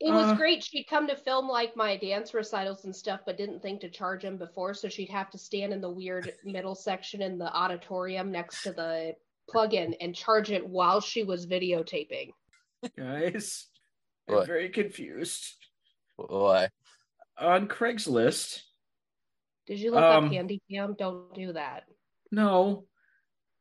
It 0.00 0.12
was 0.12 0.32
Uh, 0.32 0.34
great. 0.36 0.62
She'd 0.64 0.84
come 0.84 1.06
to 1.08 1.16
film 1.16 1.48
like 1.48 1.76
my 1.76 1.96
dance 1.96 2.34
recitals 2.34 2.84
and 2.84 2.94
stuff, 2.94 3.20
but 3.24 3.38
didn't 3.38 3.62
think 3.62 3.80
to 3.82 3.88
charge 3.90 4.22
them 4.22 4.36
before, 4.36 4.74
so 4.74 4.88
she'd 4.88 5.08
have 5.10 5.30
to 5.30 5.38
stand 5.38 5.72
in 5.72 5.80
the 5.80 5.88
weird 5.90 6.32
middle 6.44 6.74
section 6.74 7.22
in 7.22 7.38
the 7.38 7.50
auditorium 7.54 8.30
next 8.32 8.62
to 8.64 8.72
the 8.72 9.14
plug-in 9.48 9.94
and 10.00 10.14
charge 10.14 10.50
it 10.50 10.66
while 10.66 11.00
she 11.00 11.22
was 11.22 11.46
videotaping. 11.46 12.30
guys, 12.98 13.66
I'm 14.28 14.34
What? 14.36 14.46
very 14.46 14.68
confused. 14.68 15.54
Why? 16.16 16.68
On 17.38 17.66
Craigslist, 17.68 18.60
Did 19.66 19.80
you 19.80 19.90
look 19.92 20.02
Um, 20.04 20.26
up 20.26 20.30
Handycam? 20.32 20.96
Don't 20.96 21.34
do 21.34 21.52
that. 21.54 21.84
no, 22.30 22.86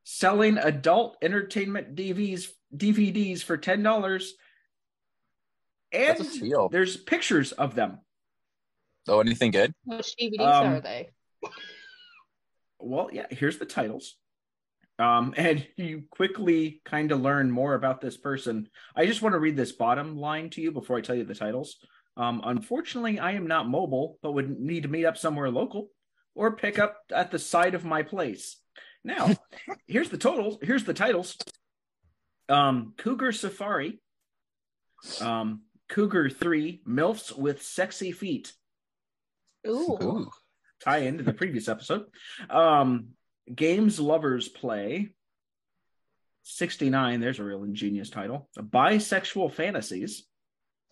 selling 0.04 0.58
adult 0.58 1.18
entertainment 1.22 1.96
DVDs 1.96 2.50
DVDs 2.76 3.42
for 3.44 3.56
ten 3.58 3.82
dollars, 3.84 4.34
and 5.92 6.18
That's 6.18 6.22
a 6.22 6.24
steal. 6.26 6.70
there's 6.70 6.98
pictures 6.98 7.52
of 7.54 7.74
them. 7.76 8.00
Oh, 9.08 9.20
anything 9.22 9.52
good? 9.52 9.74
Which 9.86 10.16
DVDs 10.20 10.40
Um, 10.42 10.74
are 10.74 10.82
they? 10.82 11.10
Well, 12.80 13.10
yeah, 13.14 13.28
here's 13.30 13.58
the 13.60 13.66
titles. 13.66 14.16
Um, 15.00 15.34
and 15.38 15.66
you 15.78 16.04
quickly 16.12 16.82
kind 16.86 17.12
of 17.12 17.22
learn 17.22 17.50
more 17.50 17.74
about 17.76 18.02
this 18.02 18.18
person. 18.18 18.70
I 18.96 19.06
just 19.06 19.22
want 19.22 19.34
to 19.34 19.40
read 19.40 19.56
this 19.56 19.72
bottom 19.72 20.18
line 20.18 20.50
to 20.52 20.62
you 20.62 20.72
before 20.72 20.98
I 20.98 21.02
tell 21.02 21.16
you 21.16 21.24
the 21.24 21.34
titles. 21.36 21.78
Um, 22.16 22.42
unfortunately, 22.44 23.20
I 23.20 23.32
am 23.32 23.48
not 23.48 23.68
mobile, 23.68 24.20
but 24.22 24.34
would 24.34 24.60
need 24.60 24.84
to 24.84 24.90
meet 24.90 25.06
up 25.06 25.18
somewhere 25.18 25.50
local 25.50 25.90
or 26.36 26.56
pick 26.56 26.80
up 26.80 26.98
at 27.12 27.32
the 27.32 27.40
side 27.40 27.76
of 27.76 27.86
my 27.86 28.04
place. 28.04 28.58
Now, 29.04 29.36
here's 29.88 30.10
the 30.10 30.18
totals. 30.18 30.58
Here's 30.62 30.84
the 30.84 30.94
titles. 30.94 31.38
Um, 32.50 32.94
Cougar 32.98 33.32
Safari. 33.32 34.00
Um, 35.20 35.64
Cougar 35.90 36.30
Three, 36.30 36.82
MILFs 36.88 37.38
with 37.38 37.62
sexy 37.62 38.12
feet. 38.12 38.54
Ooh. 39.68 39.98
Ooh. 40.02 40.32
tie 40.82 41.00
into 41.00 41.24
the 41.24 41.34
previous 41.34 41.68
episode. 41.68 42.06
Um, 42.50 43.10
games 43.54 44.00
lovers 44.00 44.48
play. 44.48 45.10
69, 46.44 47.22
there's 47.22 47.40
a 47.40 47.44
real 47.44 47.64
ingenious 47.64 48.10
title. 48.10 48.50
Bisexual 48.58 49.54
fantasies. 49.54 50.26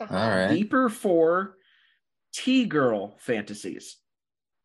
All 0.09 0.29
right. 0.29 0.47
Deeper 0.49 0.89
for 0.89 1.57
T 2.33 2.65
girl 2.65 3.15
fantasies. 3.19 3.97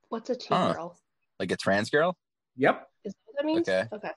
What's 0.08 0.30
a 0.30 0.36
T 0.36 0.46
Huh. 0.48 0.72
girl? 0.72 0.98
Like 1.38 1.50
a 1.52 1.56
trans 1.56 1.90
girl? 1.90 2.16
Yep. 2.56 2.88
Is 3.04 3.12
that 3.12 3.18
what 3.26 3.36
that 3.38 3.44
means? 3.46 3.68
Okay. 3.68 3.88
Okay. 3.92 4.10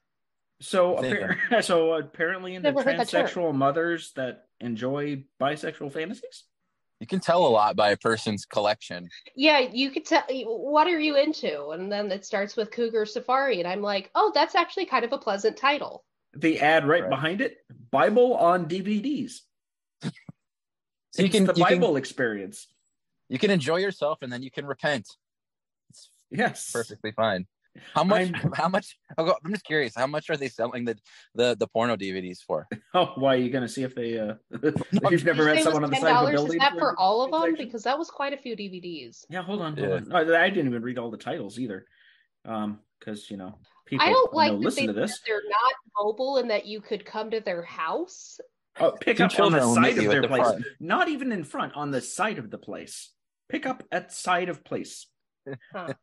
So, 0.61 0.95
appar- 0.95 1.63
so 1.63 1.93
apparently 1.93 2.55
into 2.55 2.71
Never 2.71 2.83
heard 2.83 2.99
that 2.99 3.07
transsexual 3.07 3.53
mothers 3.55 4.11
that 4.15 4.45
enjoy 4.59 5.23
bisexual 5.41 5.91
fantasies. 5.93 6.43
You 6.99 7.07
can 7.07 7.21
tell 7.21 7.45
a 7.45 7.47
lot 7.47 7.77
by 7.77 7.91
a 7.91 7.97
person's 7.97 8.45
collection. 8.45 9.07
Yeah, 9.33 9.59
you 9.59 9.89
could 9.89 10.05
tell. 10.05 10.23
What 10.29 10.85
are 10.87 10.99
you 10.99 11.15
into? 11.15 11.69
And 11.69 11.89
then 11.89 12.11
it 12.11 12.25
starts 12.25 12.57
with 12.57 12.71
Cougar 12.71 13.05
Safari, 13.05 13.59
and 13.59 13.67
I'm 13.69 13.81
like, 13.81 14.11
oh, 14.15 14.33
that's 14.35 14.53
actually 14.53 14.85
kind 14.85 15.05
of 15.05 15.13
a 15.13 15.17
pleasant 15.17 15.55
title. 15.55 16.03
The 16.35 16.59
ad 16.59 16.85
right, 16.85 17.03
Right. 17.03 17.09
behind 17.09 17.39
it, 17.39 17.57
Bible 17.89 18.35
on 18.35 18.67
DVDs. 18.67 19.39
So 21.19 21.23
you 21.23 21.27
It's 21.27 21.35
can 21.35 21.45
the 21.47 21.53
you 21.55 21.65
can 21.65 21.79
Bible 21.81 21.97
experience. 21.97 22.67
you 23.27 23.37
can 23.39 23.51
enjoy 23.51 23.77
yourself 23.77 24.19
and 24.21 24.31
then 24.31 24.41
you 24.41 24.49
can 24.51 24.65
repent. 24.65 25.07
It's 25.89 26.09
Yes. 26.31 26.71
perfectly 26.71 27.11
fine. 27.11 27.45
How 27.93 28.03
much? 28.05 28.31
I'm- 28.33 28.51
How 28.55 28.69
much? 28.69 28.97
I'll 29.17 29.25
go- 29.25 29.35
I'm 29.43 29.51
just 29.51 29.65
curious. 29.65 29.93
How 29.95 30.07
much 30.07 30.29
are 30.29 30.37
they 30.37 30.47
selling 30.47 30.85
the 30.85 30.97
the 31.35 31.55
the 31.59 31.67
porno 31.67 31.95
DVDs 31.97 32.39
for? 32.41 32.67
Oh, 32.93 33.11
why 33.17 33.35
are 33.35 33.37
you 33.37 33.49
going 33.51 33.61
to 33.63 33.67
see 33.69 33.83
if 33.83 33.93
they? 33.93 34.17
Uh, 34.17 34.35
if 34.51 35.11
you've 35.11 35.25
never 35.25 35.43
Did 35.45 35.49
you 35.49 35.55
met 35.55 35.63
someone 35.63 35.83
on 35.83 35.89
the 35.91 35.97
side 35.97 36.15
of 36.15 36.29
a 36.29 36.31
$10? 36.31 36.31
building. 36.31 36.53
Is 36.53 36.59
that 36.59 36.79
for 36.79 36.97
all 36.97 37.21
of 37.23 37.31
them? 37.31 37.41
transaction? 37.41 37.65
Because 37.67 37.83
that 37.83 37.97
was 37.99 38.09
quite 38.09 38.33
a 38.33 38.37
few 38.37 38.55
DVDs. 38.55 39.25
Yeah, 39.29 39.41
hold 39.43 39.61
on, 39.61 39.77
hold 39.77 40.07
Yeah. 40.07 40.15
on. 40.17 40.33
I 40.33 40.49
didn't 40.49 40.67
even 40.67 40.81
read 40.83 40.97
all 40.97 41.11
the 41.11 41.17
titles 41.17 41.59
either, 41.59 41.85
um, 42.45 42.79
because 42.99 43.29
you 43.29 43.37
know 43.37 43.59
people 43.85 44.05
I 44.07 44.09
don't 44.11 44.31
know, 44.33 44.37
like 44.37 44.51
that 44.53 44.59
listen 44.59 44.87
they 44.87 44.93
to 44.93 44.99
this. 44.99 45.19
they're 45.27 45.41
not 45.47 45.73
mobile 46.01 46.37
and 46.37 46.49
that 46.49 46.65
you 46.65 46.79
could 46.81 47.05
come 47.05 47.29
to 47.31 47.39
their 47.41 47.61
house. 47.63 48.39
Oh, 48.79 48.91
pick 48.99 49.19
up 49.19 49.37
on 49.39 49.51
the 49.51 49.73
side 49.73 49.97
of 49.97 50.05
their 50.05 50.21
the 50.21 50.27
place, 50.27 50.41
front. 50.41 50.65
not 50.79 51.09
even 51.09 51.31
in 51.31 51.43
front, 51.43 51.73
on 51.75 51.91
the 51.91 52.01
side 52.01 52.37
of 52.37 52.49
the 52.49 52.57
place. 52.57 53.11
Pick 53.49 53.65
up 53.65 53.83
at 53.91 54.13
side 54.13 54.49
of 54.49 54.63
place. 54.63 55.07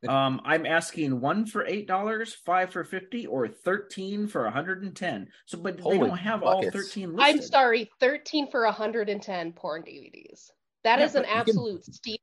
Um, 0.08 0.40
I'm 0.44 0.66
asking 0.66 1.20
one 1.20 1.46
for 1.46 1.64
eight 1.66 1.86
dollars, 1.86 2.34
five 2.34 2.70
for 2.70 2.82
fifty, 2.84 3.26
or 3.26 3.46
thirteen 3.46 4.26
for 4.26 4.48
hundred 4.50 4.82
and 4.82 4.96
ten. 4.96 5.28
So, 5.46 5.58
but 5.58 5.78
Holy 5.78 5.98
they 5.98 6.06
don't 6.06 6.16
have 6.18 6.42
all 6.42 6.68
thirteen 6.70 7.14
listed. 7.14 7.36
I'm 7.36 7.42
sorry, 7.42 7.88
13 8.00 8.50
for 8.50 8.64
110 8.64 9.52
porn 9.52 9.82
DVDs. 9.82 10.50
That 10.82 10.98
Yeah, 10.98 11.04
is 11.04 11.14
an 11.14 11.22
but 11.22 11.28
you 11.28 11.32
can- 11.34 11.40
absolute 11.40 11.84
steal, 11.84 12.16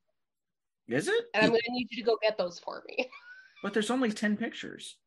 Is 0.89 1.07
it? 1.07 1.25
and 1.34 1.43
I'm 1.45 1.49
going 1.51 1.61
to 1.65 1.71
need 1.71 1.88
you 1.91 1.97
to 2.03 2.05
go 2.05 2.17
get 2.21 2.38
those 2.38 2.59
for 2.59 2.84
me. 2.89 3.09
But 3.61 3.73
there's 3.73 3.91
only 3.91 4.11
ten 4.11 4.36
pictures. 4.36 4.97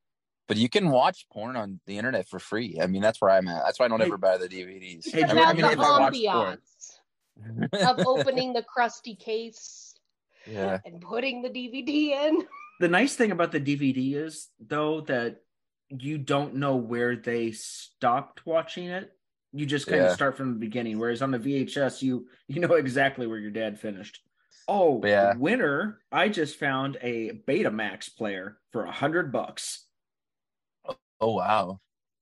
But 0.48 0.56
you 0.58 0.68
can 0.68 0.90
watch 0.90 1.26
porn 1.32 1.56
on 1.56 1.80
the 1.86 1.98
internet 1.98 2.28
for 2.28 2.38
free. 2.38 2.78
I 2.80 2.86
mean, 2.86 3.02
that's 3.02 3.20
where 3.20 3.30
I'm 3.30 3.48
at. 3.48 3.64
That's 3.64 3.80
why 3.80 3.86
I 3.86 3.88
don't 3.88 4.00
ever 4.02 4.16
buy 4.16 4.36
the 4.38 4.48
DVDs. 4.48 5.10
Hey, 5.10 5.22
I 5.24 5.26
Because 5.26 5.34
mean, 5.34 5.44
I 5.44 5.52
mean, 5.52 5.62
the 5.62 5.72
if 5.72 5.78
I 5.80 5.98
watch 5.98 6.14
porn. 6.14 6.58
ambiance 6.58 7.98
of 7.98 8.06
opening 8.06 8.52
the 8.52 8.62
crusty 8.62 9.14
case 9.16 9.94
yeah. 10.46 10.78
and 10.84 11.00
putting 11.00 11.42
the 11.42 11.50
DVD 11.50 12.28
in. 12.28 12.46
The 12.80 12.88
nice 12.88 13.14
thing 13.16 13.32
about 13.32 13.52
the 13.52 13.60
DVD 13.60 14.14
is, 14.14 14.48
though, 14.60 15.00
that 15.02 15.42
you 15.88 16.18
don't 16.18 16.56
know 16.56 16.76
where 16.76 17.16
they 17.16 17.52
stopped 17.52 18.44
watching 18.46 18.86
it. 18.86 19.10
You 19.52 19.64
just 19.64 19.86
kind 19.86 20.02
of 20.02 20.12
start 20.12 20.36
from 20.36 20.52
the 20.52 20.58
beginning. 20.58 20.98
Whereas 20.98 21.22
on 21.22 21.30
the 21.30 21.38
VHS, 21.38 22.02
you 22.02 22.28
you 22.46 22.60
know 22.60 22.74
exactly 22.74 23.26
where 23.26 23.38
your 23.38 23.50
dad 23.50 23.80
finished. 23.80 24.20
Oh, 24.68 25.00
yeah. 25.02 25.34
winner! 25.36 26.00
I 26.12 26.28
just 26.28 26.58
found 26.58 26.98
a 27.00 27.30
Betamax 27.48 28.14
player 28.14 28.58
for 28.72 28.84
a 28.84 28.90
hundred 28.92 29.32
bucks. 29.32 29.85
Oh 31.20 31.34
wow. 31.34 31.80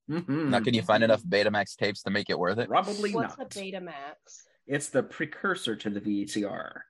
Mhm. 0.09 0.49
Now, 0.49 0.59
can 0.59 0.73
you 0.73 0.83
find 0.83 1.03
enough 1.03 1.23
Betamax 1.23 1.75
tapes 1.75 2.03
to 2.03 2.11
make 2.11 2.29
it 2.29 2.37
worth 2.37 2.59
it? 2.59 2.67
Probably 2.69 3.13
What's 3.13 3.37
not. 3.37 3.55
a 3.55 3.59
Betamax? 3.59 4.43
It's 4.67 4.89
the 4.89 5.03
precursor 5.03 5.75
to 5.75 5.89
the 5.89 5.99
VCR. 6.01 6.81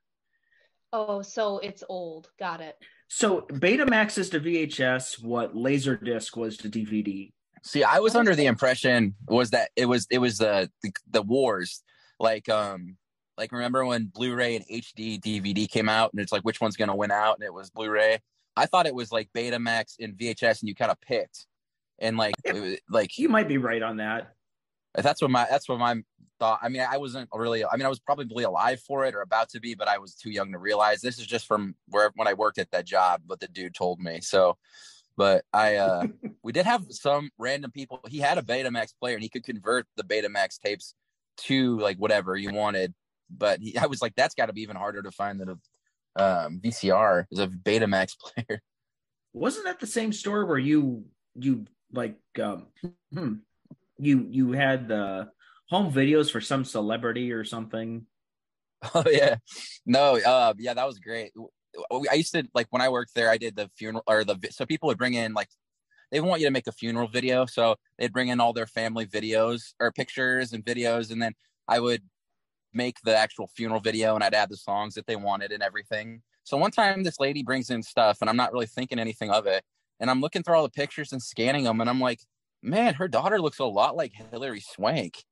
Oh, 0.91 1.21
so 1.21 1.59
it's 1.59 1.83
old. 1.87 2.29
Got 2.39 2.61
it. 2.61 2.77
So 3.07 3.41
Betamax 3.41 4.17
is 4.17 4.29
to 4.31 4.39
VHS 4.39 5.23
what 5.23 5.55
Laserdisc 5.55 6.35
was 6.35 6.57
to 6.57 6.69
DVD. 6.69 7.31
See, 7.63 7.83
I 7.83 7.99
was 7.99 8.15
under 8.15 8.35
the 8.35 8.45
impression 8.45 9.15
was 9.27 9.51
that 9.51 9.71
it 9.75 9.85
was 9.87 10.07
it 10.11 10.19
was 10.19 10.37
the 10.37 10.69
the, 10.83 10.91
the 11.09 11.21
wars, 11.21 11.83
like 12.19 12.47
um 12.49 12.97
like 13.37 13.51
remember 13.51 13.85
when 13.85 14.05
Blu-ray 14.05 14.55
and 14.55 14.65
HD 14.65 15.19
DVD 15.19 15.69
came 15.69 15.89
out, 15.89 16.13
and 16.13 16.21
it's 16.21 16.31
like 16.31 16.43
which 16.43 16.61
one's 16.61 16.77
gonna 16.77 16.95
win 16.95 17.11
out, 17.11 17.37
and 17.37 17.43
it 17.43 17.53
was 17.53 17.69
Blu-ray. 17.69 18.19
I 18.55 18.65
thought 18.65 18.85
it 18.87 18.95
was 18.95 19.11
like 19.11 19.29
Betamax 19.35 19.95
and 19.99 20.15
VHS, 20.15 20.61
and 20.61 20.69
you 20.69 20.75
kind 20.75 20.91
of 20.91 21.01
picked, 21.01 21.45
and 21.99 22.17
like 22.17 22.35
it 22.43 22.53
was, 22.53 22.77
like 22.89 23.17
You 23.17 23.29
might 23.29 23.47
be 23.47 23.57
right 23.57 23.81
on 23.81 23.97
that. 23.97 24.33
that's 24.95 25.21
what 25.21 25.31
my 25.31 25.47
that's 25.49 25.67
what 25.67 25.79
my 25.79 26.01
thought. 26.39 26.59
I 26.61 26.69
mean, 26.69 26.85
I 26.89 26.97
wasn't 26.97 27.29
really. 27.33 27.65
I 27.65 27.75
mean, 27.75 27.85
I 27.85 27.89
was 27.89 27.99
probably 27.99 28.43
alive 28.43 28.81
for 28.81 29.05
it 29.05 29.15
or 29.15 29.21
about 29.21 29.49
to 29.49 29.59
be, 29.59 29.75
but 29.75 29.87
I 29.87 29.97
was 29.97 30.15
too 30.15 30.29
young 30.29 30.51
to 30.51 30.57
realize. 30.57 31.01
This 31.01 31.19
is 31.19 31.25
just 31.25 31.47
from 31.47 31.75
where 31.87 32.11
when 32.15 32.27
I 32.27 32.33
worked 32.33 32.57
at 32.57 32.71
that 32.71 32.85
job, 32.85 33.21
what 33.25 33.39
the 33.39 33.47
dude 33.47 33.75
told 33.75 33.99
me. 33.99 34.19
So, 34.21 34.57
but 35.17 35.45
I 35.53 35.75
uh 35.75 36.07
we 36.43 36.51
did 36.51 36.65
have 36.65 36.85
some 36.89 37.29
random 37.37 37.71
people. 37.71 37.99
He 38.07 38.19
had 38.19 38.37
a 38.37 38.41
Betamax 38.41 38.93
player 38.99 39.15
and 39.15 39.23
he 39.23 39.29
could 39.29 39.43
convert 39.43 39.87
the 39.95 40.03
Betamax 40.03 40.59
tapes 40.59 40.93
to 41.37 41.79
like 41.79 41.97
whatever 41.97 42.35
you 42.35 42.53
wanted. 42.53 42.93
But 43.29 43.59
he, 43.61 43.77
I 43.81 43.87
was 43.87 44.01
like, 44.01 44.15
that's 44.15 44.35
got 44.35 44.47
to 44.47 44.53
be 44.53 44.61
even 44.61 44.75
harder 44.75 45.01
to 45.01 45.11
find 45.11 45.39
than 45.39 45.49
a 45.49 45.57
um, 46.17 46.61
VCR 46.63 47.25
is 47.31 47.39
a 47.39 47.47
Betamax 47.47 48.15
player. 48.19 48.61
Wasn't 49.33 49.65
that 49.65 49.79
the 49.79 49.87
same 49.87 50.13
store 50.13 50.45
where 50.45 50.57
you 50.57 51.05
you 51.35 51.65
like 51.95 52.17
um 52.41 52.67
hmm, 53.13 53.33
you 53.97 54.27
you 54.29 54.51
had 54.51 54.87
the 54.87 55.29
home 55.69 55.91
videos 55.91 56.31
for 56.31 56.41
some 56.41 56.65
celebrity 56.65 57.31
or 57.31 57.43
something? 57.43 58.05
Oh 58.93 59.03
yeah, 59.09 59.37
no, 59.87 60.17
uh, 60.17 60.53
yeah, 60.59 60.75
that 60.75 60.85
was 60.85 60.99
great. 60.99 61.31
I 62.11 62.13
used 62.13 62.33
to 62.33 62.47
like 62.53 62.67
when 62.69 62.83
I 62.83 62.89
worked 62.89 63.15
there. 63.15 63.31
I 63.31 63.37
did 63.37 63.55
the 63.55 63.69
funeral 63.75 64.03
or 64.05 64.23
the 64.23 64.37
so 64.51 64.65
people 64.65 64.87
would 64.87 64.97
bring 64.97 65.15
in 65.15 65.33
like 65.33 65.47
they 66.11 66.19
want 66.19 66.41
you 66.41 66.47
to 66.47 66.51
make 66.51 66.67
a 66.67 66.71
funeral 66.71 67.07
video, 67.07 67.47
so 67.47 67.77
they'd 67.97 68.13
bring 68.13 68.27
in 68.27 68.39
all 68.39 68.53
their 68.53 68.67
family 68.67 69.07
videos 69.07 69.73
or 69.79 69.91
pictures 69.91 70.53
and 70.53 70.63
videos, 70.63 71.09
and 71.11 71.19
then 71.21 71.33
I 71.67 71.79
would 71.79 72.03
make 72.73 72.97
the 73.03 73.15
actual 73.15 73.47
funeral 73.47 73.79
video 73.79 74.15
and 74.15 74.23
I'd 74.23 74.33
add 74.33 74.49
the 74.49 74.57
songs 74.57 74.93
that 74.95 75.07
they 75.07 75.15
wanted 75.15 75.51
and 75.51 75.63
everything. 75.63 76.21
So 76.43 76.57
one 76.57 76.71
time 76.71 77.03
this 77.03 77.19
lady 77.19 77.41
brings 77.41 77.69
in 77.69 77.81
stuff 77.81 78.19
and 78.21 78.29
I'm 78.29 78.35
not 78.37 78.53
really 78.53 78.67
thinking 78.67 78.99
anything 78.99 79.31
of 79.31 79.47
it, 79.47 79.63
and 79.99 80.09
I'm 80.09 80.21
looking 80.21 80.43
through 80.43 80.55
all 80.55 80.63
the 80.63 80.69
pictures 80.69 81.11
and 81.11 81.21
scanning 81.21 81.63
them, 81.63 81.81
and 81.81 81.89
I'm 81.89 81.99
like, 81.99 82.19
man, 82.61 82.95
her 82.95 83.07
daughter 83.07 83.39
looks 83.39 83.59
a 83.59 83.65
lot 83.65 83.95
like 83.95 84.11
Hilary 84.31 84.61
Swank. 84.61 85.23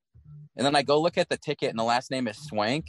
And 0.55 0.65
then 0.65 0.75
I 0.75 0.83
go 0.83 1.01
look 1.01 1.17
at 1.17 1.29
the 1.29 1.37
ticket 1.37 1.69
and 1.69 1.79
the 1.79 1.83
last 1.83 2.11
name 2.11 2.27
is 2.27 2.37
Swank. 2.37 2.85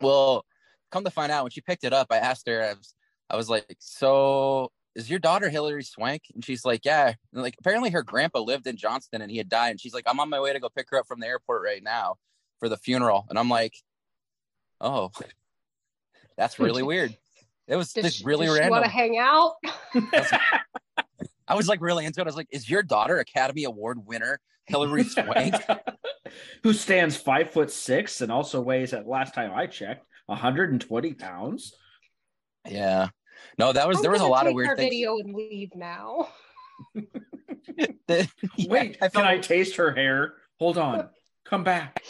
Well, 0.00 0.44
come 0.90 1.04
to 1.04 1.10
find 1.10 1.30
out, 1.30 1.44
when 1.44 1.50
she 1.50 1.60
picked 1.60 1.84
it 1.84 1.92
up, 1.92 2.08
I 2.10 2.16
asked 2.16 2.48
her, 2.48 2.62
I 2.62 2.72
was, 2.72 2.94
I 3.28 3.36
was 3.36 3.50
like, 3.50 3.76
so 3.78 4.72
is 4.94 5.10
your 5.10 5.18
daughter 5.18 5.48
Hilary 5.50 5.84
Swank? 5.84 6.22
And 6.34 6.44
she's 6.44 6.64
like, 6.64 6.84
yeah. 6.84 7.12
And 7.32 7.42
like, 7.42 7.56
apparently 7.60 7.90
her 7.90 8.02
grandpa 8.02 8.40
lived 8.40 8.66
in 8.66 8.76
Johnston 8.76 9.20
and 9.22 9.30
he 9.30 9.36
had 9.36 9.48
died. 9.48 9.70
And 9.70 9.80
she's 9.80 9.94
like, 9.94 10.04
I'm 10.06 10.18
on 10.18 10.30
my 10.30 10.40
way 10.40 10.52
to 10.52 10.60
go 10.60 10.68
pick 10.74 10.86
her 10.90 10.98
up 10.98 11.06
from 11.06 11.20
the 11.20 11.26
airport 11.26 11.62
right 11.62 11.82
now 11.82 12.16
for 12.58 12.68
the 12.68 12.76
funeral. 12.76 13.26
And 13.28 13.38
I'm 13.38 13.48
like, 13.48 13.74
oh, 14.80 15.10
that's 16.36 16.58
really 16.58 16.82
weird. 16.82 17.16
It 17.70 17.76
was 17.76 17.92
Does 17.92 18.04
just 18.04 18.18
she, 18.18 18.24
really 18.24 18.46
does 18.46 18.56
she 18.56 18.60
random. 18.60 18.80
want 18.80 18.84
to 18.84 18.90
hang 18.90 19.16
out? 19.18 19.54
I 21.48 21.54
was 21.54 21.68
like 21.68 21.80
really 21.80 22.04
into 22.04 22.20
it. 22.20 22.24
I 22.24 22.26
was 22.26 22.36
like, 22.36 22.48
is 22.50 22.68
your 22.68 22.82
daughter 22.82 23.18
Academy 23.18 23.64
Award 23.64 24.06
winner 24.06 24.40
Hilary 24.66 25.04
Swank? 25.04 25.54
Who 26.62 26.72
stands 26.72 27.16
five 27.16 27.50
foot 27.50 27.70
six 27.70 28.20
and 28.20 28.30
also 28.30 28.60
weighs 28.60 28.92
at 28.92 29.06
last 29.08 29.34
time 29.34 29.52
I 29.54 29.66
checked 29.66 30.04
120 30.26 31.14
pounds. 31.14 31.74
yeah. 32.68 33.08
No, 33.58 33.72
that 33.72 33.88
was 33.88 33.96
I'm 33.98 34.02
there 34.02 34.10
was 34.10 34.20
a 34.20 34.24
gonna 34.24 34.32
lot 34.32 34.46
of 34.46 34.54
weird 34.54 34.68
our 34.68 34.76
things. 34.76 34.90
video 34.90 35.16
and 35.18 35.34
leave 35.34 35.70
now. 35.74 36.28
Yeah, 38.08 38.24
Wait, 38.68 38.96
I 39.00 39.08
can 39.08 39.10
felt 39.10 39.26
I 39.26 39.38
taste 39.38 39.76
her 39.76 39.94
hair? 39.94 40.34
Hold 40.58 40.76
on. 40.76 41.08
Come 41.44 41.64
back. 41.64 42.02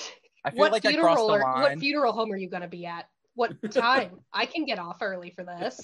I 0.44 0.50
feel 0.50 0.58
What 0.58 0.72
like 0.72 0.84
I 0.86 0.94
crossed 0.96 1.18
the 1.20 1.24
Or, 1.32 1.40
line. 1.40 1.60
what 1.62 1.78
funeral 1.78 2.12
home 2.12 2.32
are 2.32 2.36
you 2.36 2.48
going 2.48 2.62
to 2.62 2.68
be 2.68 2.86
at? 2.86 3.06
What 3.34 3.72
time? 3.72 4.20
I 4.32 4.46
can 4.46 4.64
get 4.64 4.78
off 4.78 4.98
early 5.00 5.30
for 5.30 5.44
this. 5.44 5.80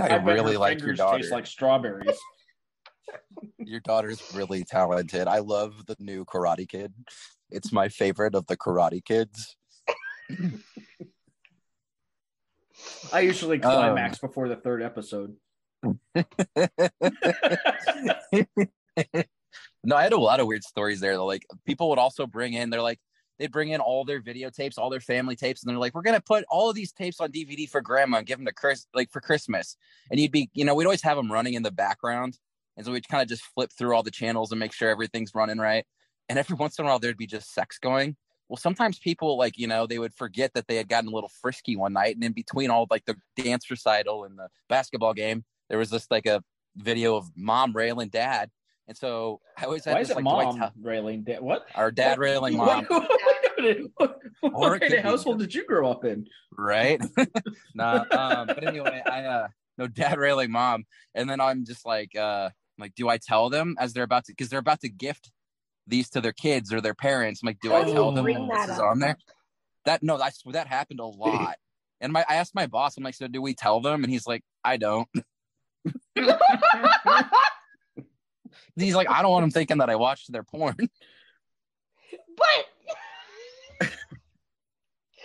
I, 0.00 0.08
bet 0.08 0.24
really 0.24 0.54
her 0.54 0.58
like 0.58 0.80
your 0.80 0.94
daughter. 0.94 1.18
Taste 1.18 1.32
like 1.32 1.46
strawberries. 1.46 2.18
Your 3.58 3.80
daughter's 3.80 4.22
really 4.34 4.64
talented. 4.64 5.26
I 5.26 5.38
love 5.38 5.86
the 5.86 5.96
new 5.98 6.24
Karate 6.24 6.68
Kid. 6.68 6.94
It's 7.50 7.72
my 7.72 7.88
favorite 7.88 8.34
of 8.34 8.46
the 8.46 8.56
Karate 8.56 9.04
Kids. 9.04 9.56
I 13.12 13.20
usually 13.20 13.56
Um, 13.56 13.62
climax 13.62 14.18
before 14.18 14.48
the 14.48 14.56
third 14.56 14.82
episode. 14.82 15.36
no, 19.84 19.96
I 19.96 20.02
had 20.02 20.12
a 20.12 20.18
lot 20.18 20.40
of 20.40 20.46
weird 20.46 20.64
stories 20.64 21.00
there. 21.00 21.18
Like 21.18 21.44
people 21.66 21.88
would 21.90 21.98
also 21.98 22.26
bring 22.26 22.54
in, 22.54 22.70
they're 22.70 22.82
like, 22.82 23.00
they'd 23.42 23.50
bring 23.50 23.70
in 23.70 23.80
all 23.80 24.04
their 24.04 24.20
videotapes, 24.20 24.78
all 24.78 24.88
their 24.88 25.00
family 25.00 25.34
tapes, 25.34 25.62
and 25.62 25.70
they're 25.70 25.78
like, 25.78 25.94
we're 25.94 26.02
gonna 26.02 26.20
put 26.20 26.44
all 26.48 26.70
of 26.70 26.76
these 26.76 26.92
tapes 26.92 27.20
on 27.20 27.32
DVD 27.32 27.68
for 27.68 27.80
grandma 27.80 28.18
and 28.18 28.26
give 28.26 28.38
them 28.38 28.46
to 28.46 28.52
Chris, 28.52 28.86
like 28.94 29.10
for 29.10 29.20
Christmas. 29.20 29.76
And 30.10 30.20
you'd 30.20 30.30
be, 30.30 30.48
you 30.54 30.64
know, 30.64 30.74
we'd 30.74 30.84
always 30.84 31.02
have 31.02 31.16
them 31.16 31.30
running 31.30 31.54
in 31.54 31.64
the 31.64 31.72
background, 31.72 32.38
and 32.76 32.86
so 32.86 32.92
we'd 32.92 33.08
kind 33.08 33.22
of 33.22 33.28
just 33.28 33.42
flip 33.42 33.70
through 33.76 33.94
all 33.94 34.04
the 34.04 34.10
channels 34.10 34.52
and 34.52 34.60
make 34.60 34.72
sure 34.72 34.88
everything's 34.88 35.34
running 35.34 35.58
right. 35.58 35.84
And 36.28 36.38
every 36.38 36.54
once 36.58 36.78
in 36.78 36.84
a 36.84 36.88
while, 36.88 37.00
there'd 37.00 37.16
be 37.16 37.26
just 37.26 37.52
sex 37.52 37.78
going. 37.78 38.16
Well, 38.48 38.58
sometimes 38.58 38.98
people 38.98 39.36
like, 39.36 39.58
you 39.58 39.66
know, 39.66 39.86
they 39.86 39.98
would 39.98 40.14
forget 40.14 40.52
that 40.54 40.68
they 40.68 40.76
had 40.76 40.88
gotten 40.88 41.08
a 41.10 41.12
little 41.12 41.30
frisky 41.40 41.74
one 41.74 41.94
night, 41.94 42.14
and 42.14 42.24
in 42.24 42.32
between 42.32 42.70
all 42.70 42.86
like 42.90 43.04
the 43.06 43.16
dance 43.36 43.70
recital 43.70 44.24
and 44.24 44.38
the 44.38 44.48
basketball 44.68 45.14
game, 45.14 45.44
there 45.68 45.78
was 45.78 45.90
this 45.90 46.06
like 46.10 46.26
a 46.26 46.42
video 46.76 47.16
of 47.16 47.30
mom 47.34 47.72
railing 47.72 48.08
dad. 48.08 48.50
And 48.88 48.96
so 48.96 49.40
I 49.56 49.64
always 49.64 49.84
had 49.84 49.94
Why 49.94 50.00
this 50.00 50.10
is 50.10 50.12
it 50.12 50.16
like, 50.16 50.24
mom 50.24 50.70
railing? 50.80 51.22
Da- 51.22 51.38
what? 51.38 51.66
our 51.74 51.90
dad 51.90 52.18
railing 52.18 52.56
mom, 52.58 52.86
Minute. 53.58 53.90
What, 53.96 54.18
what 54.54 54.80
kind 54.80 54.92
of 54.94 55.02
be- 55.02 55.08
household 55.08 55.38
did 55.38 55.54
you 55.54 55.64
grow 55.66 55.90
up 55.90 56.04
in? 56.04 56.26
right? 56.56 57.00
nah, 57.74 58.04
um, 58.10 58.46
but 58.48 58.64
anyway, 58.66 59.02
I 59.06 59.24
uh 59.24 59.48
no 59.78 59.86
dad 59.86 60.18
railing 60.18 60.50
mom, 60.50 60.84
and 61.14 61.28
then 61.30 61.40
I'm 61.40 61.64
just 61.64 61.86
like, 61.86 62.14
uh, 62.16 62.50
like, 62.78 62.94
do 62.94 63.08
I 63.08 63.18
tell 63.18 63.48
them 63.50 63.76
as 63.78 63.92
they're 63.92 64.04
about 64.04 64.24
to 64.26 64.32
because 64.32 64.48
they're 64.48 64.58
about 64.58 64.80
to 64.80 64.88
gift 64.88 65.30
these 65.86 66.10
to 66.10 66.20
their 66.20 66.32
kids 66.32 66.72
or 66.72 66.80
their 66.80 66.94
parents? 66.94 67.40
I'm 67.42 67.46
like, 67.46 67.60
do 67.60 67.72
I 67.72 67.82
Oh, 67.82 67.92
tell 67.92 68.12
them 68.12 68.24
this 68.26 68.64
is 68.68 68.78
up. 68.78 68.84
on 68.84 68.98
there? 68.98 69.16
That 69.84 70.02
no, 70.02 70.18
that's 70.18 70.42
that 70.46 70.66
happened 70.66 71.00
a 71.00 71.06
lot. 71.06 71.56
And 72.00 72.12
my 72.12 72.24
I 72.28 72.36
asked 72.36 72.54
my 72.54 72.66
boss, 72.66 72.96
I'm 72.96 73.04
like, 73.04 73.14
so 73.14 73.28
do 73.28 73.40
we 73.40 73.54
tell 73.54 73.80
them? 73.80 74.02
And 74.04 74.12
he's 74.12 74.26
like, 74.26 74.42
I 74.64 74.76
don't. 74.76 75.08
He's 78.76 78.94
like, 78.94 79.08
I 79.10 79.22
don't 79.22 79.30
want 79.30 79.42
them 79.44 79.50
thinking 79.50 79.78
that 79.78 79.90
I 79.90 79.96
watched 79.96 80.30
their 80.32 80.42
porn. 80.42 80.76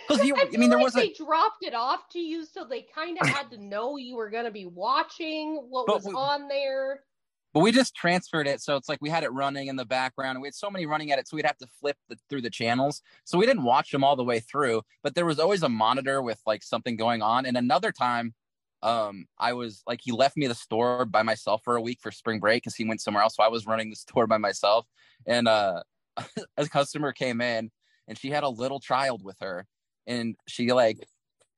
Because 0.08 0.24
you, 0.24 0.34
I, 0.36 0.48
I 0.52 0.56
mean, 0.56 0.70
there 0.70 0.78
like 0.78 0.84
was 0.84 0.94
they 0.94 1.10
a 1.10 1.14
dropped 1.14 1.62
it 1.62 1.74
off 1.74 2.08
to 2.12 2.18
you, 2.18 2.44
so 2.46 2.64
they 2.64 2.82
kind 2.94 3.18
of 3.20 3.28
had 3.28 3.50
to 3.50 3.58
know 3.62 3.96
you 3.96 4.16
were 4.16 4.30
going 4.30 4.44
to 4.44 4.50
be 4.50 4.66
watching 4.66 5.56
what 5.68 5.86
But 5.86 5.96
was 5.96 6.06
we- 6.06 6.14
on 6.14 6.48
there. 6.48 7.02
But 7.54 7.60
we 7.60 7.72
just 7.72 7.94
transferred 7.94 8.46
it, 8.46 8.60
so 8.60 8.76
it's 8.76 8.90
like 8.90 9.00
we 9.00 9.08
had 9.08 9.24
it 9.24 9.32
running 9.32 9.68
in 9.68 9.76
the 9.76 9.86
background, 9.86 10.38
we 10.40 10.46
had 10.46 10.54
so 10.54 10.70
many 10.70 10.84
running 10.84 11.12
at 11.12 11.18
it, 11.18 11.26
so 11.26 11.34
we'd 11.34 11.46
have 11.46 11.56
to 11.58 11.66
flip 11.80 11.96
the, 12.10 12.16
through 12.28 12.42
the 12.42 12.50
channels. 12.50 13.00
So 13.24 13.38
we 13.38 13.46
didn't 13.46 13.64
watch 13.64 13.90
them 13.90 14.04
all 14.04 14.16
the 14.16 14.22
way 14.22 14.40
through, 14.40 14.82
but 15.02 15.14
there 15.14 15.24
was 15.24 15.38
always 15.38 15.62
a 15.62 15.68
monitor 15.68 16.20
with 16.20 16.40
like 16.46 16.62
something 16.62 16.96
going 16.96 17.22
on. 17.22 17.46
And 17.46 17.56
another 17.56 17.90
time, 17.90 18.34
um, 18.82 19.26
I 19.38 19.54
was 19.54 19.82
like, 19.86 20.00
he 20.02 20.12
left 20.12 20.36
me 20.36 20.46
the 20.46 20.54
store 20.54 21.06
by 21.06 21.22
myself 21.22 21.62
for 21.64 21.76
a 21.76 21.80
week 21.80 22.00
for 22.02 22.10
spring 22.12 22.38
break 22.38 22.62
because 22.62 22.76
he 22.76 22.84
went 22.84 23.00
somewhere 23.00 23.22
else. 23.22 23.34
So 23.36 23.42
I 23.42 23.48
was 23.48 23.66
running 23.66 23.88
the 23.90 23.96
store 23.96 24.26
by 24.26 24.36
myself, 24.38 24.86
and 25.26 25.48
uh, 25.48 25.82
a 26.58 26.68
customer 26.68 27.12
came 27.12 27.40
in, 27.40 27.70
and 28.06 28.18
she 28.18 28.30
had 28.30 28.44
a 28.44 28.48
little 28.48 28.78
child 28.78 29.24
with 29.24 29.36
her, 29.40 29.66
and 30.08 30.34
she 30.48 30.72
like, 30.72 31.06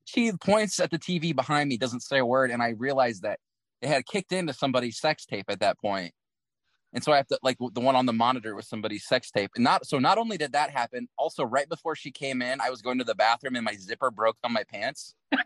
she 0.05 0.33
points 0.33 0.81
at 0.81 0.91
the 0.91 0.99
TV 0.99 1.35
behind 1.35 1.69
me, 1.69 1.79
doesn't 1.79 2.01
say 2.01 2.19
a 2.19 2.27
word, 2.27 2.51
and 2.51 2.63
I 2.63 2.71
realized 2.71 3.23
that 3.23 3.39
it 3.81 3.89
had 3.89 4.05
kicked 4.05 4.33
into 4.33 4.53
somebody's 4.53 4.99
sex 4.99 5.25
tape 5.25 5.47
at 5.49 5.61
that 5.61 5.79
point. 5.79 6.13
And 6.93 7.05
so 7.05 7.13
I 7.13 7.17
have 7.17 7.29
to 7.29 7.39
like 7.43 7.57
the 7.73 7.81
one 7.81 7.95
on 7.95 8.05
the 8.05 8.13
monitor 8.13 8.55
was 8.57 8.69
somebody's 8.69 9.07
sex 9.07 9.31
tape. 9.31 9.53
And 9.55 9.63
not 9.63 9.87
so 9.87 10.01
not 10.01 10.19
only 10.19 10.37
did 10.37 10.53
that 10.53 10.71
happen, 10.71 11.09
also 11.17 11.45
right 11.45 11.69
before 11.69 11.95
she 11.95 12.11
came 12.11 12.43
in, 12.43 12.61
I 12.61 12.71
was 12.71 12.83
going 12.83 12.99
to 12.99 13.05
the 13.05 13.15
bathroom 13.15 13.55
and 13.55 13.65
my 13.65 13.77
zipper 13.77 14.11
broke 14.11 14.37
on 14.43 14.53
my 14.53 14.65
pants. 14.65 15.15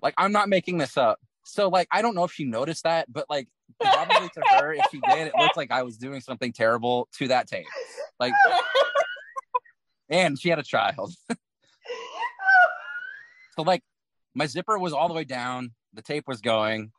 like 0.00 0.14
I'm 0.16 0.30
not 0.30 0.48
making 0.48 0.78
this 0.78 0.96
up. 0.96 1.18
So 1.44 1.68
like 1.68 1.88
I 1.90 2.02
don't 2.02 2.14
know 2.14 2.22
if 2.22 2.32
she 2.32 2.44
noticed 2.44 2.84
that, 2.84 3.12
but 3.12 3.26
like 3.28 3.48
probably 3.80 4.28
to 4.28 4.42
her, 4.58 4.72
if 4.72 4.84
she 4.92 5.00
did, 5.00 5.26
it 5.26 5.32
looked 5.36 5.56
like 5.56 5.72
I 5.72 5.82
was 5.82 5.96
doing 5.96 6.20
something 6.20 6.52
terrible 6.52 7.08
to 7.18 7.28
that 7.28 7.48
tape. 7.48 7.66
Like 8.20 8.32
and 10.08 10.38
she 10.38 10.50
had 10.50 10.60
a 10.60 10.64
child. 10.64 11.12
So 13.60 13.64
like 13.64 13.82
my 14.34 14.46
zipper 14.46 14.78
was 14.78 14.94
all 14.94 15.06
the 15.06 15.12
way 15.12 15.24
down, 15.24 15.72
the 15.92 16.00
tape 16.00 16.24
was 16.26 16.40
going. 16.40 16.92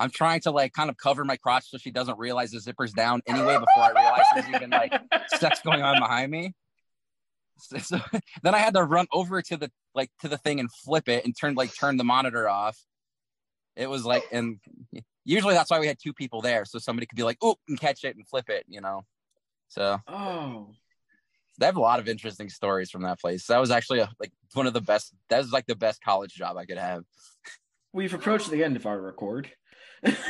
I'm 0.00 0.10
trying 0.10 0.40
to 0.40 0.50
like 0.50 0.72
kind 0.72 0.90
of 0.90 0.96
cover 0.96 1.24
my 1.24 1.36
crotch 1.36 1.70
so 1.70 1.78
she 1.78 1.92
doesn't 1.92 2.18
realize 2.18 2.50
the 2.50 2.58
zipper's 2.58 2.92
down 2.92 3.22
anyway 3.28 3.56
before 3.60 3.84
I 3.84 3.90
realize 3.90 4.24
there's 4.34 4.48
even 4.48 4.70
like 4.70 4.92
sex 5.38 5.60
going 5.64 5.82
on 5.82 6.00
behind 6.00 6.32
me. 6.32 6.52
So, 7.58 7.78
so 7.78 8.00
then 8.42 8.56
I 8.56 8.58
had 8.58 8.74
to 8.74 8.82
run 8.82 9.06
over 9.12 9.40
to 9.40 9.56
the 9.56 9.70
like 9.94 10.10
to 10.22 10.26
the 10.26 10.36
thing 10.36 10.58
and 10.58 10.68
flip 10.68 11.08
it 11.08 11.24
and 11.24 11.32
turn 11.40 11.54
like 11.54 11.72
turn 11.72 11.96
the 11.96 12.02
monitor 12.02 12.48
off. 12.48 12.76
It 13.76 13.88
was 13.88 14.04
like 14.04 14.24
and 14.32 14.58
usually 15.24 15.54
that's 15.54 15.70
why 15.70 15.78
we 15.78 15.86
had 15.86 15.98
two 16.02 16.12
people 16.12 16.40
there 16.40 16.64
so 16.64 16.80
somebody 16.80 17.06
could 17.06 17.16
be 17.16 17.22
like 17.22 17.38
oh 17.40 17.54
and 17.68 17.78
catch 17.78 18.02
it 18.02 18.16
and 18.16 18.26
flip 18.26 18.50
it, 18.50 18.64
you 18.66 18.80
know. 18.80 19.02
So 19.68 20.00
Oh, 20.08 20.70
they 21.58 21.66
have 21.66 21.76
a 21.76 21.80
lot 21.80 22.00
of 22.00 22.08
interesting 22.08 22.48
stories 22.48 22.90
from 22.90 23.02
that 23.02 23.20
place. 23.20 23.46
That 23.46 23.58
was 23.58 23.70
actually 23.70 24.00
a, 24.00 24.08
like 24.18 24.32
one 24.54 24.66
of 24.66 24.72
the 24.72 24.80
best. 24.80 25.12
That 25.28 25.38
was 25.38 25.52
like 25.52 25.66
the 25.66 25.76
best 25.76 26.02
college 26.02 26.34
job 26.34 26.56
I 26.56 26.64
could 26.64 26.78
have. 26.78 27.04
we've 27.92 28.14
approached 28.14 28.50
the 28.50 28.64
end 28.64 28.76
of 28.76 28.86
our 28.86 29.00
record. 29.00 29.50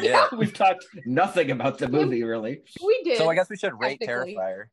Yeah. 0.00 0.26
we've 0.36 0.52
talked 0.54 0.84
nothing 1.06 1.50
about 1.50 1.78
the 1.78 1.88
movie 1.88 2.22
really. 2.22 2.62
We 2.84 3.02
did. 3.04 3.18
So 3.18 3.28
I 3.28 3.34
guess 3.34 3.48
we 3.50 3.56
should 3.56 3.72
rate 3.78 4.00
Technically. 4.00 4.36
Terrifier. 4.36 4.64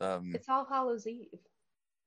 Um, 0.00 0.32
it's 0.34 0.48
All 0.48 0.64
Hallows 0.64 1.06
Eve. 1.06 1.28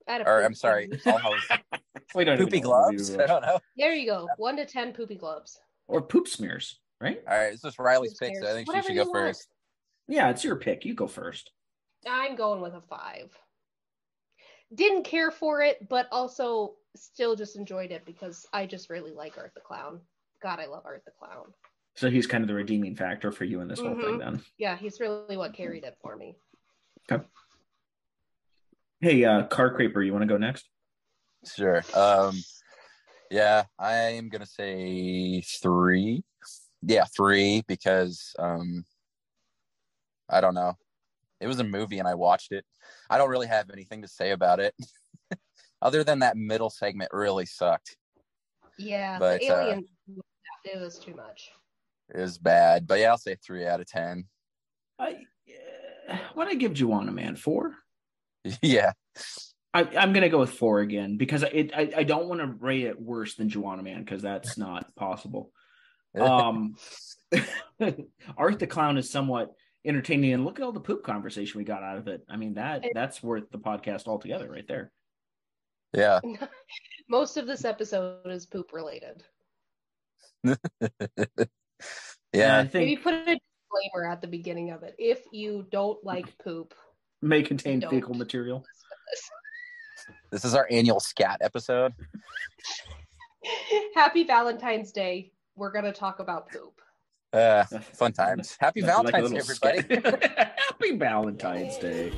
At 0.08 0.20
a 0.20 0.28
or 0.28 0.42
I'm 0.44 0.54
sorry, 0.54 0.88
all 1.06 1.18
hoes. 1.18 1.40
We 2.14 2.24
don't 2.24 2.38
poopy 2.38 2.60
know 2.60 2.68
what 2.70 2.90
gloves. 2.94 3.14
I 3.16 3.26
don't 3.26 3.42
know. 3.42 3.58
There 3.76 3.92
you 3.92 4.06
go. 4.06 4.28
One 4.36 4.56
to 4.56 4.64
ten 4.64 4.92
poopy 4.92 5.16
gloves. 5.16 5.58
or 5.88 6.00
poop 6.00 6.28
smears, 6.28 6.78
right? 7.00 7.20
All 7.28 7.36
right, 7.36 7.52
it's 7.52 7.62
just 7.62 7.78
Riley's 7.78 8.16
Who 8.18 8.26
pick, 8.26 8.36
so 8.36 8.48
I 8.48 8.52
think 8.52 8.68
Whatever 8.68 8.84
she 8.84 8.88
should 8.90 8.96
you 8.98 9.04
go 9.04 9.10
want. 9.10 9.26
first. 9.34 9.48
Yeah, 10.06 10.30
it's 10.30 10.44
your 10.44 10.54
pick. 10.56 10.84
You 10.84 10.94
go 10.94 11.08
first. 11.08 11.50
I'm 12.08 12.36
going 12.36 12.60
with 12.60 12.74
a 12.74 12.80
five. 12.82 13.30
Didn't 14.74 15.04
care 15.04 15.30
for 15.30 15.62
it, 15.62 15.88
but 15.88 16.08
also 16.10 16.74
still 16.96 17.36
just 17.36 17.56
enjoyed 17.56 17.92
it 17.92 18.04
because 18.04 18.46
I 18.52 18.66
just 18.66 18.90
really 18.90 19.12
like 19.12 19.38
Art 19.38 19.52
the 19.54 19.60
Clown. 19.60 20.00
God, 20.42 20.58
I 20.58 20.66
love 20.66 20.82
Art 20.84 21.02
the 21.04 21.12
Clown. 21.18 21.52
So 21.94 22.10
he's 22.10 22.26
kind 22.26 22.42
of 22.44 22.48
the 22.48 22.54
redeeming 22.54 22.96
factor 22.96 23.32
for 23.32 23.44
you 23.44 23.60
in 23.60 23.68
this 23.68 23.80
whole 23.80 23.92
Mm-hmm. 23.92 24.06
thing 24.06 24.18
then. 24.18 24.42
Yeah, 24.58 24.76
he's 24.76 25.00
really 25.00 25.36
what 25.36 25.54
carried 25.54 25.84
it 25.84 25.96
for 26.02 26.16
me. 26.16 26.36
Okay. 27.10 27.24
Hey, 29.00 29.24
uh, 29.24 29.44
Car 29.44 29.72
Creeper, 29.74 30.02
you 30.02 30.12
want 30.12 30.22
to 30.22 30.26
go 30.28 30.36
next? 30.36 30.68
Sure. 31.44 31.84
Um, 31.94 32.42
yeah, 33.30 33.64
I'm 33.78 34.28
gonna 34.28 34.46
say 34.46 35.42
three. 35.42 36.24
Yeah, 36.82 37.04
three 37.16 37.62
because 37.66 38.34
um, 38.38 38.84
I 40.28 40.40
don't 40.40 40.54
know. 40.54 40.76
It 41.40 41.46
was 41.46 41.60
a 41.60 41.64
movie 41.64 41.98
and 41.98 42.08
I 42.08 42.14
watched 42.14 42.52
it. 42.52 42.64
I 43.10 43.18
don't 43.18 43.30
really 43.30 43.46
have 43.46 43.70
anything 43.70 44.02
to 44.02 44.08
say 44.08 44.30
about 44.30 44.60
it, 44.60 44.74
other 45.82 46.04
than 46.04 46.20
that 46.20 46.36
middle 46.36 46.70
segment 46.70 47.10
really 47.12 47.46
sucked. 47.46 47.96
Yeah, 48.78 49.18
But, 49.18 49.40
the 49.40 49.50
uh, 49.50 49.80
it 50.64 50.80
was 50.80 50.98
too 50.98 51.14
much. 51.14 51.50
It 52.14 52.20
was 52.20 52.38
bad, 52.38 52.86
but 52.86 53.00
yeah, 53.00 53.10
I'll 53.10 53.18
say 53.18 53.36
three 53.36 53.66
out 53.66 53.80
of 53.80 53.86
ten. 53.86 54.24
I, 54.98 55.16
uh, 56.08 56.16
what 56.34 56.48
I 56.48 56.54
give 56.54 56.72
Juwanna 56.72 57.12
Mann 57.12 57.36
four? 57.36 57.74
yeah, 58.62 58.92
I, 59.74 59.82
I'm 59.96 60.12
gonna 60.12 60.28
go 60.28 60.38
with 60.38 60.52
four 60.52 60.80
again 60.80 61.16
because 61.16 61.42
it, 61.42 61.72
I 61.74 61.92
I 61.96 62.02
don't 62.04 62.28
want 62.28 62.40
to 62.40 62.46
rate 62.46 62.84
it 62.84 63.00
worse 63.00 63.34
than 63.34 63.50
Juwanna 63.50 63.82
Mann 63.82 64.04
because 64.04 64.22
that's 64.22 64.56
not 64.56 64.94
possible. 64.96 65.50
Um, 66.18 66.76
Art 68.38 68.58
the 68.58 68.66
Clown 68.66 68.96
is 68.96 69.10
somewhat 69.10 69.50
entertaining, 69.86 70.32
and 70.32 70.44
look 70.44 70.58
at 70.58 70.64
all 70.64 70.72
the 70.72 70.80
poop 70.80 71.02
conversation 71.02 71.58
we 71.58 71.64
got 71.64 71.82
out 71.82 71.98
of 71.98 72.08
it. 72.08 72.24
I 72.28 72.36
mean 72.36 72.54
that 72.54 72.84
that's 72.94 73.22
worth 73.22 73.50
the 73.50 73.58
podcast 73.58 74.06
altogether, 74.06 74.50
right 74.50 74.66
there. 74.66 74.92
yeah. 75.92 76.20
Most 77.08 77.36
of 77.36 77.46
this 77.46 77.64
episode 77.64 78.26
is 78.26 78.46
poop 78.46 78.72
related. 78.72 79.22
Yeah, 82.32 82.58
I 82.58 82.70
Maybe 82.72 82.96
put 82.96 83.14
a 83.14 83.18
disclaimer 83.24 84.10
at 84.10 84.20
the 84.20 84.26
beginning 84.26 84.70
of 84.70 84.82
it. 84.82 84.94
If 84.98 85.22
you 85.32 85.66
don't 85.70 86.02
like 86.04 86.36
poop, 86.38 86.74
may 87.22 87.42
contain 87.42 87.80
fecal 87.80 88.14
material. 88.14 88.64
this 90.30 90.44
is 90.44 90.54
our 90.54 90.66
annual 90.70 91.00
scat 91.00 91.38
episode. 91.40 91.94
Happy 93.94 94.24
Valentine's 94.24 94.92
Day. 94.92 95.32
We're 95.54 95.72
gonna 95.72 95.92
talk 95.92 96.18
about 96.18 96.50
poop. 96.50 96.80
Uh, 97.36 97.64
fun 97.92 98.12
times. 98.12 98.56
Happy 98.58 98.80
Like 98.80 98.90
Valentine's 99.12 99.30
Day, 99.30 99.38
everybody. 99.38 100.00
Happy 100.56 100.96
Valentine's 100.96 101.76
Day. 101.76 102.12